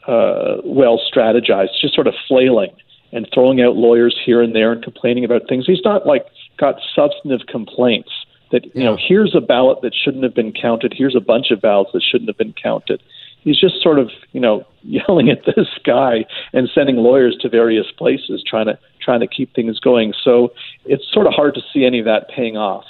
uh, 0.07 0.55
well 0.65 0.99
strategized. 1.13 1.79
Just 1.79 1.93
sort 1.93 2.07
of 2.07 2.15
flailing 2.27 2.71
and 3.11 3.27
throwing 3.31 3.61
out 3.61 3.75
lawyers 3.75 4.19
here 4.25 4.41
and 4.41 4.55
there 4.55 4.71
and 4.71 4.83
complaining 4.83 5.25
about 5.25 5.43
things. 5.47 5.67
He's 5.67 5.85
not 5.85 6.07
like 6.07 6.25
got 6.57 6.77
substantive 6.95 7.45
complaints 7.45 8.09
that 8.51 8.65
you 8.75 8.83
know 8.83 8.97
here's 8.97 9.35
a 9.35 9.41
ballot 9.41 9.83
that 9.83 9.93
shouldn't 9.93 10.23
have 10.23 10.33
been 10.33 10.53
counted. 10.53 10.95
Here's 10.97 11.15
a 11.15 11.21
bunch 11.21 11.51
of 11.51 11.61
ballots 11.61 11.91
that 11.93 12.01
shouldn't 12.01 12.29
have 12.31 12.37
been 12.39 12.53
counted 12.53 12.99
he's 13.43 13.59
just 13.59 13.81
sort 13.81 13.99
of 13.99 14.09
you 14.31 14.39
know 14.39 14.65
yelling 14.81 15.29
at 15.29 15.45
this 15.45 15.67
guy 15.85 16.25
and 16.53 16.69
sending 16.73 16.97
lawyers 16.97 17.37
to 17.41 17.49
various 17.49 17.85
places 17.97 18.43
trying 18.47 18.65
to 18.65 18.77
trying 19.01 19.19
to 19.19 19.27
keep 19.27 19.53
things 19.53 19.79
going. 19.79 20.13
So 20.23 20.53
it's 20.85 21.03
sort 21.11 21.27
of 21.27 21.33
hard 21.33 21.55
to 21.55 21.61
see 21.73 21.85
any 21.85 21.99
of 21.99 22.05
that 22.05 22.29
paying 22.29 22.57
off. 22.57 22.85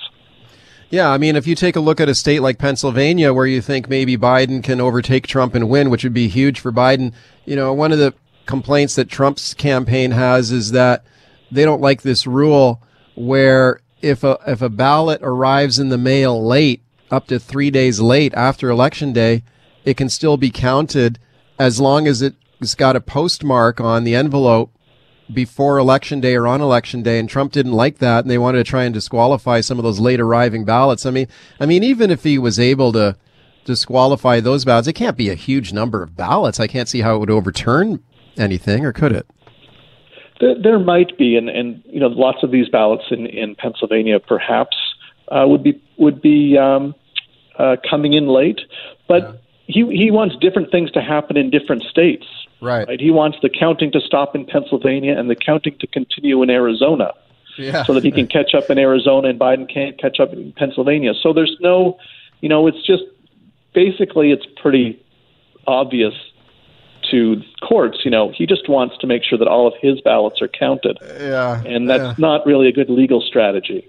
Yeah, 0.89 1.09
I 1.09 1.17
mean, 1.17 1.35
if 1.35 1.47
you 1.47 1.55
take 1.55 1.75
a 1.75 1.79
look 1.79 1.99
at 1.99 2.07
a 2.07 2.13
state 2.13 2.41
like 2.41 2.59
Pennsylvania, 2.59 3.33
where 3.33 3.47
you 3.47 3.61
think 3.61 3.89
maybe 3.89 4.15
Biden 4.15 4.63
can 4.63 4.79
overtake 4.79 5.25
Trump 5.25 5.55
and 5.55 5.67
win, 5.67 5.89
which 5.89 6.03
would 6.03 6.13
be 6.13 6.27
huge 6.27 6.59
for 6.59 6.71
Biden, 6.71 7.13
you 7.45 7.55
know, 7.55 7.73
one 7.73 7.91
of 7.91 7.97
the 7.97 8.13
complaints 8.45 8.93
that 8.95 9.09
Trump's 9.09 9.55
campaign 9.55 10.11
has 10.11 10.51
is 10.51 10.71
that 10.71 11.03
they 11.51 11.65
don't 11.65 11.81
like 11.81 12.03
this 12.03 12.27
rule 12.27 12.79
where 13.15 13.79
if 14.03 14.23
a 14.23 14.37
if 14.45 14.61
a 14.61 14.69
ballot 14.69 15.21
arrives 15.23 15.79
in 15.79 15.89
the 15.89 15.97
mail 15.97 16.45
late, 16.45 16.81
up 17.09 17.27
to 17.27 17.39
three 17.39 17.71
days 17.71 17.99
late 17.99 18.33
after 18.35 18.69
election 18.69 19.13
day, 19.13 19.43
it 19.85 19.97
can 19.97 20.09
still 20.09 20.37
be 20.37 20.49
counted 20.49 21.19
as 21.59 21.79
long 21.79 22.07
as 22.07 22.21
it's 22.21 22.75
got 22.75 22.95
a 22.95 23.01
postmark 23.01 23.79
on 23.79 24.03
the 24.03 24.15
envelope 24.15 24.71
before 25.31 25.77
election 25.77 26.19
day 26.19 26.35
or 26.35 26.47
on 26.47 26.61
election 26.61 27.01
day 27.01 27.17
and 27.17 27.29
Trump 27.29 27.51
didn't 27.51 27.71
like 27.71 27.99
that 27.99 28.23
and 28.23 28.31
they 28.31 28.37
wanted 28.37 28.57
to 28.57 28.63
try 28.63 28.83
and 28.83 28.93
disqualify 28.93 29.61
some 29.61 29.79
of 29.79 29.83
those 29.83 29.99
late 29.99 30.19
arriving 30.19 30.65
ballots. 30.65 31.05
I 31.05 31.11
mean, 31.11 31.27
I 31.59 31.65
mean 31.65 31.83
even 31.83 32.11
if 32.11 32.23
he 32.23 32.37
was 32.37 32.59
able 32.59 32.91
to 32.93 33.15
disqualify 33.65 34.39
those 34.39 34.65
ballots, 34.65 34.87
it 34.87 34.93
can't 34.93 35.17
be 35.17 35.29
a 35.29 35.35
huge 35.35 35.71
number 35.71 36.03
of 36.03 36.15
ballots. 36.15 36.59
I 36.59 36.67
can't 36.67 36.89
see 36.89 37.01
how 37.01 37.15
it 37.15 37.19
would 37.19 37.29
overturn 37.29 38.03
anything 38.37 38.85
or 38.85 38.91
could 38.91 39.13
it? 39.13 39.25
There, 40.41 40.55
there 40.61 40.79
might 40.79 41.17
be 41.17 41.37
and 41.37 41.47
and 41.47 41.81
you 41.85 41.99
know 41.99 42.07
lots 42.07 42.39
of 42.43 42.51
these 42.51 42.67
ballots 42.67 43.03
in 43.11 43.27
in 43.27 43.55
Pennsylvania 43.55 44.19
perhaps 44.19 44.75
uh, 45.29 45.45
would 45.47 45.63
be 45.63 45.81
would 45.97 46.21
be 46.21 46.57
um, 46.57 46.95
uh, 47.57 47.77
coming 47.89 48.13
in 48.13 48.27
late, 48.27 48.59
but 49.07 49.21
yeah 49.21 49.31
he 49.67 49.85
he 49.95 50.11
wants 50.11 50.35
different 50.37 50.71
things 50.71 50.91
to 50.91 51.01
happen 51.01 51.37
in 51.37 51.49
different 51.49 51.83
states. 51.83 52.25
Right. 52.61 52.87
right. 52.87 52.99
He 52.99 53.11
wants 53.11 53.37
the 53.41 53.49
counting 53.49 53.91
to 53.91 53.99
stop 53.99 54.35
in 54.35 54.45
Pennsylvania 54.45 55.17
and 55.17 55.29
the 55.29 55.35
counting 55.35 55.77
to 55.79 55.87
continue 55.87 56.41
in 56.43 56.49
Arizona. 56.49 57.11
Yeah. 57.57 57.83
So 57.83 57.93
that 57.93 58.03
he 58.03 58.11
can 58.11 58.25
catch 58.25 58.55
up 58.55 58.69
in 58.69 58.79
Arizona 58.79 59.27
and 59.27 59.39
Biden 59.39 59.71
can't 59.71 59.99
catch 59.99 60.19
up 60.19 60.33
in 60.33 60.53
Pennsylvania. 60.53 61.13
So 61.21 61.33
there's 61.33 61.55
no, 61.59 61.99
you 62.41 62.49
know, 62.49 62.65
it's 62.65 62.83
just 62.85 63.03
basically 63.73 64.31
it's 64.31 64.45
pretty 64.59 65.03
obvious 65.67 66.13
to 67.11 67.41
courts, 67.61 67.99
you 68.03 68.11
know, 68.11 68.31
he 68.35 68.45
just 68.45 68.67
wants 68.67 68.97
to 68.99 69.07
make 69.07 69.23
sure 69.23 69.37
that 69.37 69.47
all 69.47 69.67
of 69.67 69.73
his 69.81 70.01
ballots 70.01 70.41
are 70.41 70.47
counted. 70.47 70.97
Yeah. 71.01 71.61
And 71.63 71.89
that's 71.89 72.01
yeah. 72.01 72.15
not 72.17 72.45
really 72.45 72.67
a 72.67 72.71
good 72.71 72.89
legal 72.89 73.21
strategy. 73.21 73.87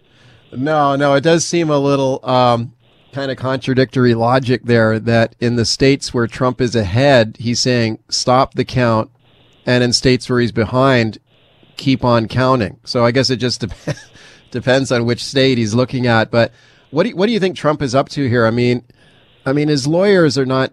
No, 0.53 0.95
no, 0.97 1.15
it 1.15 1.23
does 1.23 1.45
seem 1.45 1.71
a 1.71 1.79
little 1.79 2.21
um, 2.23 2.75
kind 3.15 3.31
of 3.31 3.37
contradictory 3.37 4.13
logic 4.13 4.65
there 4.65 4.99
that 4.99 5.37
in 5.39 5.55
the 5.55 5.65
states 5.65 6.13
where 6.13 6.27
Trump 6.27 6.61
is 6.61 6.75
ahead, 6.75 7.37
he's 7.39 7.61
saying 7.61 8.01
stop 8.09 8.55
the 8.55 8.65
count, 8.65 9.11
and 9.65 9.85
in 9.85 9.93
states 9.93 10.29
where 10.29 10.41
he's 10.41 10.53
behind, 10.53 11.19
keep 11.77 12.05
on 12.05 12.27
counting. 12.27 12.81
So 12.85 13.05
I 13.05 13.13
guess 13.13 13.31
it 13.31 13.37
just 13.37 13.61
de- 13.61 13.95
depends 14.51 14.91
on 14.91 15.07
which 15.07 15.25
state 15.25 15.59
he's 15.59 15.75
looking 15.75 16.09
at. 16.09 16.31
But 16.31 16.53
what 16.91 17.05
do 17.05 17.11
you, 17.11 17.17
what 17.17 17.27
do 17.27 17.33
you 17.33 17.41
think 17.41 17.57
Trump 17.57 17.83
is 17.83 17.95
up 17.95 18.09
to 18.11 18.29
here? 18.29 18.47
I 18.47 18.51
mean, 18.51 18.85
I 19.47 19.53
mean 19.53 19.69
his 19.69 19.87
lawyers 19.87 20.37
are 20.37 20.47
not 20.47 20.73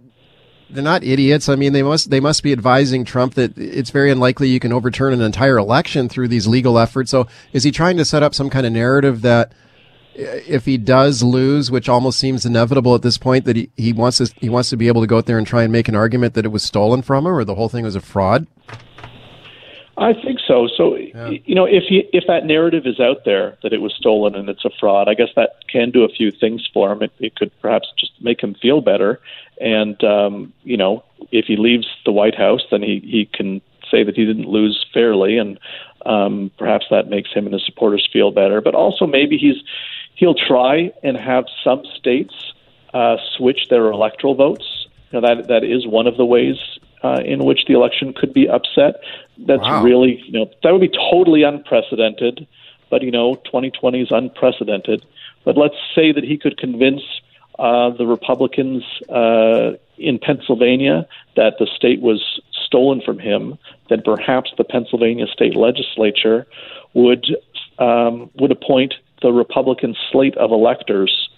they're 0.71 0.83
not 0.83 1.03
idiots. 1.03 1.49
I 1.49 1.55
mean, 1.55 1.73
they 1.73 1.83
must 1.83 2.09
they 2.09 2.19
must 2.19 2.41
be 2.43 2.51
advising 2.51 3.05
Trump 3.05 3.35
that 3.35 3.55
it's 3.57 3.91
very 3.91 4.09
unlikely 4.09 4.49
you 4.49 4.59
can 4.59 4.73
overturn 4.73 5.13
an 5.13 5.21
entire 5.21 5.57
election 5.57 6.09
through 6.09 6.29
these 6.29 6.47
legal 6.47 6.79
efforts. 6.79 7.11
So 7.11 7.27
is 7.53 7.63
he 7.63 7.71
trying 7.71 7.97
to 7.97 8.05
set 8.05 8.23
up 8.23 8.33
some 8.33 8.49
kind 8.49 8.65
of 8.65 8.73
narrative 8.73 9.21
that 9.21 9.53
if 10.21 10.65
he 10.65 10.77
does 10.77 11.23
lose, 11.23 11.71
which 11.71 11.89
almost 11.89 12.19
seems 12.19 12.45
inevitable 12.45 12.95
at 12.95 13.01
this 13.01 13.17
point, 13.17 13.45
that 13.45 13.55
he, 13.55 13.69
he 13.77 13.93
wants 13.93 14.17
to 14.17 14.33
he 14.39 14.49
wants 14.49 14.69
to 14.69 14.77
be 14.77 14.87
able 14.87 15.01
to 15.01 15.07
go 15.07 15.17
out 15.17 15.25
there 15.25 15.37
and 15.37 15.47
try 15.47 15.63
and 15.63 15.71
make 15.71 15.87
an 15.87 15.95
argument 15.95 16.33
that 16.35 16.45
it 16.45 16.49
was 16.49 16.63
stolen 16.63 17.01
from 17.01 17.25
him 17.25 17.33
or 17.33 17.43
the 17.43 17.55
whole 17.55 17.69
thing 17.69 17.83
was 17.83 17.95
a 17.95 18.01
fraud? 18.01 18.47
I 19.97 20.13
think 20.13 20.39
so. 20.47 20.67
So 20.75 20.95
yeah. 20.95 21.29
you 21.45 21.53
know, 21.53 21.65
if 21.65 21.83
he 21.87 22.09
if 22.13 22.23
that 22.27 22.45
narrative 22.45 22.85
is 22.85 22.99
out 22.99 23.23
there 23.25 23.57
that 23.61 23.73
it 23.73 23.81
was 23.81 23.93
stolen 23.93 24.35
and 24.35 24.49
it's 24.49 24.65
a 24.65 24.71
fraud, 24.79 25.07
I 25.07 25.13
guess 25.13 25.29
that 25.35 25.67
can 25.67 25.91
do 25.91 26.03
a 26.03 26.09
few 26.09 26.31
things 26.31 26.67
for 26.73 26.91
him. 26.91 27.03
It, 27.03 27.11
it 27.19 27.35
could 27.35 27.51
perhaps 27.61 27.87
just 27.99 28.13
make 28.21 28.41
him 28.41 28.55
feel 28.55 28.81
better, 28.81 29.19
and 29.59 30.01
um, 30.03 30.53
you 30.63 30.77
know, 30.77 31.03
if 31.31 31.45
he 31.45 31.55
leaves 31.55 31.87
the 32.05 32.11
White 32.11 32.35
House, 32.35 32.61
then 32.71 32.81
he 32.81 32.99
he 33.03 33.29
can 33.31 33.61
say 33.91 34.03
that 34.03 34.15
he 34.15 34.25
didn't 34.25 34.47
lose 34.47 34.83
fairly, 34.93 35.37
and 35.37 35.59
um, 36.05 36.51
perhaps 36.57 36.85
that 36.89 37.09
makes 37.09 37.31
him 37.31 37.45
and 37.45 37.53
his 37.53 37.65
supporters 37.65 38.07
feel 38.11 38.31
better. 38.31 38.61
But 38.61 38.73
also 38.73 39.05
maybe 39.05 39.37
he's 39.37 39.61
he'll 40.21 40.35
try 40.35 40.91
and 41.01 41.17
have 41.17 41.45
some 41.63 41.81
states 41.97 42.53
uh, 42.93 43.17
switch 43.35 43.61
their 43.71 43.87
electoral 43.91 44.35
votes. 44.35 44.87
You 45.09 45.19
know, 45.19 45.27
that 45.27 45.47
that 45.47 45.63
is 45.63 45.87
one 45.87 46.05
of 46.05 46.15
the 46.15 46.25
ways 46.25 46.57
uh, 47.03 47.21
in 47.25 47.43
which 47.43 47.61
the 47.67 47.73
election 47.73 48.13
could 48.13 48.31
be 48.31 48.47
upset. 48.47 49.01
That's 49.39 49.63
Wow. 49.63 49.83
really, 49.83 50.21
you 50.27 50.33
know, 50.33 50.45
that 50.61 50.71
would 50.71 50.85
be 50.91 50.95
totally 51.11 51.41
unprecedented. 51.41 52.47
But 52.91 53.01
you 53.01 53.09
know, 53.11 53.35
2020 53.45 54.01
is 54.01 54.11
unprecedented. 54.11 55.03
But 55.43 55.57
let's 55.57 55.79
say 55.95 56.11
that 56.11 56.23
he 56.23 56.37
could 56.37 56.57
convince 56.59 57.01
uh, 57.57 57.89
the 57.89 58.05
Republicans 58.05 58.83
uh, 59.09 59.71
in 59.97 60.19
Pennsylvania 60.19 61.07
that 61.35 61.53
the 61.57 61.67
state 61.75 61.99
was 62.01 62.39
stolen 62.65 63.01
from 63.01 63.17
him, 63.17 63.57
then 63.89 64.01
perhaps 64.03 64.51
the 64.57 64.63
Pennsylvania 64.63 65.25
state 65.27 65.55
legislature 65.55 66.45
would 66.93 67.25
um, 67.81 68.29
would 68.35 68.51
appoint 68.51 68.93
the 69.21 69.31
Republican 69.31 69.95
slate 70.11 70.37
of 70.37 70.51
electors. 70.51 71.29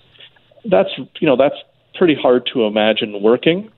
That's 0.65 0.89
you 1.19 1.27
know 1.27 1.37
that's 1.37 1.55
pretty 1.95 2.15
hard 2.15 2.47
to 2.53 2.65
imagine 2.65 3.21
working, 3.21 3.71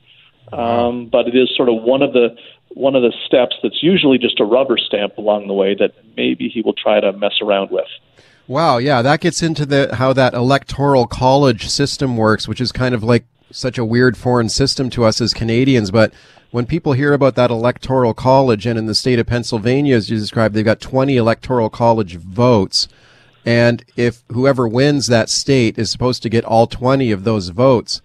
um, 0.52 1.08
but 1.08 1.28
it 1.28 1.36
is 1.36 1.50
sort 1.56 1.70
of 1.70 1.84
one 1.84 2.02
of 2.02 2.14
the 2.14 2.36
one 2.70 2.96
of 2.96 3.04
the 3.04 3.14
steps 3.26 3.56
that's 3.64 3.82
usually 3.82 4.18
just 4.18 4.40
a 4.40 4.44
rubber 4.44 4.78
stamp 4.78 5.18
along 5.18 5.48
the 5.48 5.54
way 5.54 5.76
that 5.76 5.94
maybe 6.18 6.50
he 6.50 6.62
will 6.62 6.74
try 6.74 7.00
to 7.00 7.14
mess 7.14 7.36
around 7.42 7.72
with. 7.72 7.88
Wow, 8.48 8.78
yeah, 8.78 9.02
that 9.02 9.22
gets 9.22 9.42
into 9.42 9.66
the 9.66 9.96
how 9.96 10.14
that 10.14 10.34
electoral 10.34 11.08
college 11.08 11.68
system 11.68 12.18
works, 12.18 12.48
which 12.48 12.62
is 12.62 12.72
kind 12.72 12.94
of 12.94 13.04
like 13.04 13.26
such 13.52 13.78
a 13.78 13.86
weird 13.86 14.18
foreign 14.18 14.50
system 14.50 14.90
to 14.92 15.04
us 15.04 15.22
as 15.22 15.34
Canadians. 15.34 15.92
But 15.92 16.14
when 16.56 16.66
people 16.66 16.94
hear 16.94 17.12
about 17.12 17.36
that 17.36 17.52
electoral 17.52 18.14
college, 18.14 18.66
and 18.66 18.80
in 18.80 18.86
the 18.86 18.96
state 18.96 19.20
of 19.20 19.28
Pennsylvania, 19.28 19.94
as 19.94 20.10
you 20.10 20.18
described, 20.18 20.56
they've 20.56 20.64
got 20.64 20.80
20 20.80 21.18
electoral 21.18 21.70
college 21.70 22.16
votes. 22.16 22.88
And 23.46 23.84
if 23.98 24.24
whoever 24.30 24.66
wins 24.66 25.08
that 25.08 25.28
state 25.28 25.78
is 25.78 25.92
supposed 25.92 26.24
to 26.24 26.30
get 26.30 26.46
all 26.46 26.66
20 26.66 27.12
of 27.12 27.26
those 27.26 27.50
votes, 27.50 28.02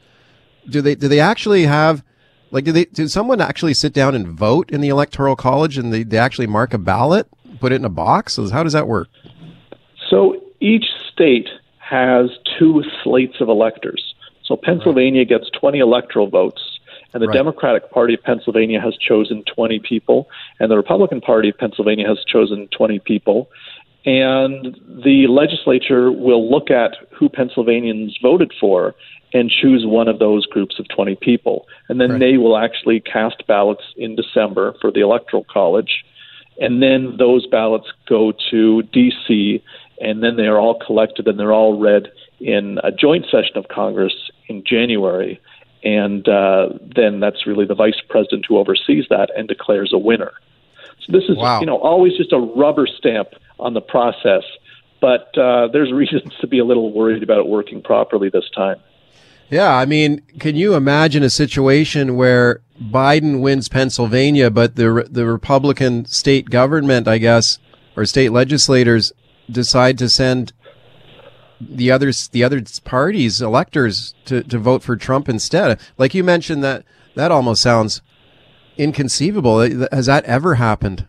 do 0.69 0.83
they 0.83 0.97
do 0.97 1.07
they 1.07 1.21
actually 1.21 1.67
have 1.67 2.03
like 2.51 2.65
do 2.65 2.73
they 2.73 2.87
did 2.87 3.13
someone 3.13 3.41
actually 3.41 3.73
sit 3.73 3.93
down 3.93 4.17
and 4.17 4.27
vote 4.27 4.69
in 4.73 4.81
the 4.81 4.89
electoral 4.89 5.37
college 5.37 5.79
and 5.79 5.93
they, 5.93 6.03
they 6.03 6.19
actually 6.19 6.49
mark 6.49 6.75
a 6.75 6.79
ballot, 6.79 7.29
put 7.61 7.71
it 7.71 7.77
in 7.77 7.85
a 7.85 7.89
box? 7.89 8.37
How 8.51 8.65
does 8.65 8.73
that 8.73 8.89
work? 8.89 9.07
So 10.09 10.43
each 10.59 10.87
state 11.13 11.49
has 11.79 12.31
two 12.59 12.83
slates 13.05 13.41
of 13.41 13.49
electors. 13.49 14.13
So 14.43 14.57
Pennsylvania 14.57 15.25
gets 15.25 15.49
20 15.51 15.79
electoral 15.79 16.29
votes, 16.29 16.70
and 17.13 17.23
the 17.23 17.29
Right. 17.29 17.37
Democratic 17.37 17.91
Party 17.91 18.15
of 18.15 18.23
Pennsylvania 18.23 18.81
has 18.81 18.97
chosen 18.97 19.43
20 19.45 19.79
people, 19.81 20.29
and 20.59 20.71
the 20.71 20.77
Republican 20.77 21.21
Party 21.21 21.49
of 21.49 21.59
Pennsylvania 21.59 22.07
has 22.07 22.19
chosen 22.25 22.69
20 22.69 22.99
people. 23.01 23.49
And 24.07 24.79
the 25.05 25.27
legislature 25.27 26.11
will 26.11 26.49
look 26.51 26.71
at 26.71 26.97
who 27.11 27.29
Pennsylvanians 27.29 28.17
voted 28.23 28.53
for 28.59 28.95
and 29.33 29.51
choose 29.51 29.87
one 29.87 30.09
of 30.09 30.19
those 30.19 30.47
groups 30.47 30.79
of 30.79 30.89
20 30.89 31.17
people. 31.17 31.67
And 31.89 32.01
then 32.01 32.13
Right. 32.13 32.21
they 32.21 32.37
will 32.37 32.57
actually 32.57 33.01
cast 33.01 33.47
ballots 33.47 33.85
in 33.97 34.17
December 34.17 34.75
for 34.81 34.91
the 34.91 35.01
Electoral 35.01 35.45
College. 35.45 36.05
And 36.61 36.83
then 36.83 37.17
those 37.17 37.47
ballots 37.47 37.89
go 38.09 38.33
to 38.51 38.83
D.C., 38.83 39.63
and 40.01 40.23
then 40.23 40.37
they 40.37 40.47
are 40.47 40.59
all 40.59 40.75
collected 40.75 41.29
and 41.29 41.39
they're 41.39 41.53
all 41.53 41.79
read 41.79 42.11
in 42.41 42.81
a 42.83 42.91
joint 42.91 43.27
session 43.31 43.57
of 43.57 43.69
Congress 43.69 44.31
in 44.49 44.65
January. 44.65 45.39
And 45.83 46.29
uh, 46.29 46.71
then 46.95 47.21
that's 47.21 47.47
really 47.47 47.65
the 47.65 47.75
vice 47.75 48.01
president 48.09 48.45
who 48.47 48.59
oversees 48.59 49.07
that 49.11 49.31
and 49.37 49.49
declares 49.49 49.93
a 49.93 49.99
winner. 49.99 50.33
So 51.07 51.13
this 51.13 51.25
is, 51.29 51.37
Wow. 51.37 51.61
you 51.61 51.67
know, 51.67 51.79
always 51.79 52.17
just 52.17 52.33
a 52.33 52.39
rubber 52.39 52.87
stamp 52.87 53.29
on 53.59 53.75
the 53.75 53.81
process. 53.81 54.43
But 55.01 55.37
uh, 55.39 55.69
there's 55.73 55.93
reasons 56.03 56.35
to 56.41 56.47
be 56.47 56.59
a 56.59 56.65
little 56.65 56.93
worried 56.93 57.23
about 57.23 57.39
it 57.39 57.47
working 57.47 57.83
properly 57.83 58.29
this 58.29 58.49
time. 58.55 58.77
Yeah, 59.49 59.75
I 59.75 59.85
mean, 59.85 60.23
can 60.39 60.55
you 60.55 60.75
imagine 60.75 61.25
a 61.25 61.31
situation 61.31 62.15
where 62.15 62.61
Biden 62.81 63.41
wins 63.41 63.69
Pennsylvania, 63.69 64.49
but 64.49 64.77
the 64.77 65.09
the 65.11 65.27
Republican 65.27 66.05
state 66.05 66.51
government, 66.51 67.09
I 67.09 67.19
guess, 67.19 67.59
or 67.97 68.07
state 68.07 68.31
legislators 68.31 69.13
decide 69.51 69.99
to 69.99 70.09
send 70.09 70.53
the 71.61 71.91
others 71.91 72.29
the 72.29 72.43
other 72.43 72.63
parties 72.85 73.41
electors 73.41 74.15
to, 74.25 74.43
to 74.45 74.59
vote 74.59 74.83
for 74.83 74.97
Trump 74.97 75.29
instead? 75.29 75.79
Like 75.99 76.15
you 76.15 76.25
mentioned 76.25 76.65
that 76.65 76.85
that 77.15 77.31
almost 77.33 77.63
sounds 77.63 78.03
inconceivable. 78.77 79.61
Has 79.93 80.07
that 80.07 80.25
ever 80.25 80.55
happened? 80.55 81.07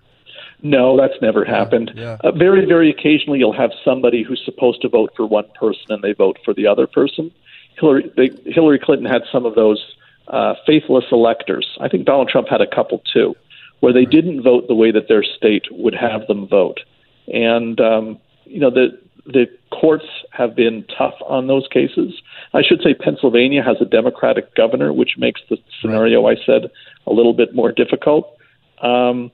No, 0.63 0.95
that's 0.95 1.19
never 1.21 1.43
happened. 1.43 1.91
yeah. 1.95 2.17
Uh, 2.23 2.31
very, 2.31 2.65
very 2.65 2.89
occasionally, 2.91 3.39
you'll 3.39 3.53
have 3.53 3.71
somebody 3.83 4.23
who's 4.23 4.41
supposed 4.45 4.81
to 4.83 4.89
vote 4.89 5.11
for 5.15 5.25
one 5.25 5.45
person 5.59 5.85
and 5.89 6.03
they 6.03 6.13
vote 6.13 6.37
for 6.45 6.53
the 6.53 6.67
other 6.67 6.85
person. 6.85 7.31
Hillary, 7.79 8.11
they, 8.15 8.29
Hillary 8.45 8.77
Clinton 8.77 9.07
had 9.07 9.23
some 9.31 9.45
of 9.45 9.55
those 9.55 9.95
uh, 10.27 10.53
faithless 10.67 11.05
electors. 11.11 11.67
I 11.79 11.87
think 11.87 12.05
Donald 12.05 12.29
Trump 12.29 12.47
had 12.47 12.61
a 12.61 12.67
couple 12.67 13.01
too, 13.11 13.35
where 13.79 13.93
they 13.93 14.05
didn't 14.05 14.43
vote 14.43 14.67
the 14.67 14.75
way 14.75 14.91
that 14.91 15.07
their 15.07 15.23
state 15.23 15.65
would 15.71 15.95
have 15.95 16.27
them 16.27 16.47
vote. 16.47 16.79
And 17.27 17.79
um, 17.81 18.19
you 18.45 18.59
know 18.59 18.69
the 18.69 18.99
the 19.25 19.45
courts 19.71 20.05
have 20.31 20.55
been 20.55 20.85
tough 20.97 21.13
on 21.27 21.47
those 21.47 21.67
cases. 21.71 22.21
I 22.53 22.61
should 22.67 22.81
say 22.83 22.93
Pennsylvania 22.93 23.63
has 23.63 23.77
a 23.79 23.85
Democratic 23.85 24.55
governor, 24.55 24.93
which 24.93 25.11
makes 25.17 25.41
the 25.49 25.57
scenario 25.81 26.27
I 26.27 26.35
said 26.45 26.71
a 27.07 27.13
little 27.13 27.33
bit 27.33 27.53
more 27.55 27.71
difficult. 27.71 28.37
Um, 28.81 29.31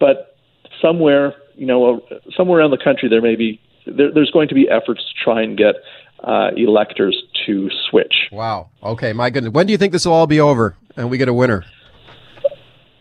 but 0.00 0.36
somewhere, 0.80 1.34
you 1.54 1.66
know, 1.66 1.98
uh, 1.98 2.14
somewhere 2.36 2.60
around 2.60 2.70
the 2.70 2.82
country, 2.82 3.08
there 3.08 3.22
may 3.22 3.36
be 3.36 3.60
there, 3.86 4.12
there's 4.12 4.30
going 4.30 4.48
to 4.48 4.54
be 4.54 4.68
efforts 4.68 5.00
to 5.00 5.24
try 5.24 5.42
and 5.42 5.56
get 5.56 5.76
uh, 6.24 6.50
electors 6.56 7.22
to 7.46 7.70
switch. 7.90 8.14
Wow. 8.32 8.70
Okay, 8.82 9.12
my 9.12 9.30
goodness. 9.30 9.52
When 9.52 9.66
do 9.66 9.72
you 9.72 9.78
think 9.78 9.92
this 9.92 10.04
will 10.04 10.12
all 10.12 10.26
be 10.26 10.40
over 10.40 10.76
and 10.96 11.10
we 11.10 11.18
get 11.18 11.28
a 11.28 11.34
winner? 11.34 11.64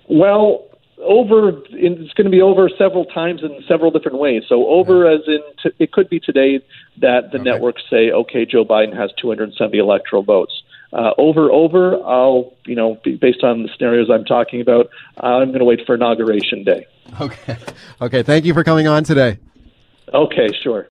Well, 0.10 0.67
over 1.04 1.50
it's 1.70 2.14
going 2.14 2.26
to 2.26 2.30
be 2.32 2.42
over 2.42 2.70
several 2.78 3.06
times 3.06 3.44
in 3.44 3.64
several 3.68 3.92
different 3.92 4.18
ways. 4.18 4.44
So 4.50 4.68
over 4.68 5.08
as 5.08 5.22
in 5.28 5.42
t- 5.62 5.76
it 5.80 5.92
could 5.92 6.10
be 6.10 6.20
today 6.20 6.60
that 6.98 7.32
the 7.32 7.40
Okay. 7.40 7.44
networks 7.50 7.84
say, 7.90 8.12
okay, 8.12 8.46
Joe 8.46 8.66
Biden 8.66 8.96
has 8.98 9.12
270 9.22 9.78
electoral 9.78 10.24
votes. 10.24 10.64
Uh, 10.94 11.12
over, 11.18 11.52
over, 11.52 11.96
I'll 12.06 12.54
you 12.66 12.76
know 12.76 12.98
be- 13.04 13.16
based 13.16 13.44
on 13.44 13.64
the 13.64 13.70
scenarios 13.76 14.10
I'm 14.10 14.26
talking 14.26 14.62
about, 14.62 14.90
I'm 15.20 15.50
going 15.50 15.60
to 15.60 15.66
wait 15.66 15.82
for 15.86 15.96
inauguration 15.96 16.64
day. 16.64 16.88
Okay. 17.22 17.58
Okay, 18.02 18.22
thank 18.24 18.46
you 18.46 18.54
for 18.54 18.64
coming 18.64 18.88
on 18.88 19.04
today. 19.04 19.40
Okay, 20.14 20.48
sure. 20.64 20.86